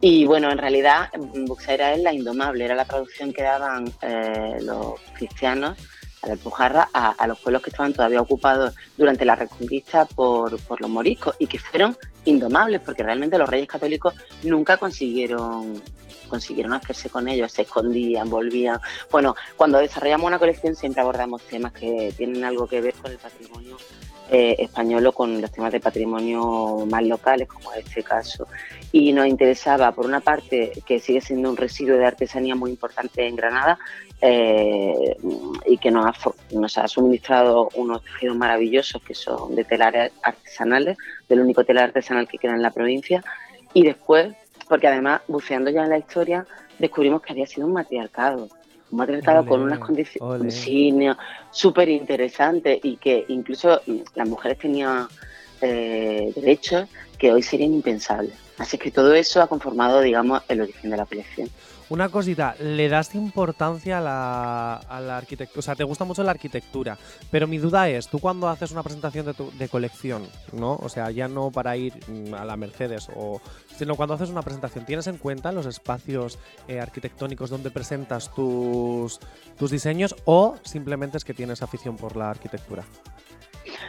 Y 0.00 0.26
bueno, 0.26 0.50
en 0.52 0.58
realidad 0.58 1.08
Buxaira 1.46 1.94
es 1.94 2.00
la 2.00 2.12
indomable, 2.12 2.64
era 2.64 2.74
la 2.74 2.84
traducción 2.84 3.32
que 3.32 3.42
daban 3.42 3.90
eh, 4.02 4.58
los 4.60 5.00
cristianos 5.14 5.78
a 6.22 6.26
la 6.26 6.32
Alpujarra 6.34 6.88
a, 6.92 7.10
a 7.10 7.26
los 7.26 7.38
pueblos 7.38 7.62
que 7.62 7.70
estaban 7.70 7.92
todavía 7.92 8.20
ocupados 8.20 8.74
durante 8.96 9.24
la 9.24 9.36
Reconquista 9.36 10.04
por, 10.06 10.60
por 10.62 10.80
los 10.80 10.90
moriscos 10.90 11.36
y 11.38 11.46
que 11.46 11.58
fueron 11.58 11.96
indomables 12.24 12.80
porque 12.80 13.02
realmente 13.02 13.38
los 13.38 13.48
reyes 13.48 13.68
católicos 13.68 14.14
nunca 14.42 14.76
consiguieron 14.76 15.82
consiguieron 16.28 16.74
hacerse 16.74 17.08
con 17.08 17.26
ellos, 17.26 17.50
se 17.50 17.62
escondían, 17.62 18.28
volvían. 18.28 18.78
Bueno, 19.10 19.34
cuando 19.56 19.78
desarrollamos 19.78 20.26
una 20.26 20.38
colección 20.38 20.76
siempre 20.76 21.00
abordamos 21.00 21.42
temas 21.42 21.72
que 21.72 22.12
tienen 22.16 22.44
algo 22.44 22.66
que 22.66 22.82
ver 22.82 22.94
con 22.94 23.10
el 23.10 23.18
patrimonio 23.18 23.78
eh, 24.30 24.56
español 24.58 25.06
o 25.06 25.12
con 25.12 25.40
los 25.40 25.50
temas 25.50 25.72
de 25.72 25.80
patrimonio 25.80 26.86
más 26.86 27.02
locales, 27.02 27.48
como 27.48 27.72
en 27.72 27.80
este 27.80 28.02
caso. 28.02 28.46
Y 28.92 29.12
nos 29.12 29.26
interesaba, 29.26 29.92
por 29.92 30.04
una 30.04 30.20
parte, 30.20 30.72
que 30.84 31.00
sigue 31.00 31.22
siendo 31.22 31.48
un 31.48 31.56
residuo 31.56 31.96
de 31.96 32.04
artesanía 32.04 32.54
muy 32.54 32.70
importante 32.70 33.26
en 33.26 33.36
Granada 33.36 33.78
eh, 34.20 35.16
y 35.66 35.78
que 35.78 35.90
nos 35.90 36.06
ha, 36.06 36.12
nos 36.52 36.76
ha 36.78 36.88
suministrado 36.88 37.68
unos 37.74 38.02
tejidos 38.02 38.36
maravillosos 38.36 39.00
que 39.02 39.14
son 39.14 39.54
de 39.54 39.64
telares 39.64 40.12
artesanales, 40.22 40.96
del 41.28 41.40
único 41.40 41.64
telar 41.64 41.84
artesanal 41.84 42.26
que 42.26 42.38
queda 42.38 42.54
en 42.54 42.62
la 42.62 42.70
provincia. 42.70 43.22
Y 43.74 43.84
después, 43.84 44.34
porque 44.68 44.88
además, 44.88 45.22
buceando 45.28 45.70
ya 45.70 45.84
en 45.84 45.90
la 45.90 45.98
historia, 45.98 46.46
descubrimos 46.78 47.22
que 47.22 47.32
había 47.32 47.46
sido 47.46 47.66
un 47.66 47.74
matriarcado. 47.74 48.48
Un 48.90 48.98
matriarcado 48.98 49.44
con 49.44 49.60
unas 49.60 49.78
condiciones 49.78 50.54
sí, 50.54 50.96
súper 51.50 51.90
interesantes 51.90 52.80
y 52.82 52.96
que 52.96 53.26
incluso 53.28 53.82
mm, 53.86 53.98
las 54.14 54.28
mujeres 54.28 54.58
tenían 54.58 55.06
eh, 55.60 56.32
derechos 56.34 56.88
que 57.18 57.32
hoy 57.32 57.42
serían 57.42 57.74
impensables. 57.74 58.32
Así 58.56 58.78
que 58.78 58.90
todo 58.90 59.14
eso 59.14 59.42
ha 59.42 59.46
conformado, 59.46 60.00
digamos, 60.00 60.42
el 60.48 60.62
origen 60.62 60.90
de 60.90 60.96
la 60.96 61.06
colección. 61.06 61.48
Una 61.90 62.10
cosita, 62.10 62.54
¿le 62.60 62.86
das 62.90 63.14
importancia 63.14 63.96
a 63.96 64.00
la, 64.02 64.74
a 64.74 65.00
la 65.00 65.16
arquitectura? 65.16 65.58
O 65.58 65.62
sea, 65.62 65.74
te 65.74 65.84
gusta 65.84 66.04
mucho 66.04 66.22
la 66.22 66.32
arquitectura, 66.32 66.98
pero 67.30 67.46
mi 67.46 67.56
duda 67.56 67.88
es, 67.88 68.08
tú 68.08 68.18
cuando 68.18 68.46
haces 68.50 68.72
una 68.72 68.82
presentación 68.82 69.24
de, 69.24 69.32
tu- 69.32 69.50
de 69.56 69.70
colección, 69.70 70.28
¿no? 70.52 70.74
O 70.82 70.90
sea, 70.90 71.10
ya 71.10 71.28
no 71.28 71.50
para 71.50 71.78
ir 71.78 71.94
mm, 72.06 72.34
a 72.34 72.44
la 72.44 72.56
Mercedes, 72.58 73.08
o, 73.16 73.40
sino 73.78 73.96
cuando 73.96 74.14
haces 74.14 74.28
una 74.28 74.42
presentación, 74.42 74.84
¿tienes 74.84 75.06
en 75.06 75.16
cuenta 75.16 75.50
los 75.50 75.64
espacios 75.64 76.38
eh, 76.68 76.78
arquitectónicos 76.78 77.48
donde 77.48 77.70
presentas 77.70 78.34
tus, 78.34 79.18
tus 79.58 79.70
diseños 79.70 80.14
o 80.26 80.56
simplemente 80.64 81.16
es 81.16 81.24
que 81.24 81.32
tienes 81.32 81.62
afición 81.62 81.96
por 81.96 82.16
la 82.16 82.28
arquitectura? 82.28 82.84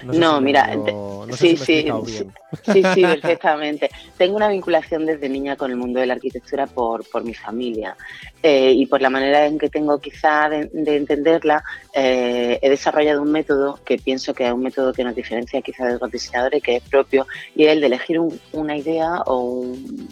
No, 0.04 0.14
sé 0.14 0.20
si 0.20 0.22
me 0.22 0.42
mira, 0.42 0.68
digo- 0.72 0.84
sé 1.32 1.38
sí, 1.38 1.58
si 1.58 1.66
sí, 1.66 1.66
sí, 2.06 2.26
sí, 2.74 2.84
sí, 2.94 3.02
perfectamente. 3.04 3.90
Tengo 4.18 4.36
una 4.36 4.48
vinculación 4.48 5.06
desde 5.06 5.30
niña 5.30 5.56
con 5.56 5.72
el 5.72 5.78
mundo 5.78 6.00
de 6.00 6.06
la 6.08 6.14
arquitectura 6.14 6.66
por, 6.68 7.08
por 7.10 7.24
mi 7.24 7.34
familia 7.34 7.96
eh, 8.42 8.72
y 8.72 8.86
por 8.86 9.02
la 9.02 9.10
manera 9.10 9.46
en 9.46 9.58
que 9.60 9.70
tengo 9.70 10.00
quizá 10.00 10.50
de, 10.50 10.70
de 10.74 10.98
entenderla. 10.98 11.64
eh, 11.94 12.60
he 12.62 12.70
desarrollado 12.70 13.22
un 13.22 13.32
método 13.32 13.80
que 13.86 13.98
pienso 13.98 14.34
que 14.34 14.46
es 14.48 14.52
un 14.54 14.64
método 14.64 14.94
que 14.94 15.04
nos 15.04 15.16
diferencia 15.16 15.62
quizá 15.62 15.86
de 15.86 15.98
los 16.00 16.12
diseñadores, 16.12 16.62
que 16.64 16.78
es 16.78 16.84
propio, 16.84 17.28
y 17.56 17.66
es 17.66 17.74
el 17.74 17.82
de 17.82 17.88
elegir 17.88 18.20
un- 18.20 18.40
una 18.54 18.76
idea 18.78 19.22
o 19.26 19.40
un 19.42 20.10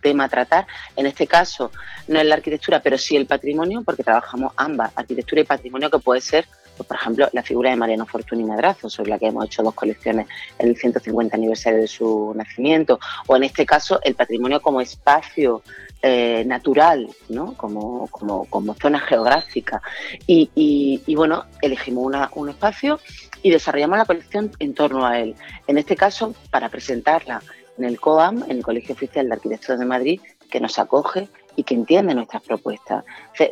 tema 0.00 0.24
a 0.24 0.28
tratar. 0.28 0.66
En 0.96 1.04
este 1.06 1.26
caso, 1.26 1.70
no 2.08 2.18
es 2.18 2.26
la 2.26 2.36
arquitectura, 2.36 2.80
pero 2.80 2.96
sí 2.96 3.16
el 3.16 3.26
patrimonio, 3.26 3.82
porque 3.84 4.02
trabajamos 4.02 4.52
ambas, 4.56 4.92
arquitectura 4.96 5.42
y 5.42 5.44
patrimonio, 5.44 5.90
que 5.90 5.98
puede 5.98 6.20
ser, 6.22 6.46
pues, 6.76 6.86
por 6.86 6.96
ejemplo, 6.96 7.28
la 7.32 7.42
figura 7.42 7.70
de 7.70 7.76
Mariano 7.76 8.06
Fortuny 8.06 8.44
Madrazo, 8.44 8.88
sobre 8.90 9.10
la 9.10 9.18
que 9.18 9.26
hemos 9.26 9.44
hecho 9.46 9.62
dos 9.62 9.74
colecciones 9.74 10.26
en 10.58 10.68
el 10.68 10.76
150 10.76 11.36
aniversario 11.36 11.80
de 11.80 11.86
su 11.88 12.32
nacimiento, 12.34 12.98
o 13.26 13.36
en 13.36 13.44
este 13.44 13.64
caso, 13.66 14.00
el 14.02 14.14
patrimonio 14.14 14.60
como 14.60 14.80
espacio 14.80 15.62
eh, 16.02 16.44
natural, 16.46 17.08
¿no? 17.30 17.54
como, 17.54 18.08
como, 18.08 18.44
como 18.46 18.74
zona 18.74 19.00
geográfica. 19.00 19.80
Y, 20.26 20.50
y- 20.54 21.14
bueno, 21.14 21.44
elegimos 21.62 22.04
una- 22.04 22.30
un 22.34 22.50
espacio 22.50 23.00
y 23.42 23.50
desarrollamos 23.50 23.96
la 23.98 24.04
colección 24.04 24.50
en 24.58 24.74
torno 24.74 25.06
a 25.06 25.18
él. 25.20 25.34
En 25.66 25.78
este 25.78 25.96
caso, 25.96 26.34
para 26.50 26.68
presentarla 26.68 27.40
en 27.78 27.84
el 27.84 27.98
COAM, 27.98 28.42
en 28.44 28.58
el 28.58 28.62
Colegio 28.62 28.94
Oficial 28.94 29.26
de 29.28 29.34
Arquitectos 29.34 29.78
de 29.78 29.84
Madrid, 29.86 30.20
que 30.50 30.60
nos 30.60 30.78
acoge 30.78 31.28
y 31.56 31.62
que 31.62 31.74
entiende 31.74 32.14
nuestras 32.14 32.42
propuestas. 32.42 33.04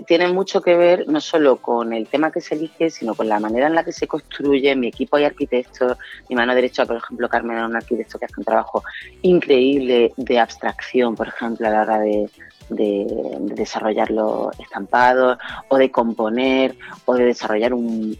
Tiene 0.06 0.28
mucho 0.28 0.60
que 0.60 0.76
ver 0.76 1.08
no 1.08 1.20
solo 1.20 1.56
con 1.56 1.92
el 1.92 2.08
tema 2.08 2.30
que 2.30 2.40
se 2.40 2.54
elige, 2.54 2.90
sino 2.90 3.14
con 3.14 3.28
la 3.28 3.40
manera 3.40 3.66
en 3.66 3.74
la 3.74 3.84
que 3.84 3.92
se 3.92 4.06
construye. 4.06 4.74
Mi 4.76 4.88
equipo 4.88 5.16
hay 5.16 5.24
arquitectos, 5.24 5.96
mi 6.28 6.36
mano 6.36 6.54
derecha, 6.54 6.86
por 6.86 6.96
ejemplo, 6.96 7.28
Carmen 7.28 7.58
es 7.58 7.64
un 7.64 7.76
arquitecto 7.76 8.18
que 8.18 8.24
hace 8.24 8.34
un 8.38 8.44
trabajo 8.44 8.82
increíble 9.22 10.12
de 10.16 10.38
abstracción, 10.38 11.14
por 11.14 11.28
ejemplo, 11.28 11.66
a 11.66 11.70
la 11.70 11.82
hora 11.82 11.98
de, 12.00 12.28
de- 12.68 13.06
de 13.40 13.54
desarrollar 13.54 14.10
los 14.10 14.58
estampados 14.58 15.38
o 15.68 15.76
de 15.76 15.90
componer 15.90 16.76
o 17.04 17.14
de 17.14 17.26
desarrollar 17.26 17.74
un, 17.74 18.18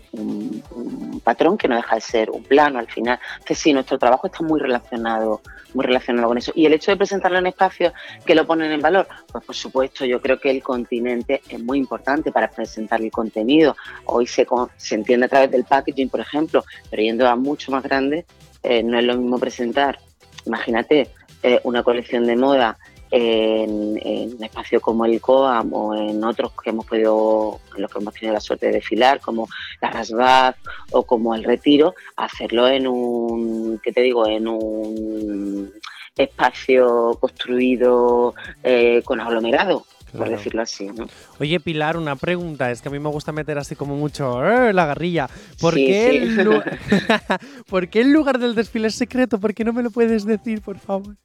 patrón 1.24 1.56
que 1.56 1.68
no 1.68 1.76
deja 1.76 1.94
de 1.94 2.00
ser 2.00 2.30
un 2.30 2.42
plano 2.42 2.78
al 2.78 2.88
final. 2.88 3.18
Entonces 3.34 3.58
sí, 3.58 3.72
nuestro 3.72 3.98
trabajo 3.98 4.26
está 4.26 4.42
muy 4.42 4.58
relacionado, 4.60 5.40
muy 5.74 5.84
relacionado 5.84 6.28
con 6.28 6.38
eso. 6.38 6.52
Y 6.54 6.66
el 6.66 6.72
hecho 6.72 6.90
de 6.90 6.96
presentarlo 6.96 7.38
en 7.38 7.46
espacios 7.46 7.92
que 8.26 8.34
lo 8.34 8.46
ponen 8.46 8.72
en 8.72 8.80
valor, 8.80 9.06
pues 9.30 9.44
por 9.44 9.54
supuesto 9.54 10.04
yo 10.04 10.20
creo 10.20 10.40
que 10.40 10.50
el 10.50 10.62
continente 10.62 11.42
es 11.48 11.62
muy 11.62 11.78
importante 11.78 12.32
para 12.32 12.50
presentar 12.50 13.00
el 13.00 13.10
contenido. 13.10 13.76
Hoy 14.06 14.26
se, 14.26 14.46
se 14.76 14.94
entiende 14.94 15.26
a 15.26 15.28
través 15.28 15.50
del 15.50 15.64
packaging, 15.64 16.08
por 16.08 16.20
ejemplo, 16.20 16.64
pero 16.90 17.02
yendo 17.02 17.28
a 17.28 17.36
mucho 17.36 17.70
más 17.70 17.82
grande, 17.82 18.26
eh, 18.62 18.82
no 18.82 18.98
es 18.98 19.04
lo 19.04 19.16
mismo 19.16 19.38
presentar, 19.38 19.98
imagínate, 20.46 21.08
eh, 21.42 21.60
una 21.64 21.82
colección 21.82 22.26
de 22.26 22.36
moda 22.36 22.78
en, 23.14 23.98
en 24.02 24.34
un 24.36 24.42
espacio 24.44 24.80
como 24.80 25.04
el 25.04 25.20
COAM 25.20 25.72
o 25.74 25.94
en 25.94 26.24
otros 26.24 26.50
que 26.62 26.70
hemos 26.70 26.86
podido, 26.86 27.60
en 27.76 27.82
los 27.82 27.90
que 27.92 27.98
hemos 27.98 28.14
tenido 28.14 28.32
la 28.32 28.40
suerte 28.40 28.66
de 28.66 28.72
desfilar, 28.72 29.20
como 29.20 29.48
la 29.82 29.90
Rasbaz 29.90 30.56
o 30.90 31.02
como 31.04 31.34
el 31.34 31.44
Retiro, 31.44 31.94
hacerlo 32.16 32.66
en 32.68 32.86
un, 32.86 33.78
¿qué 33.84 33.92
te 33.92 34.00
digo?, 34.00 34.26
en 34.26 34.48
un 34.48 35.72
espacio 36.16 37.16
construido 37.20 38.34
eh, 38.62 39.02
con 39.04 39.20
aglomerado, 39.20 39.84
por 40.16 40.28
decirlo 40.28 40.62
así, 40.62 40.86
¿no? 40.88 41.06
Oye, 41.40 41.58
Pilar, 41.60 41.96
una 41.96 42.16
pregunta. 42.16 42.70
Es 42.70 42.82
que 42.82 42.88
a 42.88 42.92
mí 42.92 42.98
me 42.98 43.08
gusta 43.08 43.32
meter 43.32 43.56
así 43.58 43.74
como 43.76 43.96
mucho 43.96 44.44
"Eh", 44.46 44.72
la 44.72 44.84
garrilla. 44.86 45.28
¿Por, 45.60 45.74
Sí, 45.74 45.86
qué 45.86 46.10
sí. 46.10 46.16
El 46.18 46.44
lu- 46.44 46.62
¿Por 47.68 47.88
qué 47.88 48.00
el 48.02 48.12
lugar 48.12 48.38
del 48.38 48.54
desfile 48.54 48.88
es 48.88 48.94
secreto? 48.94 49.38
¿Por 49.40 49.54
qué 49.54 49.64
no 49.64 49.72
me 49.72 49.82
lo 49.82 49.90
puedes 49.90 50.24
decir, 50.26 50.60
por 50.60 50.78
favor? 50.78 51.16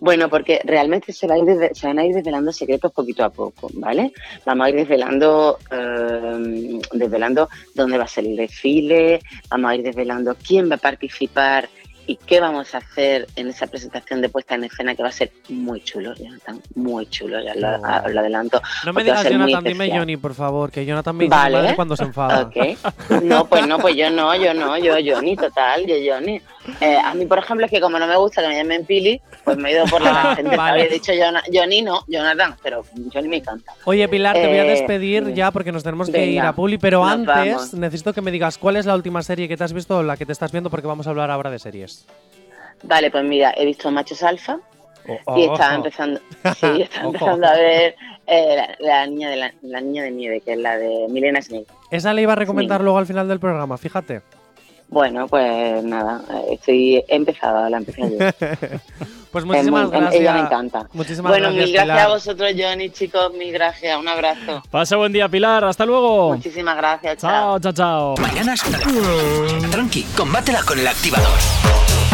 Bueno, 0.00 0.28
porque 0.28 0.60
realmente 0.64 1.12
se, 1.12 1.26
va 1.26 1.34
a 1.34 1.38
ir 1.38 1.44
desve- 1.44 1.74
se 1.74 1.86
van 1.86 1.98
a 1.98 2.04
ir 2.06 2.14
desvelando 2.14 2.52
secretos 2.52 2.92
poquito 2.92 3.24
a 3.24 3.30
poco, 3.30 3.70
¿vale? 3.74 4.12
Vamos 4.44 4.66
a 4.66 4.70
ir 4.70 4.76
desvelando, 4.76 5.58
eh, 5.70 6.78
desvelando 6.92 7.48
dónde 7.74 7.98
va 7.98 8.04
a 8.04 8.08
ser 8.08 8.24
el 8.26 8.36
desfile, 8.36 9.20
vamos 9.50 9.70
a 9.70 9.74
ir 9.76 9.82
desvelando 9.82 10.36
quién 10.36 10.70
va 10.70 10.74
a 10.76 10.78
participar 10.78 11.68
y 12.06 12.16
qué 12.16 12.40
vamos 12.40 12.74
a 12.74 12.78
hacer 12.78 13.26
en 13.36 13.48
esa 13.48 13.66
presentación 13.66 14.20
de 14.20 14.28
puesta 14.28 14.54
en 14.54 14.64
escena 14.64 14.94
que 14.94 15.02
va 15.02 15.08
a 15.08 15.12
ser 15.12 15.32
muy 15.48 15.80
chulo, 15.82 16.14
Jonathan, 16.14 16.60
muy 16.74 17.06
chulo, 17.06 17.40
ya 17.42 17.54
lo, 17.54 17.66
Oh. 17.76 18.08
lo 18.08 18.20
adelanto. 18.20 18.60
No 18.84 18.92
me 18.92 19.00
a 19.02 19.04
digas 19.04 19.28
Jonathan, 19.28 19.64
dime. 19.64 19.90
Johnny, 19.90 20.16
por 20.16 20.34
favor, 20.34 20.70
que 20.70 20.84
Jonathan 20.86 21.16
me 21.16 21.28
Vale. 21.28 21.56
madre 21.56 21.74
cuando 21.76 21.96
se 21.96 22.04
enfada. 22.04 22.42
Ok. 22.42 22.56
No, 23.22 23.46
pues 23.46 23.66
no, 23.66 23.78
pues 23.78 23.96
yo 23.96 24.10
no, 24.10 24.34
yo 24.36 24.54
no, 24.54 24.76
yo 24.78 24.94
Johnny, 25.04 25.36
total, 25.36 25.84
yo 25.86 25.94
Johnny. 26.06 26.40
Eh, 26.80 26.96
a 26.96 27.14
mí, 27.14 27.26
por 27.26 27.38
ejemplo, 27.38 27.64
es 27.66 27.70
que 27.70 27.80
como 27.80 27.96
no 27.98 28.06
me 28.08 28.16
gusta 28.16 28.42
que 28.42 28.48
me 28.48 28.56
llamen 28.56 28.84
Pili, 28.84 29.20
pues 29.44 29.56
me 29.56 29.68
he 29.70 29.72
ido 29.72 29.84
por 29.86 30.00
la 30.02 30.32
Ah, 30.32 30.36
gente. 30.36 30.56
vale. 30.56 30.82
Había 30.82 30.92
dicho 30.92 31.12
Johnny, 31.52 31.82
no, 31.82 32.02
Jonathan, 32.08 32.56
pero 32.62 32.84
Johnny 33.12 33.28
me 33.28 33.36
encanta. 33.36 33.72
Oye, 33.84 34.08
Pilar, 34.08 34.34
te 34.34 34.46
voy 34.48 34.58
a 34.58 34.64
Eh, 34.64 34.70
despedir 34.70 35.32
ya 35.32 35.50
porque 35.52 35.70
nos 35.70 35.84
tenemos 35.84 36.10
que 36.10 36.26
ir 36.26 36.40
a 36.40 36.52
Publi, 36.54 36.78
pero 36.78 37.04
antes 37.04 37.26
vamos. 37.54 37.74
necesito 37.74 38.12
que 38.12 38.20
me 38.20 38.32
digas 38.32 38.58
cuál 38.58 38.76
es 38.76 38.84
la 38.86 38.94
última 38.96 39.22
serie 39.22 39.46
que 39.46 39.56
te 39.56 39.62
has 39.62 39.72
visto 39.72 39.98
o 39.98 40.02
la 40.02 40.16
que 40.16 40.26
te 40.26 40.32
estás 40.32 40.50
viendo 40.50 40.68
porque 40.70 40.88
vamos 40.88 41.06
a 41.06 41.10
hablar 41.10 41.30
ahora 41.30 41.50
de 41.50 41.58
series. 41.60 41.95
Vale, 42.82 43.10
pues 43.10 43.24
mira, 43.24 43.52
he 43.56 43.64
visto 43.64 43.90
Machos 43.90 44.22
Alfa 44.22 44.60
Oh, 45.26 45.38
y 45.38 45.44
estaba 45.44 45.74
empezando, 45.74 46.20
sí, 46.60 46.82
estaba 46.82 47.06
empezando 47.06 47.46
a 47.46 47.54
ver 47.54 47.94
eh, 48.26 48.56
la, 48.56 48.76
la 48.80 49.06
niña 49.06 49.30
de 49.30 49.36
la, 49.36 49.54
la 49.62 49.80
niña 49.80 50.02
de 50.02 50.10
nieve, 50.10 50.40
que 50.40 50.52
es 50.52 50.58
la 50.58 50.76
de 50.76 51.06
Milena 51.08 51.40
Smith. 51.40 51.68
Esa 51.90 52.12
le 52.12 52.22
iba 52.22 52.32
a 52.32 52.36
recomendar 52.36 52.80
luego 52.80 52.98
al 52.98 53.06
final 53.06 53.28
del 53.28 53.38
programa, 53.38 53.78
fíjate. 53.78 54.22
Bueno, 54.88 55.26
pues 55.28 55.82
nada, 55.84 56.22
eh, 56.30 56.54
estoy 56.54 57.04
he 57.08 57.16
empezado, 57.16 57.68
la 57.68 57.78
empecé 57.78 58.02
ayer. 58.02 58.34
Pues 59.32 59.42
Es 59.42 59.46
muchísimas 59.46 59.82
muy- 59.88 59.90
gracias. 60.00 60.20
Ella 60.20 60.32
me 60.34 60.40
encanta. 60.40 60.86
Muchísimas 60.92 61.30
bueno, 61.30 61.44
gracias, 61.48 61.64
mil 61.66 61.72
gracias 61.74 61.94
Pilar. 61.94 62.06
a 62.06 62.08
vosotros, 62.14 62.52
Johnny, 62.58 62.90
chicos, 62.90 63.32
mil 63.34 63.52
gracias, 63.52 63.98
un 63.98 64.08
abrazo. 64.08 64.62
Pasa 64.70 64.96
buen 64.96 65.12
día, 65.12 65.28
Pilar. 65.28 65.64
Hasta 65.64 65.84
luego. 65.84 66.34
Muchísimas 66.34 66.76
gracias, 66.76 67.18
Chao, 67.18 67.58
chao, 67.60 67.72
chao. 67.72 68.14
Mañanas. 68.20 68.62
Tranqui, 69.70 70.02
combátela 70.16 70.62
con 70.62 70.78
el 70.78 70.86
activador. 70.86 71.28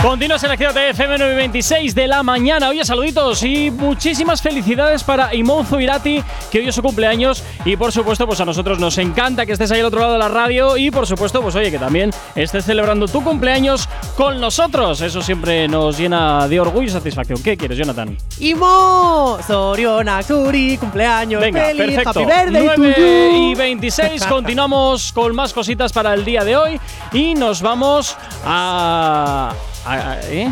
Continúas 0.02 0.42
en 0.42 0.50
Actívate 0.50 0.88
FM 0.90 1.16
926 1.18 1.94
de 1.94 2.08
la 2.08 2.24
mañana. 2.24 2.70
Oye, 2.70 2.84
saluditos 2.84 3.40
y 3.44 3.70
muchísimas 3.70 4.42
felicidades 4.42 5.04
para 5.04 5.32
Imonzo 5.32 5.78
Irati, 5.78 6.24
que 6.50 6.58
hoy 6.58 6.66
es 6.68 6.74
su 6.74 6.82
cumpleaños. 6.82 7.44
Y 7.64 7.76
por 7.76 7.92
supuesto, 7.92 8.26
pues 8.26 8.40
a 8.40 8.44
nosotros 8.44 8.80
nos 8.80 8.98
encanta 8.98 9.46
que 9.46 9.52
estés 9.52 9.70
ahí 9.70 9.78
al 9.78 9.86
otro 9.86 10.00
lado 10.00 10.14
de 10.14 10.18
la 10.18 10.26
radio. 10.28 10.76
Y 10.76 10.90
por 10.90 11.06
supuesto, 11.06 11.40
pues 11.40 11.54
oye, 11.54 11.70
que 11.70 11.78
también 11.78 12.10
estés 12.34 12.64
celebrando 12.64 13.06
tu 13.06 13.22
cumpleaños 13.22 13.88
con 14.16 14.40
nosotros. 14.40 15.00
Eso 15.02 15.22
siempre 15.22 15.68
nos 15.68 15.96
llena 15.98 16.48
de 16.48 16.58
orgullo 16.58 16.88
y 16.88 16.90
satisfacción. 17.02 17.42
¿Qué 17.42 17.56
quieres, 17.56 17.76
Jonathan? 17.76 18.16
¡Imo! 18.38 19.38
Soriona 19.46 20.22
Suri, 20.22 20.78
cumpleaños 20.78 21.40
Venga, 21.40 21.64
feliz, 21.66 21.86
perfecto. 21.96 22.10
happy 22.10 22.24
birthday 22.24 22.66
to 22.68 22.74
9 22.76 22.94
you. 22.96 23.36
y 23.50 23.54
26. 23.54 24.24
Continuamos 24.26 25.12
con 25.12 25.34
más 25.34 25.52
cositas 25.52 25.92
para 25.92 26.14
el 26.14 26.24
día 26.24 26.44
de 26.44 26.56
hoy. 26.56 26.80
Y 27.12 27.34
nos 27.34 27.60
vamos 27.62 28.16
a. 28.44 29.52
a- 29.84 29.92
a- 29.92 30.20
¿eh? 30.30 30.48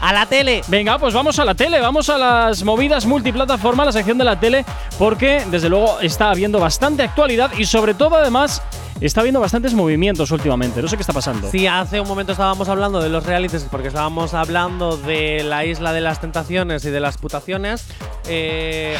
A 0.00 0.14
la 0.14 0.24
tele. 0.24 0.62
Venga, 0.68 0.98
pues 0.98 1.12
vamos 1.12 1.38
a 1.38 1.44
la 1.44 1.54
tele, 1.54 1.78
vamos 1.78 2.08
a 2.08 2.16
las 2.16 2.64
movidas 2.64 3.04
multiplataforma, 3.04 3.84
la 3.84 3.92
sección 3.92 4.16
de 4.16 4.24
la 4.24 4.40
tele, 4.40 4.64
porque 4.98 5.44
desde 5.50 5.68
luego 5.68 6.00
está 6.00 6.30
habiendo 6.30 6.58
bastante 6.58 7.02
actualidad 7.02 7.50
y 7.58 7.66
sobre 7.66 7.92
todo 7.92 8.16
además 8.16 8.62
está 9.00 9.20
habiendo 9.20 9.40
bastantes 9.40 9.74
movimientos 9.74 10.30
últimamente. 10.30 10.80
No 10.82 10.88
sé 10.88 10.96
qué 10.96 11.02
está 11.02 11.12
pasando. 11.12 11.50
Sí, 11.50 11.66
hace 11.66 12.00
un 12.00 12.08
momento 12.08 12.32
estábamos 12.32 12.68
hablando 12.68 13.00
de 13.00 13.08
los 13.08 13.24
realities 13.24 13.66
porque 13.70 13.88
estábamos 13.88 14.34
hablando 14.34 14.96
de 14.96 15.42
la 15.44 15.64
isla 15.64 15.92
de 15.92 16.00
las 16.00 16.20
tentaciones 16.20 16.84
y 16.84 16.90
de 16.90 17.00
las 17.00 17.16
putaciones. 17.18 17.86
Eh, 18.28 18.96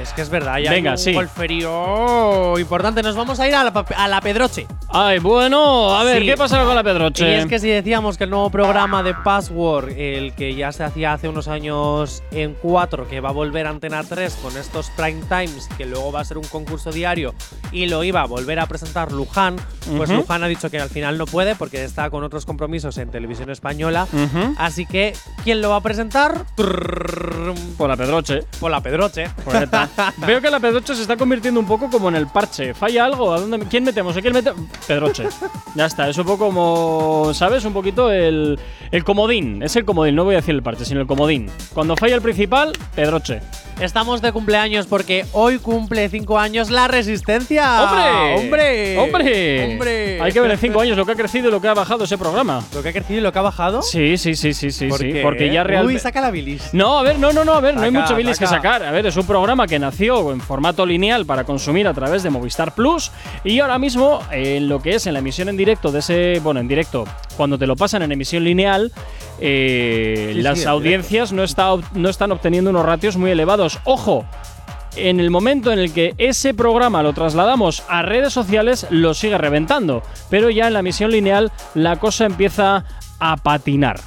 es 0.00 0.12
que 0.12 0.22
es 0.22 0.30
verdad, 0.30 0.58
ya 0.58 0.70
Venga, 0.70 0.90
hay 0.92 0.94
un 0.94 0.98
sí. 0.98 1.12
golferío 1.12 2.58
importante. 2.58 3.02
Nos 3.02 3.16
vamos 3.16 3.40
a 3.40 3.48
ir 3.48 3.54
a 3.54 3.64
la, 3.64 3.70
a 3.96 4.08
la 4.08 4.20
Pedroche. 4.20 4.66
Ay, 4.88 5.18
bueno, 5.18 5.94
a 5.96 6.04
ver, 6.04 6.20
Sí. 6.20 6.26
¿qué 6.26 6.36
pasa 6.36 6.64
con 6.64 6.74
la 6.74 6.82
Pedroche? 6.82 7.28
Y 7.30 7.34
es 7.34 7.46
que 7.46 7.58
si 7.58 7.68
decíamos 7.68 8.16
que 8.18 8.24
el 8.24 8.30
nuevo 8.30 8.50
programa 8.50 9.02
de 9.02 9.14
Password, 9.14 9.90
el 9.96 10.34
que 10.34 10.54
ya 10.54 10.72
se 10.72 10.84
hacía 10.84 11.12
hace 11.12 11.28
unos 11.28 11.48
años 11.48 12.22
en 12.32 12.54
4, 12.60 13.08
que 13.08 13.20
va 13.20 13.28
a 13.30 13.32
volver 13.32 13.66
a 13.66 13.70
Antena 13.70 14.02
3 14.02 14.34
con 14.42 14.56
estos 14.56 14.90
prime 14.90 15.22
times, 15.28 15.68
que 15.76 15.86
luego 15.86 16.10
va 16.12 16.20
a 16.20 16.24
ser 16.24 16.38
un 16.38 16.44
concurso 16.44 16.90
diario 16.90 17.34
y 17.72 17.86
lo 17.86 18.02
iba 18.04 18.22
a 18.22 18.26
volver 18.26 18.58
a 18.60 18.66
presentar 18.66 19.12
Luján, 19.12 19.29
pues 19.96 20.10
Ujú. 20.10 20.20
Luján 20.20 20.44
ha 20.44 20.48
dicho 20.48 20.70
que 20.70 20.78
al 20.78 20.90
final 20.90 21.16
no 21.18 21.26
puede 21.26 21.54
porque 21.54 21.84
está 21.84 22.10
con 22.10 22.22
otros 22.24 22.44
compromisos 22.46 22.98
en 22.98 23.10
televisión 23.10 23.50
española. 23.50 24.06
Así 24.58 24.86
que, 24.86 25.14
¿quién 25.44 25.60
lo 25.60 25.70
va 25.70 25.76
a 25.76 25.80
presentar? 25.80 26.44
Por 26.54 27.88
la 27.88 27.96
Pedroche. 27.96 28.40
Por 28.58 28.70
la 28.70 28.80
Pedroche. 28.80 29.30
Pues. 29.44 29.68
Veo 30.26 30.40
que 30.40 30.50
la 30.50 30.60
Pedroche 30.60 30.94
se 30.94 31.02
está 31.02 31.16
convirtiendo 31.16 31.60
un 31.60 31.66
poco 31.66 31.88
como 31.90 32.08
en 32.08 32.16
el 32.16 32.26
parche. 32.26 32.74
¿Falla 32.74 33.04
algo? 33.04 33.32
¿A 33.32 33.40
dónde, 33.40 33.58
¿Quién 33.66 33.84
metemos? 33.84 34.16
¿A 34.16 34.20
quién 34.20 34.34
metemos? 34.34 34.62
Pedroche. 34.86 35.28
Ya 35.74 35.86
está, 35.86 36.08
es 36.08 36.18
un 36.18 36.24
poco 36.26 36.46
como, 36.46 37.32
¿sabes? 37.34 37.64
Un 37.64 37.72
poquito 37.72 38.10
el, 38.10 38.58
el 38.90 39.04
comodín. 39.04 39.62
Es 39.62 39.76
el 39.76 39.84
comodín, 39.84 40.14
no 40.16 40.24
voy 40.24 40.34
a 40.34 40.38
decir 40.38 40.54
el 40.54 40.62
parche, 40.62 40.84
sino 40.84 41.00
el 41.00 41.06
comodín. 41.06 41.50
Cuando 41.72 41.96
falla 41.96 42.16
el 42.16 42.22
principal, 42.22 42.72
Pedroche. 42.94 43.40
Estamos 43.80 44.20
de 44.20 44.32
cumpleaños 44.32 44.86
porque 44.86 45.24
hoy 45.32 45.58
cumple 45.58 46.08
5 46.08 46.38
años 46.38 46.70
la 46.70 46.86
Resistencia. 46.88 47.82
¡Hombre! 47.82 48.34
¡Hombre! 48.36 48.98
¡Hombre! 48.98 49.19
¡Hombre! 49.20 50.20
Hay 50.20 50.32
que 50.32 50.40
ver 50.40 50.50
en 50.50 50.58
cinco 50.58 50.80
años 50.80 50.96
lo 50.96 51.04
que 51.06 51.12
ha 51.12 51.14
crecido 51.14 51.48
y 51.48 51.50
lo 51.50 51.60
que 51.60 51.68
ha 51.68 51.74
bajado 51.74 52.04
ese 52.04 52.18
programa. 52.18 52.64
¿Lo 52.74 52.82
que 52.82 52.88
ha 52.90 52.92
crecido 52.92 53.20
y 53.20 53.22
lo 53.22 53.32
que 53.32 53.38
ha 53.38 53.42
bajado? 53.42 53.82
Sí, 53.82 54.16
sí, 54.16 54.34
sí, 54.34 54.52
sí, 54.54 54.70
sí. 54.70 54.88
¿Por 54.88 54.98
sí, 55.00 55.12
qué? 55.12 55.22
Porque 55.22 55.52
ya 55.52 55.62
Uy, 55.62 55.68
realmente. 55.68 56.00
saca 56.02 56.20
la 56.20 56.30
bilis. 56.30 56.72
No, 56.72 56.98
a 56.98 57.02
ver, 57.02 57.18
no, 57.18 57.32
no, 57.32 57.44
no, 57.44 57.54
a 57.54 57.60
ver, 57.60 57.74
no 57.74 57.82
hay 57.82 57.90
mucho 57.90 58.14
bilis 58.16 58.38
que 58.38 58.46
saca. 58.46 58.56
sacar. 58.56 58.82
A 58.84 58.90
ver, 58.90 59.06
es 59.06 59.16
un 59.16 59.26
programa 59.26 59.66
que 59.66 59.78
nació 59.78 60.32
en 60.32 60.40
formato 60.40 60.84
lineal 60.86 61.26
para 61.26 61.44
consumir 61.44 61.86
a 61.88 61.94
través 61.94 62.22
de 62.22 62.30
Movistar 62.30 62.74
Plus 62.74 63.10
y 63.44 63.60
ahora 63.60 63.78
mismo 63.78 64.20
en 64.30 64.68
lo 64.68 64.80
que 64.80 64.94
es 64.96 65.06
en 65.06 65.12
la 65.14 65.18
emisión 65.20 65.48
en 65.48 65.56
directo 65.56 65.90
de 65.92 66.00
ese, 66.00 66.40
bueno, 66.42 66.60
en 66.60 66.68
directo, 66.68 67.04
cuando 67.36 67.58
te 67.58 67.66
lo 67.66 67.76
pasan 67.76 68.02
en 68.02 68.12
emisión 68.12 68.44
lineal, 68.44 68.92
eh, 69.40 70.32
Sí, 70.34 70.42
las 70.42 70.60
sí, 70.60 70.64
audiencias 70.66 71.32
no, 71.32 71.42
está, 71.42 71.70
no 71.94 72.08
están 72.08 72.30
obteniendo 72.32 72.70
unos 72.70 72.84
ratios 72.84 73.16
muy 73.16 73.30
elevados. 73.30 73.78
Ojo. 73.84 74.24
En 74.96 75.20
el 75.20 75.30
momento 75.30 75.72
en 75.72 75.78
el 75.78 75.92
que 75.92 76.14
ese 76.18 76.52
programa 76.54 77.02
lo 77.02 77.12
trasladamos 77.12 77.84
a 77.88 78.02
redes 78.02 78.32
sociales, 78.32 78.86
lo 78.90 79.14
sigue 79.14 79.38
reventando. 79.38 80.02
Pero 80.28 80.50
ya 80.50 80.66
en 80.66 80.74
la 80.74 80.80
emisión 80.80 81.10
lineal 81.10 81.52
la 81.74 81.96
cosa 81.96 82.26
empieza 82.26 82.84
a 83.18 83.36
patinar. 83.36 84.00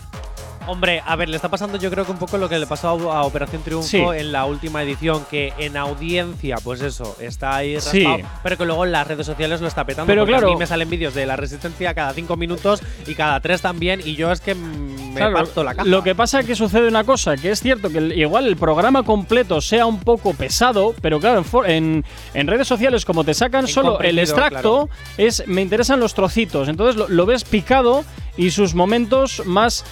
Hombre, 0.67 1.01
a 1.05 1.15
ver, 1.15 1.27
le 1.29 1.35
está 1.35 1.49
pasando 1.49 1.77
yo 1.77 1.89
creo 1.91 2.05
que 2.05 2.11
un 2.11 2.17
poco 2.17 2.37
lo 2.37 2.47
que 2.47 2.57
le 2.57 2.65
pasó 2.67 3.11
a, 3.11 3.23
Operación 3.23 3.61
Triunfo 3.63 3.87
Sí. 3.87 3.97
en 3.97 4.31
la 4.31 4.45
última 4.45 4.81
edición, 4.83 5.25
que 5.29 5.53
en 5.57 5.75
audiencia, 5.77 6.55
pues 6.63 6.81
eso, 6.81 7.15
está 7.19 7.55
ahí 7.57 7.79
Sí. 7.81 8.03
raspado, 8.05 8.29
pero 8.43 8.57
que 8.57 8.65
luego 8.65 8.85
en 8.85 8.91
las 8.93 9.07
redes 9.07 9.25
sociales 9.25 9.59
lo 9.61 9.67
está 9.67 9.85
petando. 9.85 10.07
Pero 10.07 10.25
claro- 10.25 10.47
a 10.47 10.49
mí 10.51 10.55
me 10.55 10.65
salen 10.67 10.89
vídeos 10.89 11.13
de 11.13 11.25
la 11.25 11.35
Resistencia 11.35 11.93
cada 11.93 12.13
cinco 12.13 12.37
minutos 12.37 12.81
y 13.07 13.15
cada 13.15 13.39
tres 13.39 13.61
también, 13.61 14.01
y 14.05 14.15
yo 14.15 14.31
es 14.31 14.39
que 14.41 14.55
me 14.55 15.15
Claro, 15.15 15.33
parto 15.33 15.63
la 15.63 15.75
caja. 15.75 15.87
Lo 15.87 16.01
que 16.03 16.15
pasa 16.15 16.39
es 16.39 16.45
que 16.45 16.55
sucede 16.55 16.87
una 16.87 17.03
cosa, 17.03 17.35
que 17.35 17.51
es 17.51 17.59
cierto 17.59 17.89
que 17.89 17.99
igual 18.15 18.47
el 18.47 18.55
programa 18.57 19.03
completo 19.03 19.59
sea 19.61 19.85
un 19.85 19.99
poco 19.99 20.33
pesado, 20.33 20.95
pero 21.01 21.19
claro, 21.19 21.39
en, 21.39 21.45
for- 21.45 21.69
en, 21.69 22.05
en 22.33 22.47
redes 22.47 22.67
sociales 22.67 23.05
como 23.05 23.23
te 23.23 23.33
sacan 23.33 23.65
En 23.65 23.71
solo 23.71 23.99
el 23.99 24.17
extracto, 24.19 24.89
es 25.17 25.45
me 25.47 25.61
interesan 25.61 25.99
los 25.99 26.13
trocitos, 26.13 26.67
entonces 26.67 26.95
lo, 26.95 27.07
lo 27.09 27.25
ves 27.25 27.43
picado 27.43 28.03
y 28.35 28.49
sus 28.49 28.73
momentos 28.73 29.43
más 29.45 29.85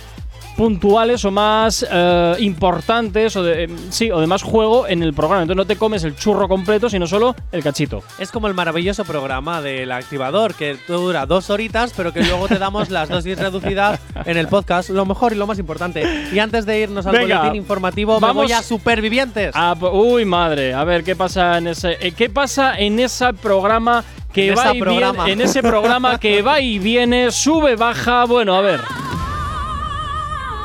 puntuales 0.58 1.26
o 1.26 1.32
más 1.32 1.86
eh, 1.90 2.36
importantes 2.40 3.36
o 3.36 3.44
de, 3.44 3.64
eh, 3.64 3.70
sí, 3.90 4.12
o 4.12 4.20
de 4.20 4.28
más 4.28 4.44
juego 4.44 4.88
en 4.88 5.02
el 5.04 5.14
programa. 5.14 5.42
Entonces 5.44 5.58
no 5.58 5.66
te 5.66 5.76
comes 5.78 6.04
el 6.04 6.16
churro 6.16 6.48
completo, 6.48 6.90
sino 6.90 7.08
solo 7.08 7.36
el 7.52 7.64
cachito. 7.64 8.04
Es 8.20 8.32
como 8.32 8.48
el 8.48 8.54
maravilloso 8.54 9.04
programa 9.06 9.62
del 9.62 9.92
activador, 9.92 10.54
que 10.56 10.78
dura 10.88 11.26
dos 11.26 11.50
horitas, 11.50 11.94
pero 11.96 12.14
que 12.14 12.22
luego 12.24 12.48
te 12.48 12.60
damos 12.60 12.90
las 12.90 13.10
dosis 13.10 13.38
reducidas 13.38 14.00
en 14.26 14.38
el 14.38 14.48
podcast, 14.48 14.90
lo 14.90 15.06
mejor 15.06 15.34
y 15.34 15.36
lo 15.36 15.48
más 15.48 15.58
importante. 15.60 16.04
Y 16.34 16.40
antes 16.40 16.66
de 16.66 16.80
irnos 16.82 17.06
al 17.08 17.14
Venga, 17.18 17.40
boletín 17.40 17.56
informativo, 17.62 18.16
me 18.20 18.28
vamos 18.28 18.44
voy 18.46 18.52
a 18.52 18.62
Supervivientes. 18.62 19.54
Po- 19.80 19.92
uy, 19.92 20.26
madre. 20.26 20.74
A 20.74 20.84
ver, 20.84 21.04
¿qué 21.04 21.16
pasa 21.16 21.58
en 21.58 21.68
ese 21.68 21.98
eh, 22.00 22.12
qué 22.12 22.30
pasa 22.30 22.78
en 22.78 23.00
ese 23.00 23.34
programa 23.34 24.04
que 24.34 24.50
En 24.50 24.58
va 24.58 24.76
y 24.76 24.80
programa. 24.80 25.26
viene 25.26 25.44
en 25.44 25.50
ese 25.50 25.62
programa 25.62 26.20
que 26.20 26.42
va 26.42 26.60
y 26.62 26.80
viene, 26.80 27.32
sube, 27.32 27.76
baja, 27.76 28.26
bueno, 28.26 28.56
a 28.56 28.62
ver. 28.62 28.80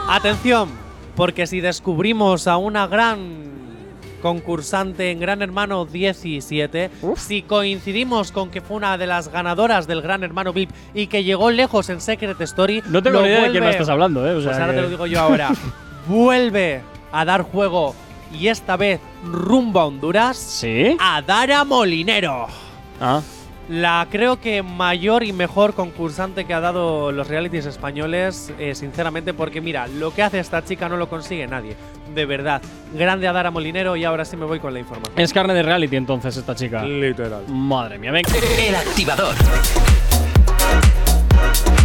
Atención, 0.08 0.68
porque 1.16 1.46
si 1.46 1.60
descubrimos 1.60 2.46
a 2.46 2.56
una 2.56 2.86
gran 2.86 3.44
concursante 4.22 5.10
en 5.10 5.20
Gran 5.20 5.42
Hermano 5.42 5.84
17, 5.84 6.90
si 7.16 7.42
coincidimos 7.42 8.32
con 8.32 8.50
que 8.50 8.60
fue 8.60 8.76
una 8.76 8.96
de 8.98 9.06
las 9.06 9.28
ganadoras 9.30 9.86
del 9.86 10.02
Gran 10.02 10.22
Hermano 10.24 10.52
VIP 10.52 10.70
y 10.94 11.06
que 11.08 11.22
llegó 11.24 11.50
lejos 11.50 11.88
en 11.90 12.00
Secret 12.00 12.40
Story, 12.40 12.82
No 12.88 13.02
tengo 13.02 13.18
lo 13.18 13.22
ni 13.22 13.28
idea 13.28 13.42
de 13.42 13.50
quién 13.50 13.54
me 13.64 13.68
vuelve- 13.68 13.70
estás 13.72 13.88
hablando, 13.88 14.26
eh, 14.26 14.34
o 14.34 14.40
sea 14.40 14.50
pues 14.52 14.60
ahora 14.60 14.72
que- 14.72 14.76
te 14.76 14.82
lo 14.82 14.88
digo 14.90 15.06
yo 15.06 15.20
ahora. 15.20 15.50
vuelve 16.08 16.82
a 17.12 17.24
dar 17.24 17.42
juego 17.42 17.94
y 18.32 18.48
esta 18.48 18.76
vez 18.76 19.00
rumbo 19.24 19.80
a 19.80 19.86
Honduras 19.86 20.36
¿Sí? 20.36 20.96
a 21.00 21.20
Dara 21.22 21.64
Molinero. 21.64 22.46
Ah. 23.00 23.20
La 23.68 24.06
creo 24.10 24.40
que 24.40 24.62
mayor 24.62 25.24
y 25.24 25.32
mejor 25.32 25.74
concursante 25.74 26.44
que 26.44 26.54
ha 26.54 26.60
dado 26.60 27.10
los 27.10 27.26
realities 27.26 27.66
españoles, 27.66 28.52
eh, 28.58 28.74
sinceramente, 28.76 29.34
porque 29.34 29.60
mira, 29.60 29.88
lo 29.88 30.14
que 30.14 30.22
hace 30.22 30.38
esta 30.38 30.64
chica 30.64 30.88
no 30.88 30.96
lo 30.96 31.08
consigue 31.08 31.46
nadie. 31.48 31.76
De 32.14 32.26
verdad. 32.26 32.62
Grande 32.94 33.26
Adara 33.26 33.50
Molinero 33.50 33.96
y 33.96 34.04
ahora 34.04 34.24
sí 34.24 34.36
me 34.36 34.44
voy 34.46 34.60
con 34.60 34.72
la 34.72 34.78
información. 34.78 35.18
Es 35.18 35.32
carne 35.32 35.54
de 35.54 35.64
reality 35.64 35.96
entonces 35.96 36.36
esta 36.36 36.54
chica. 36.54 36.84
Literal. 36.84 37.44
Madre 37.48 37.98
mía, 37.98 38.12
venga. 38.12 38.30
El 38.58 38.74
activador. 38.76 39.34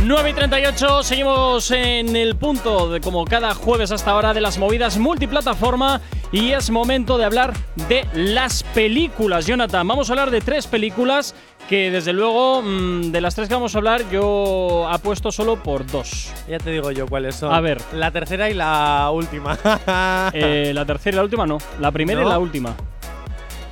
9 0.04 0.30
y 0.32 0.34
38, 0.34 1.04
seguimos 1.04 1.70
en 1.72 2.16
el 2.16 2.36
punto 2.36 2.90
de 2.92 3.02
como 3.02 3.24
cada 3.24 3.54
jueves 3.54 3.92
hasta 3.92 4.12
ahora 4.12 4.34
de 4.34 4.42
las 4.42 4.58
movidas 4.58 4.98
multiplataforma 4.98 6.02
y 6.32 6.52
es 6.54 6.72
momento 6.72 7.18
de 7.20 7.26
hablar 7.26 7.54
de 7.88 8.08
las 8.14 8.64
películas. 8.64 9.46
Jonathan, 9.46 9.88
vamos 9.88 10.10
a 10.10 10.14
hablar 10.14 10.32
de 10.32 10.42
tres 10.42 10.66
películas 10.66 11.36
que 11.70 11.92
desde 11.92 12.14
luego 12.14 12.64
mm, 12.64 13.12
de 13.12 13.22
las 13.22 13.36
tres 13.36 13.48
que 13.48 13.54
vamos 13.54 13.76
a 13.76 13.78
hablar 13.78 14.10
yo 14.10 14.88
apuesto 14.90 15.32
solo 15.32 15.62
por 15.62 15.86
dos. 15.86 16.32
Ya 16.50 16.58
te 16.58 16.72
digo 16.72 16.92
yo 16.92 17.06
cuáles 17.08 17.36
son. 17.36 17.54
A 17.54 17.62
ver. 17.62 17.80
La 17.94 18.10
tercera 18.12 18.50
y 18.50 18.54
la 18.56 19.10
última. 19.14 19.58
Eh, 20.34 20.72
la 20.74 20.86
tercera 20.86 21.14
y 21.14 21.18
la 21.18 21.24
última 21.24 21.46
no, 21.46 21.58
la 21.80 21.92
primera 21.92 22.22
y 22.24 22.26
la 22.26 22.40
última. 22.40 22.76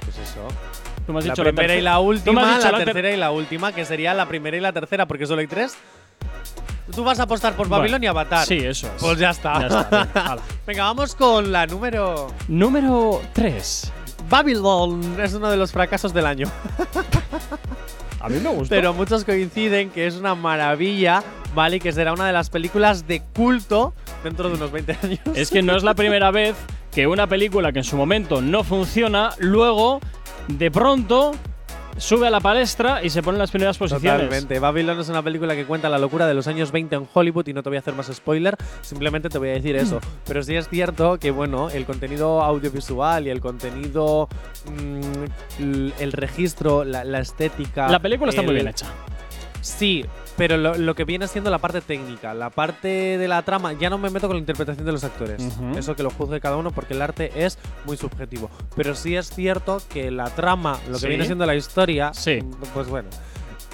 Pues 0.04 0.18
eso. 0.20 0.42
Tú 1.08 1.14
me 1.14 1.20
has 1.20 1.26
La 1.26 1.34
dicho 1.34 1.44
primera 1.44 1.76
y 1.76 1.82
la 1.82 2.00
última, 2.00 2.58
la 2.60 2.70
ter- 2.72 2.86
tercera 2.86 3.12
y 3.12 3.18
la 3.18 3.32
última, 3.32 3.72
que 3.72 3.84
sería 3.86 4.14
la 4.14 4.28
primera 4.28 4.56
y 4.58 4.60
la 4.60 4.72
tercera, 4.74 5.08
porque 5.08 5.26
solo 5.26 5.42
hay 5.42 5.48
tres. 5.48 5.76
Tú 6.96 7.04
vas 7.04 7.20
a 7.20 7.24
apostar 7.24 7.54
por 7.56 7.68
Bueno, 7.68 7.82
Babylon 7.82 8.04
y 8.04 8.08
Avatar. 8.08 8.46
Sí, 8.46 8.58
eso 8.58 8.88
es. 8.88 9.02
Pues 9.02 9.20
ya 9.20 9.30
está. 9.30 9.60
Ya 9.60 9.68
está, 9.68 9.84
venga. 10.14 10.38
Venga, 10.66 10.84
vamos 10.86 11.16
con 11.16 11.52
la 11.52 11.68
número. 11.68 12.28
Número 12.48 13.22
3. 13.34 13.92
Babylon 14.30 15.18
es 15.22 15.34
uno 15.34 15.50
de 15.50 15.58
los 15.58 15.72
fracasos 15.72 16.14
del 16.14 16.26
año. 16.26 16.48
A 18.20 18.28
mí 18.28 18.40
me 18.40 18.50
gusta. 18.50 18.76
Pero 18.76 18.94
muchos 18.94 19.24
coinciden 19.24 19.92
que 19.92 20.06
es 20.08 20.16
una 20.16 20.36
maravilla, 20.36 21.24
¿vale? 21.56 21.78
Y 21.78 21.80
que 21.80 21.92
será 21.92 22.12
una 22.14 22.28
de 22.28 22.34
las 22.34 22.50
películas 22.50 23.08
de 23.08 23.22
culto 23.22 23.94
dentro 24.24 24.50
de 24.50 24.56
unos 24.56 24.72
20 24.72 24.98
años. 25.04 25.20
Es 25.36 25.50
que 25.50 25.62
no 25.62 25.76
es 25.78 25.84
la 25.84 25.94
primera 25.94 26.32
vez 26.32 26.56
que 26.92 27.08
una 27.08 27.28
película 27.28 27.72
que 27.72 27.80
en 27.80 27.86
su 27.86 27.96
momento 27.96 28.42
no 28.42 28.64
funciona, 28.64 29.32
luego, 29.38 30.02
de 30.48 30.70
pronto, 30.70 31.32
sube 32.00 32.28
a 32.28 32.30
la 32.30 32.40
palestra 32.40 33.04
y 33.04 33.10
se 33.10 33.22
pone 33.22 33.36
en 33.36 33.40
las 33.40 33.52
primeras 33.52 33.78
posiciones. 33.78 34.24
Totalmente. 34.24 34.60
Babylon 34.60 35.00
es 35.00 35.10
una 35.10 35.22
película 35.22 35.56
que 35.56 35.66
cuenta 35.66 35.90
la 35.90 36.00
locura 36.00 36.28
de 36.28 36.34
los 36.34 36.48
años 36.48 36.72
20 36.72 36.96
en 36.96 37.08
Hollywood 37.14 37.48
y 37.48 37.54
no 37.54 37.64
te 37.64 37.70
voy 37.70 37.78
a 37.78 37.80
hacer 37.80 37.94
más 37.94 38.08
spoiler, 38.08 38.56
simplemente 38.82 39.30
te 39.30 39.38
voy 39.38 39.50
a 39.50 39.54
decir 39.54 39.76
eso. 39.76 40.00
Pero 40.26 40.42
sí 40.44 40.56
es 40.56 40.68
cierto 40.70 41.20
que, 41.20 41.32
bueno, 41.32 41.70
el 41.70 41.86
contenido 41.86 42.42
audiovisual 42.42 43.28
y 43.28 43.30
el 43.30 43.42
contenido, 43.42 44.28
mm, 44.66 45.62
el 46.00 46.12
registro, 46.12 46.84
la, 46.84 47.04
la 47.04 47.20
estética. 47.20 47.90
La 47.90 48.00
película 48.00 48.30
está 48.30 48.42
muy 48.42 48.54
bien 48.54 48.68
hecha. 48.68 48.88
Sí, 49.62 50.06
pero 50.40 50.58
lo, 50.58 50.76
lo 50.76 50.96
que 50.96 51.04
viene 51.04 51.28
siendo 51.28 51.52
la 51.52 51.60
parte 51.60 51.82
técnica, 51.82 52.34
la 52.34 52.50
parte 52.50 52.88
de 53.20 53.28
la 53.28 53.42
trama, 53.44 53.74
ya 53.74 53.90
no 53.92 53.98
me 54.00 54.10
meto 54.10 54.26
con 54.28 54.38
la 54.38 54.40
interpretación 54.40 54.86
de 54.86 54.92
los 54.92 55.04
actores. 55.04 55.40
Ujú. 55.44 55.78
Eso 55.78 55.96
que 55.96 56.02
lo 56.02 56.10
juzgue 56.10 56.40
cada 56.40 56.56
uno 56.58 56.72
porque 56.72 56.94
el 56.96 57.02
arte 57.04 57.32
es 57.36 57.60
muy 57.86 57.98
subjetivo. 57.98 58.50
Pero 58.76 58.96
sí 58.96 59.16
es 59.16 59.30
cierto 59.30 59.80
que 59.90 60.10
la 60.10 60.30
trama, 60.34 60.80
lo 60.88 60.94
que 60.94 61.00
Sí. 61.02 61.08
viene 61.10 61.26
siendo 61.26 61.46
la 61.46 61.56
historia, 61.56 62.12
Sí. 62.14 62.40
pues 62.74 62.88
bueno. 62.88 63.10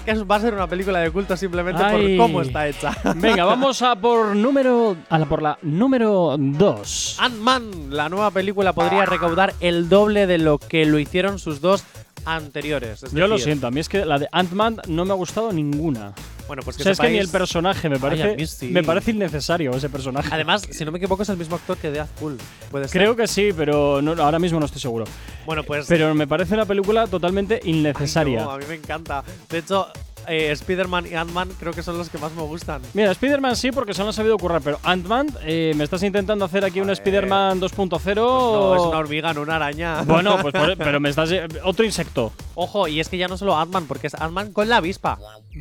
Es- 0.04 0.22
va 0.22 0.36
a 0.36 0.40
ser 0.40 0.54
una 0.54 0.66
película 0.68 1.00
de 1.00 1.10
culto 1.10 1.36
simplemente 1.36 1.82
Ay. 1.82 2.16
por 2.16 2.26
cómo 2.26 2.40
está 2.42 2.68
hecha. 2.68 2.92
Venga, 3.16 3.44
vamos 3.44 3.82
a 3.82 3.96
por 3.96 4.36
número. 4.36 4.96
A 5.08 5.18
la, 5.18 5.26
por 5.26 5.42
la 5.42 5.58
número 5.62 6.36
2. 6.38 7.16
Ant-Man, 7.20 7.70
la 7.90 8.08
nueva 8.08 8.30
película, 8.30 8.72
podría 8.72 9.04
recaudar 9.06 9.54
el 9.60 9.88
doble 9.88 10.26
de 10.28 10.38
lo 10.38 10.58
que 10.58 10.84
lo 10.86 10.98
hicieron 11.00 11.38
sus 11.40 11.60
dos 11.60 11.82
anteriores. 12.24 13.02
Es 13.02 13.12
Yo 13.12 13.26
lo 13.26 13.34
decir, 13.34 13.44
siento, 13.46 13.66
a 13.66 13.70
mí 13.70 13.80
es 13.80 13.88
que 13.88 14.04
la 14.04 14.18
de 14.18 14.28
Ant-Man 14.32 14.76
no 14.88 15.04
me 15.04 15.12
ha 15.12 15.16
gustado 15.16 15.52
ninguna. 15.52 16.12
Bueno, 16.46 16.62
pues 16.62 16.76
que 16.76 16.82
o 16.82 16.84
sea, 16.84 16.92
es 16.92 17.00
que 17.00 17.10
ni 17.10 17.18
el 17.18 17.28
personaje 17.28 17.88
me 17.88 17.98
parece, 17.98 18.46
sí. 18.46 18.68
me 18.68 18.82
parece 18.84 19.10
innecesario 19.10 19.72
ese 19.72 19.88
personaje. 19.88 20.28
Además, 20.32 20.62
si 20.70 20.84
no 20.84 20.92
me 20.92 20.98
equivoco, 20.98 21.22
es 21.22 21.28
el 21.28 21.36
mismo 21.36 21.56
actor 21.56 21.76
que 21.76 21.90
Deadpool. 21.90 22.38
¿Puede 22.70 22.88
ser? 22.88 23.00
Creo 23.00 23.16
que 23.16 23.26
sí, 23.26 23.50
pero 23.56 24.00
no- 24.00 24.12
ahora 24.22 24.38
mismo 24.38 24.60
no 24.60 24.66
estoy 24.66 24.80
seguro. 24.80 25.04
Bueno, 25.44 25.62
pues. 25.64 25.86
Pero 25.88 26.14
me 26.14 26.26
parece 26.26 26.54
una 26.54 26.64
película 26.66 27.06
totalmente 27.06 27.60
innecesaria. 27.64 28.42
No, 28.44 28.50
a 28.52 28.58
mí 28.58 28.64
me 28.68 28.74
encanta. 28.74 29.22
De 29.48 29.58
hecho, 29.58 29.88
eh, 30.28 30.50
Spider-Man 30.52 31.06
y 31.06 31.14
Ant-Man 31.14 31.50
creo 31.58 31.72
que 31.72 31.82
son 31.84 31.96
los 31.98 32.08
que 32.10 32.18
más 32.18 32.32
me 32.32 32.42
gustan. 32.42 32.82
Mira, 32.94 33.12
Spider-Man 33.12 33.54
sí, 33.54 33.70
porque 33.70 33.94
se 33.94 34.02
lo 34.02 34.08
han 34.08 34.12
sabido 34.12 34.36
currar, 34.38 34.60
pero 34.60 34.78
Ant-Man, 34.82 35.28
eh, 35.42 35.72
¿me 35.76 35.84
estás 35.84 36.02
intentando 36.02 36.44
hacer 36.44 36.64
aquí 36.64 36.80
un. 36.80 36.90
Spider-Man 36.90 37.60
2.0? 37.60 38.14
No, 38.16 38.74
es 38.74 38.82
una 38.82 38.98
hormiga, 38.98 39.32
no 39.34 39.42
una 39.42 39.56
araña. 39.56 40.02
Bueno, 40.06 40.38
pues 40.42 40.52
por- 40.52 40.76
pero 40.78 40.98
me 41.00 41.10
estás. 41.10 41.30
Otro 41.62 41.84
insecto. 41.84 42.32
Ojo, 42.54 42.88
y 42.88 42.98
es 43.00 43.08
que 43.08 43.18
ya 43.18 43.28
no 43.28 43.36
solo 43.36 43.56
Ant-Man, 43.56 43.86
porque 43.86 44.08
es 44.08 44.14
Ant-Man 44.14 44.52
con 44.52 44.68
la 44.68 44.78
avispa. 44.78 45.18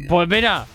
Pues 0.10 0.28
mira, 0.28 0.66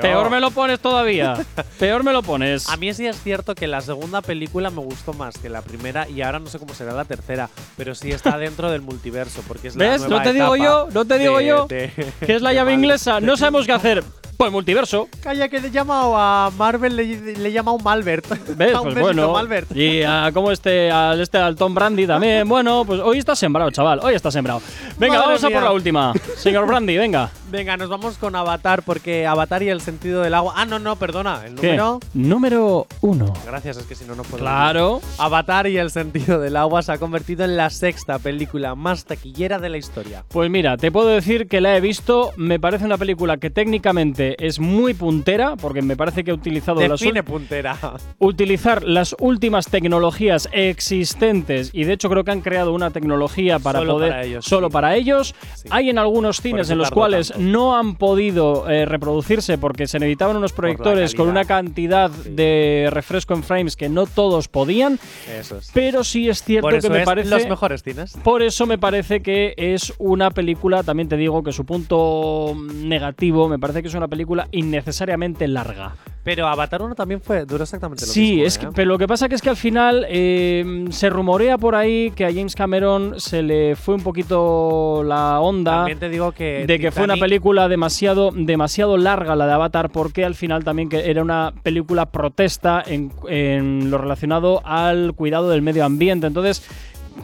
peor 0.00 0.30
me 0.30 0.40
lo 0.40 0.50
pones 0.50 0.80
todavía. 0.80 1.34
peor 1.78 2.02
me 2.04 2.12
lo 2.12 2.22
pones. 2.22 2.68
A 2.68 2.76
mí 2.76 2.92
sí 2.94 3.06
es 3.06 3.20
cierto 3.22 3.54
que 3.54 3.66
la 3.66 3.80
segunda 3.80 4.20
película 4.22 4.70
me 4.70 4.80
gustó 4.80 5.12
más 5.12 5.38
que 5.38 5.48
la 5.48 5.62
primera 5.62 6.08
y 6.08 6.22
ahora 6.22 6.38
no 6.38 6.46
sé 6.46 6.58
cómo 6.58 6.74
será 6.74 6.92
la 6.92 7.04
tercera, 7.04 7.48
pero 7.76 7.94
sí 7.94 8.10
está 8.10 8.36
dentro 8.38 8.70
del 8.70 8.82
multiverso, 8.82 9.42
porque 9.46 9.68
es 9.68 9.76
la 9.76 9.90
¿Ves? 9.90 10.00
nueva 10.02 10.16
No 10.18 10.22
te 10.22 10.32
digo 10.32 10.54
etapa 10.56 10.64
yo, 10.68 10.88
no 10.92 11.04
te 11.04 11.18
digo 11.18 11.38
de- 11.38 11.46
yo. 11.46 11.66
de- 11.66 11.92
que 12.24 12.34
es 12.34 12.42
la 12.42 12.52
llave 12.54 12.72
inglesa. 12.74 13.20
No 13.20 13.36
sabemos 13.36 13.66
qué 13.66 13.72
hacer. 13.72 14.04
Pues 14.36 14.50
multiverso. 14.50 15.08
Calla, 15.22 15.48
que 15.48 15.60
le 15.60 15.68
he 15.68 15.70
llamado 15.70 16.16
a 16.18 16.50
Marvel, 16.58 16.96
le, 16.96 17.04
le 17.36 17.48
he 17.48 17.52
llamado 17.52 17.78
Malbert. 17.78 18.26
¿Ves? 18.56 18.74
Un 18.74 18.82
Pues 18.82 18.98
bueno. 18.98 19.30
Malbert. 19.32 19.70
Y 19.76 20.02
a 20.02 20.32
como 20.34 20.50
este, 20.50 20.90
al 20.90 21.20
este, 21.20 21.38
al 21.38 21.54
Tom 21.54 21.72
Brandy 21.72 22.04
también. 22.04 22.48
Bueno, 22.48 22.84
pues 22.84 23.00
hoy 23.00 23.18
está 23.18 23.36
sembrado, 23.36 23.70
chaval. 23.70 24.00
Hoy 24.02 24.12
está 24.14 24.32
sembrado. 24.32 24.60
Venga, 24.98 25.18
Madre 25.20 25.26
vamos 25.28 25.44
a 25.44 25.50
por 25.50 25.62
la 25.62 25.70
última. 25.70 26.12
Señor 26.36 26.66
Brandy, 26.66 26.96
venga. 26.96 27.30
Venga, 27.54 27.76
nos 27.76 27.88
vamos 27.88 28.18
con 28.18 28.34
Avatar, 28.34 28.82
porque 28.82 29.28
Avatar 29.28 29.62
y 29.62 29.68
el 29.68 29.80
sentido 29.80 30.22
del 30.22 30.34
agua. 30.34 30.54
Ah, 30.56 30.64
no, 30.66 30.80
no, 30.80 30.96
perdona. 30.96 31.42
El 31.46 31.54
¿Qué? 31.54 31.68
número. 31.76 32.00
Número 32.12 32.86
uno. 33.00 33.32
Gracias, 33.46 33.76
es 33.76 33.84
que 33.84 33.94
si 33.94 34.04
no, 34.04 34.16
no 34.16 34.24
puedo. 34.24 34.42
Claro. 34.42 35.00
Avatar 35.18 35.68
y 35.68 35.76
el 35.78 35.92
sentido 35.92 36.40
del 36.40 36.56
agua 36.56 36.82
se 36.82 36.90
ha 36.90 36.98
convertido 36.98 37.44
en 37.44 37.56
la 37.56 37.70
sexta 37.70 38.18
película 38.18 38.74
más 38.74 39.04
taquillera 39.04 39.60
de 39.60 39.68
la 39.68 39.76
historia. 39.76 40.24
Pues 40.30 40.50
mira, 40.50 40.76
te 40.76 40.90
puedo 40.90 41.06
decir 41.06 41.46
que 41.46 41.60
la 41.60 41.76
he 41.76 41.80
visto. 41.80 42.32
Me 42.36 42.58
parece 42.58 42.86
una 42.86 42.98
película 42.98 43.36
que 43.36 43.50
técnicamente 43.50 44.34
es 44.44 44.58
muy 44.58 44.92
puntera, 44.92 45.54
porque 45.54 45.80
me 45.80 45.96
parece 45.96 46.24
que 46.24 46.32
ha 46.32 46.34
utilizado 46.34 46.80
las 46.80 46.98
Define 46.98 47.20
ul- 47.22 47.24
puntera. 47.24 47.78
utilizar 48.18 48.82
las 48.82 49.14
últimas 49.20 49.66
tecnologías 49.68 50.48
existentes 50.52 51.70
y 51.72 51.84
de 51.84 51.92
hecho 51.92 52.08
creo 52.10 52.24
que 52.24 52.32
han 52.32 52.40
creado 52.40 52.72
una 52.72 52.90
tecnología 52.90 53.60
para 53.60 53.78
Solo 53.78 53.92
poder 53.92 54.10
para 54.10 54.24
ellos, 54.24 54.44
solo 54.44 54.66
sí. 54.66 54.72
para 54.72 54.96
ellos. 54.96 55.34
Sí. 55.54 55.68
Hay 55.70 55.90
en 55.90 55.98
algunos 55.98 56.40
cines 56.40 56.68
en 56.70 56.78
los 56.78 56.90
cuales 56.90 57.28
tanto. 57.28 57.43
No 57.52 57.76
han 57.76 57.94
podido 57.96 58.68
eh, 58.68 58.84
reproducirse 58.86 59.58
porque 59.58 59.86
se 59.86 59.98
necesitaban 59.98 60.36
unos 60.36 60.52
proyectores 60.52 61.14
con 61.14 61.28
una 61.28 61.44
cantidad 61.44 62.10
Sí. 62.10 62.30
de 62.30 62.88
refresco 62.90 63.34
en 63.34 63.42
frames 63.42 63.76
que 63.76 63.88
no 63.88 64.06
todos 64.06 64.48
podían, 64.48 64.98
Eso 65.38 65.58
es. 65.58 65.70
pero 65.74 66.04
sí 66.04 66.28
es 66.28 66.42
cierto 66.42 66.66
Por 66.66 66.74
eso 66.74 66.88
que 66.88 66.94
me 66.94 67.00
es 67.00 67.04
parece 67.04 67.30
los 67.30 67.46
mejores 67.48 67.82
cines. 67.82 68.16
por 68.22 68.42
eso 68.42 68.66
me 68.66 68.78
parece 68.78 69.20
que 69.20 69.54
es 69.56 69.92
una 69.98 70.30
película, 70.30 70.82
también 70.82 71.08
te 71.08 71.16
digo 71.16 71.42
que 71.42 71.52
su 71.52 71.64
punto 71.64 72.54
negativo, 72.74 73.48
me 73.48 73.58
parece 73.58 73.82
que 73.82 73.88
es 73.88 73.94
una 73.94 74.08
película 74.08 74.48
innecesariamente 74.52 75.46
larga. 75.48 75.94
Pero 76.24 76.48
Avatar 76.48 76.80
1 76.82 76.94
también 76.94 77.20
fue, 77.20 77.44
duró 77.44 77.62
exactamente 77.64 78.06
lo 78.06 78.10
Sí, 78.10 78.30
mismo. 78.32 78.46
es 78.46 78.56
¿eh? 78.56 78.60
que, 78.60 78.66
pero 78.68 78.88
lo 78.88 78.98
que 78.98 79.06
pasa 79.06 79.28
que 79.28 79.34
es 79.34 79.42
que 79.42 79.50
al 79.50 79.56
final 79.58 80.06
eh, 80.08 80.86
se 80.90 81.10
rumorea 81.10 81.58
por 81.58 81.74
ahí 81.74 82.10
que 82.12 82.24
a 82.24 82.32
James 82.32 82.54
Cameron 82.56 83.20
se 83.20 83.42
le 83.42 83.76
fue 83.76 83.94
un 83.94 84.02
poquito 84.02 85.02
la 85.04 85.38
onda 85.40 85.76
También 85.80 85.98
te 85.98 86.08
digo 86.08 86.32
que. 86.32 86.64
de 86.66 86.78
que 86.78 86.90
fue 86.90 87.04
una 87.04 87.16
película 87.16 87.68
demasiado, 87.68 88.30
demasiado 88.34 88.96
larga 88.96 89.36
la 89.36 89.46
de 89.46 89.52
Avatar, 89.52 89.90
porque 89.90 90.24
al 90.24 90.34
final 90.34 90.64
también 90.64 90.88
que 90.88 91.10
era 91.10 91.20
una 91.22 91.52
película 91.62 92.06
protesta 92.06 92.82
en, 92.86 93.12
en 93.28 93.90
lo 93.90 93.98
relacionado 93.98 94.62
al 94.64 95.12
cuidado 95.14 95.50
del 95.50 95.60
medio 95.60 95.84
ambiente. 95.84 96.26
Entonces, 96.26 96.66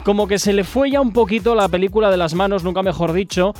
como 0.03 0.27
que 0.27 0.37
se 0.37 0.53
le 0.53 0.63
fue 0.63 0.91
ya 0.91 1.01
un 1.01 1.11
poquito 1.11 1.55
la 1.55 1.67
película 1.69 2.11
de 2.11 2.17
las 2.17 2.35
manos, 2.35 2.63
nunca 2.63 2.83
mejor 2.83 3.13
dicho. 3.13 3.53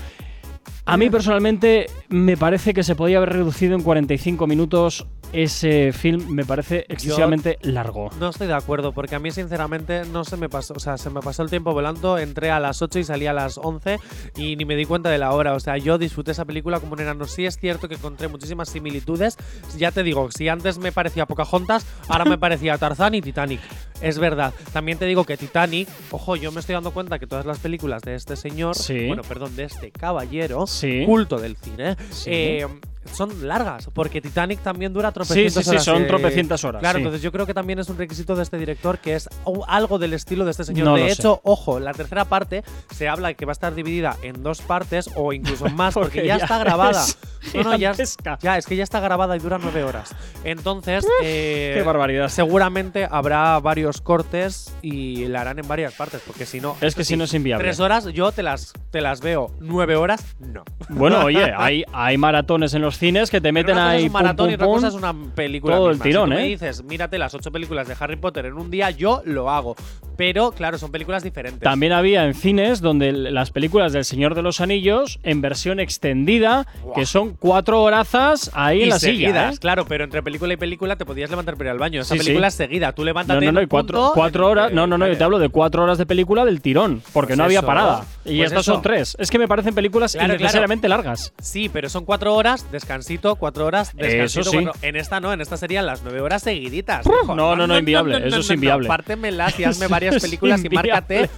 A 0.86 0.98
mí 0.98 1.10
personalmente 1.10 1.88
me 2.10 2.38
parece 2.38 2.74
que 2.74 2.84
se 2.84 2.96
podía 2.96 3.18
haber 3.18 3.30
reducido 3.34 3.76
en 3.76 3.82
45 3.82 4.46
minutos. 4.48 5.08
Ese 5.34 5.94
film 5.94 6.28
me 6.30 6.44
parece 6.44 6.86
excesivamente 6.90 7.58
largo. 7.62 8.10
No 8.20 8.30
estoy 8.30 8.48
de 8.48 8.54
acuerdo, 8.54 8.92
porque 8.92 9.16
a 9.16 9.20
mí 9.20 9.32
sinceramente 9.32 10.04
no 10.06 10.26
se 10.26 10.36
me 10.36 10.50
pasó, 10.50 10.74
o 10.76 10.80
sea, 10.80 10.98
se 10.98 11.10
me 11.10 11.22
pasó 11.22 11.42
el 11.44 11.50
tiempo 11.50 11.72
volando, 11.74 12.18
entré 12.18 12.52
a 12.52 12.60
las 12.60 12.82
8 12.82 13.00
y 13.00 13.04
salí 13.06 13.28
a 13.28 13.34
las 13.34 13.58
11 13.58 13.98
y 14.36 14.58
ni 14.58 14.66
me 14.66 14.76
di 14.76 14.84
cuenta 14.86 15.10
de 15.10 15.18
la 15.18 15.32
hora, 15.32 15.54
o 15.54 15.60
sea, 15.62 15.78
yo 15.78 15.98
disfruté 15.98 16.32
esa 16.32 16.44
película 16.44 16.82
como 16.82 16.94
un 16.94 17.00
enano. 17.00 17.26
Sí 17.26 17.46
es 17.46 17.58
cierto 17.58 17.88
que 17.88 17.96
encontré 17.96 18.28
muchísimas 18.28 18.68
similitudes, 18.70 19.38
ya 19.78 19.92
te 19.92 20.04
digo, 20.04 20.30
si 20.32 20.50
antes 20.50 20.78
me 20.80 20.92
parecía 20.92 21.26
Pocahontas, 21.26 21.86
ahora 22.10 22.26
me 22.26 22.38
parecía 22.38 22.78
Tarzán 22.78 23.16
y 23.16 23.22
Titanic. 23.22 23.62
Es 24.02 24.20
verdad. 24.20 24.54
También 24.74 24.98
te 24.98 25.06
digo 25.06 25.24
que 25.24 25.38
Titanic, 25.38 25.88
ojo, 26.12 26.36
yo 26.36 26.52
me 26.52 26.60
estoy 26.60 26.74
dando 26.74 26.92
cuenta 26.92 27.20
que 27.20 27.28
todas 27.28 27.46
las 27.46 27.60
películas 27.60 28.02
de 28.02 28.16
este 28.16 28.36
señor, 28.36 28.76
Sí. 28.76 29.08
bueno, 29.08 29.22
perdón, 29.24 29.56
de 29.56 29.64
este 29.64 29.92
caballero, 29.92 30.68
Sí. 30.68 31.04
culto 31.06 31.38
del 31.40 31.56
cine, 31.56 31.96
Sí. 32.10 32.30
eh, 32.34 32.68
son 33.14 33.48
largas, 33.48 33.90
porque 33.94 34.22
Titanic 34.22 34.62
también 34.62 34.94
dura 34.94 35.10
Sí, 35.10 35.14
tropecientas 35.16 35.54
sí, 35.54 35.64
sí, 35.64 35.70
horas. 35.72 35.84
son 35.84 36.04
eh, 36.04 36.06
tropecientas 36.06 36.64
horas. 36.64 36.80
Claro, 36.80 36.98
sí. 36.98 37.02
entonces 37.04 37.22
yo 37.22 37.32
creo 37.32 37.46
que 37.46 37.54
también 37.54 37.80
es 37.80 37.90
un 37.90 37.98
requisito 37.98 38.36
de 38.36 38.44
este 38.44 38.58
director 38.58 38.98
que 39.00 39.16
es 39.16 39.30
algo 39.68 40.00
del 40.00 40.14
estilo 40.14 40.46
de 40.46 40.52
este 40.52 40.64
señor. 40.64 40.86
No 40.86 40.96
de 40.96 41.02
lo 41.02 41.08
sé. 41.08 41.14
hecho, 41.14 41.42
ojo, 41.44 41.80
la 41.80 41.94
tercera 41.94 42.26
parte 42.26 42.64
se 42.96 43.08
habla 43.10 43.34
que 43.34 43.46
va 43.46 43.52
a 43.52 43.54
estar 43.54 43.76
dividida 43.76 44.18
en 44.22 44.44
dos 44.44 44.62
partes 44.62 45.10
o 45.16 45.34
incluso 45.34 45.66
más, 45.70 45.94
porque, 45.94 46.20
Porque 46.20 46.28
ya, 46.28 46.38
ya 46.38 46.44
está 46.46 46.58
grabada. 46.60 47.02
es 47.44 47.56
No, 47.56 47.64
no, 47.64 47.76
ya, 47.76 47.94
ya, 48.42 48.58
es 48.58 48.66
que 48.66 48.76
ya 48.76 48.84
está 48.84 49.00
grabada 49.00 49.36
y 49.36 49.40
dura 49.40 49.58
nueve 49.62 49.84
horas. 49.84 50.16
Entonces, 50.44 51.06
eh, 51.24 51.74
Qué 51.76 51.84
barbaridad. 51.84 52.30
seguramente 52.30 53.08
habrá 53.10 53.60
varios 53.60 54.02
cortes 54.02 54.74
y 54.82 55.26
la 55.26 55.42
harán 55.42 55.60
en 55.60 55.68
varias 55.68 55.94
partes, 55.94 56.22
porque 56.26 56.46
si 56.46 56.62
no. 56.62 56.78
Es 56.82 56.96
que 56.96 57.04
si 57.04 57.18
no 57.18 57.26
es 57.26 57.34
inviable. 57.34 57.64
Tres 57.64 57.80
horas 57.80 58.06
yo 58.14 58.32
te 58.32 58.44
las, 58.44 58.74
te 58.92 59.02
las 59.02 59.22
veo. 59.22 59.52
Nueve 59.60 59.96
horas, 59.96 60.24
no. 60.40 60.64
Bueno, 60.90 61.26
oye, 61.26 61.52
hay, 61.56 61.84
hay 61.94 62.18
maratones 62.18 62.74
en 62.74 62.82
los 62.82 62.98
cines 63.02 63.32
que 63.32 63.42
te 63.42 63.52
meten 63.52 63.78
ahí 63.78 64.06
un 64.06 64.12
maratón 64.12 64.46
pum, 64.46 64.52
y 64.52 64.54
otra 64.54 64.66
pum, 64.68 64.76
cosa 64.76 64.88
es 64.88 64.94
pum. 64.94 65.04
una 65.04 65.34
película. 65.34 65.76
todo 65.76 65.88
el 65.90 65.96
misma. 65.96 66.04
tirón, 66.04 66.30
si 66.30 66.36
tú 66.36 66.40
¿eh? 66.40 66.44
me 66.44 66.48
dices, 66.48 66.84
mírate 66.84 67.18
las 67.18 67.34
ocho 67.34 67.52
películas 67.52 67.88
de 67.88 67.96
Harry 68.00 68.16
Potter 68.16 68.46
en 68.46 68.54
un 68.54 68.70
día, 68.70 68.92
yo 68.92 69.22
lo 69.26 69.50
hago. 69.50 69.76
Pero, 70.18 70.52
claro, 70.52 70.78
son 70.78 70.92
películas 70.92 71.24
diferentes. 71.24 71.62
También 71.62 71.94
había 71.94 72.26
en 72.26 72.34
cines 72.34 72.82
donde 72.82 73.12
las 73.12 73.52
películas 73.52 73.94
del 73.94 74.06
Señor 74.06 74.36
de 74.36 74.42
los 74.42 74.62
Anillos 74.62 75.20
en 75.24 75.42
versión 75.42 75.80
extendida, 75.80 76.68
que 76.96 77.06
son 77.06 77.36
cuatro 77.40 77.82
horazas 77.82 78.52
ahí 78.54 78.80
y 78.80 78.84
en 78.84 78.90
la 78.90 79.00
seguidas, 79.00 79.34
silla. 79.34 79.50
¿eh? 79.52 79.58
claro, 79.60 79.86
pero 79.86 80.04
entre 80.04 80.22
película 80.22 80.54
y 80.54 80.58
película 80.58 80.96
te 80.96 81.06
podías 81.06 81.30
levantar 81.30 81.56
para 81.56 81.70
ir 81.70 81.72
al 81.72 81.80
baño. 81.80 82.02
Esa 82.02 82.14
Sí, 82.16 82.20
película 82.20 82.50
sí. 82.50 82.56
es 82.64 82.70
seguida. 82.70 82.92
Tú 82.94 83.02
No, 83.02 83.06
levántate. 83.06 83.46
no, 83.46 83.52
no, 83.52 83.60
en 83.60 83.66
y 83.66 83.68
cuatro, 83.68 83.98
punto, 83.98 84.14
cuatro 84.14 84.48
horas. 84.50 84.72
No, 84.74 84.88
no, 84.88 84.98
no, 84.98 85.08
yo 85.08 85.18
te 85.18 85.24
hablo 85.24 85.40
de 85.40 85.50
cuatro 85.50 85.84
horas 85.84 85.98
de 85.98 86.06
película 86.06 86.46
del 86.46 86.62
tirón, 86.62 87.02
porque 87.14 87.30
Pues 87.30 87.38
no 87.38 87.44
había 87.46 87.60
eso. 87.60 87.68
parada. 87.68 88.06
Y 88.26 88.38
Pues 88.38 88.52
estas 88.52 88.62
eso. 88.62 88.74
son 88.74 88.82
tres. 88.82 89.16
Es 89.20 89.32
que 89.32 89.40
me 89.40 89.48
parecen 89.48 89.74
películas 89.74 90.14
Claro, 90.14 90.34
innecesariamente 90.36 90.88
largas. 90.90 91.34
Sí, 91.42 91.70
pero 91.70 91.90
son 91.90 92.06
cuatro 92.06 92.36
horas, 92.36 92.70
descansito, 92.72 93.36
cuatro 93.36 93.66
horas, 93.66 93.96
descansito. 93.96 94.42
Eso 94.42 94.52
sí. 94.52 94.58
cuatro- 94.64 94.74
En 94.82 94.96
esta 94.96 95.20
no, 95.20 95.34
en 95.34 95.42
esta 95.42 95.58
serían 95.58 95.86
las 95.86 96.04
nueve 96.04 96.22
horas 96.22 96.44
seguiditas. 96.44 97.06
Hijo. 97.06 97.36
no, 97.36 97.56
no, 97.56 97.68
no, 97.68 97.78
inviable, 97.78 98.28
eso 98.28 98.40
es 98.40 98.50
inviable. 98.50 98.88
Pártemelas 98.88 99.60
y 99.60 99.64
hazme 99.64 99.88
varias 100.06 100.22
películas 100.22 100.64
y 100.64 100.70
márcate 100.70 101.30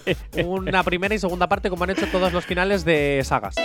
una 0.45 0.83
primera 0.83 1.13
y 1.13 1.19
segunda 1.19 1.47
parte 1.47 1.69
como 1.69 1.83
han 1.83 1.91
hecho 1.91 2.07
todos 2.07 2.31
los 2.31 2.45
finales 2.45 2.85
de 2.85 3.21
sagas. 3.23 3.55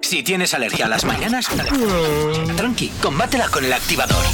Si 0.00 0.22
tienes 0.22 0.54
alergia 0.54 0.86
a 0.86 0.88
las 0.88 1.04
mañanas, 1.04 1.48
tranqui, 2.56 2.88
combátela 3.02 3.48
con 3.48 3.64
el 3.64 3.72
activador. 3.72 4.24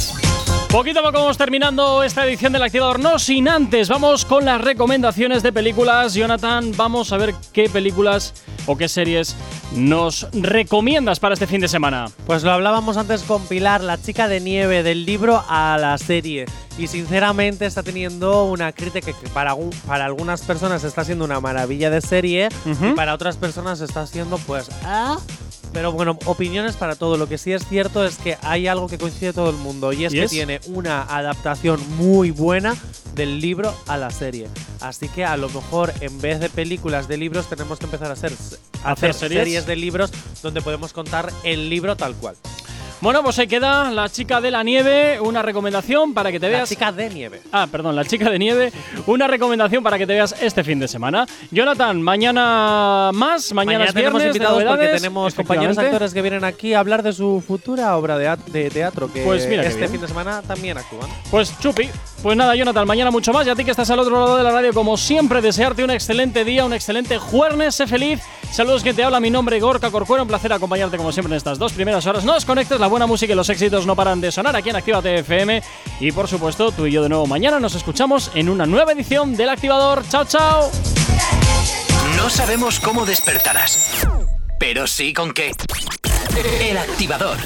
Poquito 0.75 0.99
a 0.99 1.03
poco 1.03 1.19
vamos 1.19 1.37
terminando 1.37 2.03
esta 2.03 2.25
edición 2.25 2.51
del 2.51 2.61
Activador. 2.61 2.99
No 2.99 3.17
sin 3.17 3.47
antes, 3.47 3.87
vamos 3.87 4.25
con 4.25 4.43
las 4.43 4.59
recomendaciones 4.59 5.41
de 5.41 5.53
películas. 5.53 6.15
Jonathan, 6.15 6.73
vamos 6.75 7.13
a 7.13 7.17
ver 7.17 7.33
qué 7.53 7.69
películas 7.69 8.33
o 8.65 8.75
qué 8.75 8.89
series 8.89 9.37
nos 9.73 10.27
recomiendas 10.33 11.21
para 11.21 11.35
este 11.35 11.47
fin 11.47 11.61
de 11.61 11.69
semana. 11.69 12.07
Pues 12.25 12.43
lo 12.43 12.51
hablábamos 12.51 12.97
antes 12.97 13.23
con 13.23 13.47
Pilar, 13.47 13.85
la 13.85 13.97
chica 14.01 14.27
de 14.27 14.41
nieve, 14.41 14.83
del 14.83 15.05
libro 15.05 15.41
a 15.47 15.77
la 15.79 15.97
serie. 15.97 16.45
Y 16.77 16.87
sinceramente 16.87 17.65
está 17.65 17.81
teniendo 17.81 18.43
una 18.43 18.73
crítica 18.73 19.13
que 19.13 19.29
para, 19.29 19.55
para 19.87 20.03
algunas 20.03 20.41
personas 20.41 20.83
está 20.83 21.05
siendo 21.05 21.23
una 21.23 21.39
maravilla 21.39 21.89
de 21.89 22.01
serie 22.01 22.49
y 22.65 22.91
para 22.95 23.13
otras 23.13 23.37
personas 23.37 23.79
está 23.79 24.05
siendo 24.07 24.37
pues... 24.39 24.69
ah. 24.83 25.19
Pero 25.75 25.91
bueno, 25.91 26.17
opiniones 26.23 26.77
para 26.77 26.95
todo. 26.95 27.17
Lo 27.17 27.27
que 27.27 27.37
sí 27.37 27.51
es 27.51 27.67
cierto 27.67 28.05
es 28.05 28.15
que 28.15 28.37
hay 28.43 28.65
algo 28.67 28.87
que 28.87 28.97
coincide 28.97 29.33
todo 29.33 29.49
el 29.49 29.57
mundo 29.57 29.91
y 29.91 30.05
es 30.05 30.13
¿Y 30.13 30.15
que 30.15 30.23
es? 30.23 30.31
tiene 30.31 30.61
una 30.67 31.01
adaptación 31.03 31.81
muy 31.97 32.31
buena 32.31 32.77
del 33.13 33.41
libro 33.41 33.75
a 33.85 33.97
la 33.97 34.09
serie. 34.09 34.47
Así 34.79 35.09
que 35.09 35.25
a 35.25 35.35
lo 35.35 35.49
mejor 35.49 35.93
en 35.99 36.21
vez 36.21 36.39
de 36.39 36.49
películas 36.49 37.09
de 37.09 37.17
libros 37.17 37.47
tenemos 37.49 37.77
que 37.77 37.85
empezar 37.85 38.09
a 38.09 38.13
hacer, 38.13 38.31
a 38.83 38.91
¿Hacer 38.93 39.09
hacer 39.09 39.13
series? 39.29 39.43
series 39.43 39.65
de 39.65 39.75
libros 39.75 40.11
donde 40.41 40.61
podemos 40.61 40.93
contar 40.93 41.29
el 41.43 41.69
libro 41.69 41.97
tal 41.97 42.15
cual. 42.15 42.37
Bueno, 43.01 43.21
pues 43.23 43.37
ahí 43.39 43.47
queda 43.47 43.91
La 43.91 44.09
chica 44.09 44.41
de 44.41 44.49
la 44.51 44.63
nieve, 44.63 45.19
una 45.19 45.41
recomendación 45.41 46.13
para 46.13 46.31
que 46.31 46.39
te 46.39 46.47
La 46.49 46.57
veas. 46.57 46.69
chica 46.69 46.91
de 46.91 47.09
nieve. 47.09 47.41
Ah, 47.51 47.67
perdón, 47.71 47.95
La 47.95 48.05
chica 48.05 48.29
de 48.29 48.39
nieve, 48.39 48.71
una 49.05 49.27
recomendación 49.27 49.83
para 49.83 49.97
que 49.97 50.07
te 50.07 50.13
veas 50.13 50.35
este 50.41 50.63
fin 50.63 50.79
de 50.79 50.87
semana. 50.87 51.25
Jonathan, 51.51 52.01
mañana 52.01 53.11
más, 53.13 53.53
mañana, 53.53 53.85
es 53.85 53.93
tenemos 53.93 54.21
viernes, 54.21 54.33
de 54.33 54.39
invitados 54.39 54.63
porque 54.63 54.87
tenemos 54.87 55.33
compañeros 55.35 55.77
actores 55.77 56.13
que 56.13 56.21
vienen 56.21 56.43
aquí 56.43 56.73
a 56.73 56.79
hablar 56.79 57.03
de 57.03 57.13
su 57.13 57.43
futura 57.45 57.95
obra 57.97 58.17
de, 58.17 58.35
de 58.47 58.69
teatro 58.69 59.11
que 59.11 59.23
Pues 59.23 59.47
mira 59.47 59.63
este 59.63 59.87
fin 59.87 60.01
de 60.01 60.07
semana 60.07 60.41
también 60.41 60.77
actúan. 60.77 61.09
Pues 61.29 61.57
chupi. 61.59 61.89
Pues 62.23 62.35
nada, 62.35 62.55
Jonathan, 62.55 62.87
mañana 62.87 63.11
mucho 63.11 63.31
más. 63.33 63.45
Y 63.45 63.51
a 63.51 63.55
ti 63.55 63.63
que 63.63 63.69
estás 63.71 63.89
al 63.91 63.99
otro 63.99 64.19
lado 64.19 64.37
de 64.37 64.43
la 64.43 64.51
radio, 64.51 64.73
como 64.73 64.97
siempre, 64.97 65.41
desearte 65.41 65.83
un 65.83 65.91
excelente 65.91 66.43
día, 66.43 66.65
un 66.65 66.73
excelente 66.73 67.19
jueves. 67.19 67.75
Sé 67.75 67.85
feliz. 67.85 68.19
Saludos 68.51 68.81
que 68.83 68.93
te 68.95 69.03
habla 69.03 69.19
mi 69.19 69.29
nombre, 69.29 69.59
Gorka 69.59 69.91
Corcuera. 69.91 70.23
Un 70.23 70.27
placer 70.27 70.51
acompañarte 70.51 70.97
como 70.97 71.11
siempre 71.11 71.33
en 71.33 71.37
estas 71.37 71.59
dos 71.59 71.73
primeras 71.73 72.03
horas. 72.07 72.23
No 72.25 72.33
desconectes, 72.33 72.79
la 72.85 72.89
buena 72.89 73.07
música 73.07 73.33
y 73.33 73.35
los 73.35 73.49
éxitos 73.49 73.87
no 73.87 73.95
paran 73.95 74.21
de 74.21 74.31
sonar 74.31 74.55
aquí 74.55 74.69
en 74.69 74.75
Actívate 74.75 75.15
FM. 75.15 75.63
Y 75.99 76.11
por 76.11 76.27
supuesto, 76.27 76.71
tú 76.71 76.85
y 76.85 76.91
yo 76.91 77.01
de 77.01 77.09
nuevo 77.09 77.25
mañana 77.25 77.59
nos 77.59 77.73
escuchamos 77.73 78.29
en 78.35 78.47
una 78.47 78.67
nueva 78.67 78.91
edición 78.91 79.35
del 79.35 79.49
Activador. 79.49 80.07
Chao, 80.07 80.23
chao. 80.25 80.69
No 82.15 82.29
sabemos 82.29 82.79
cómo 82.79 83.07
despertarás, 83.07 84.05
pero 84.59 84.85
sí 84.85 85.13
con 85.13 85.33
qué. 85.33 85.51
El 86.61 86.77
activador. 86.77 87.37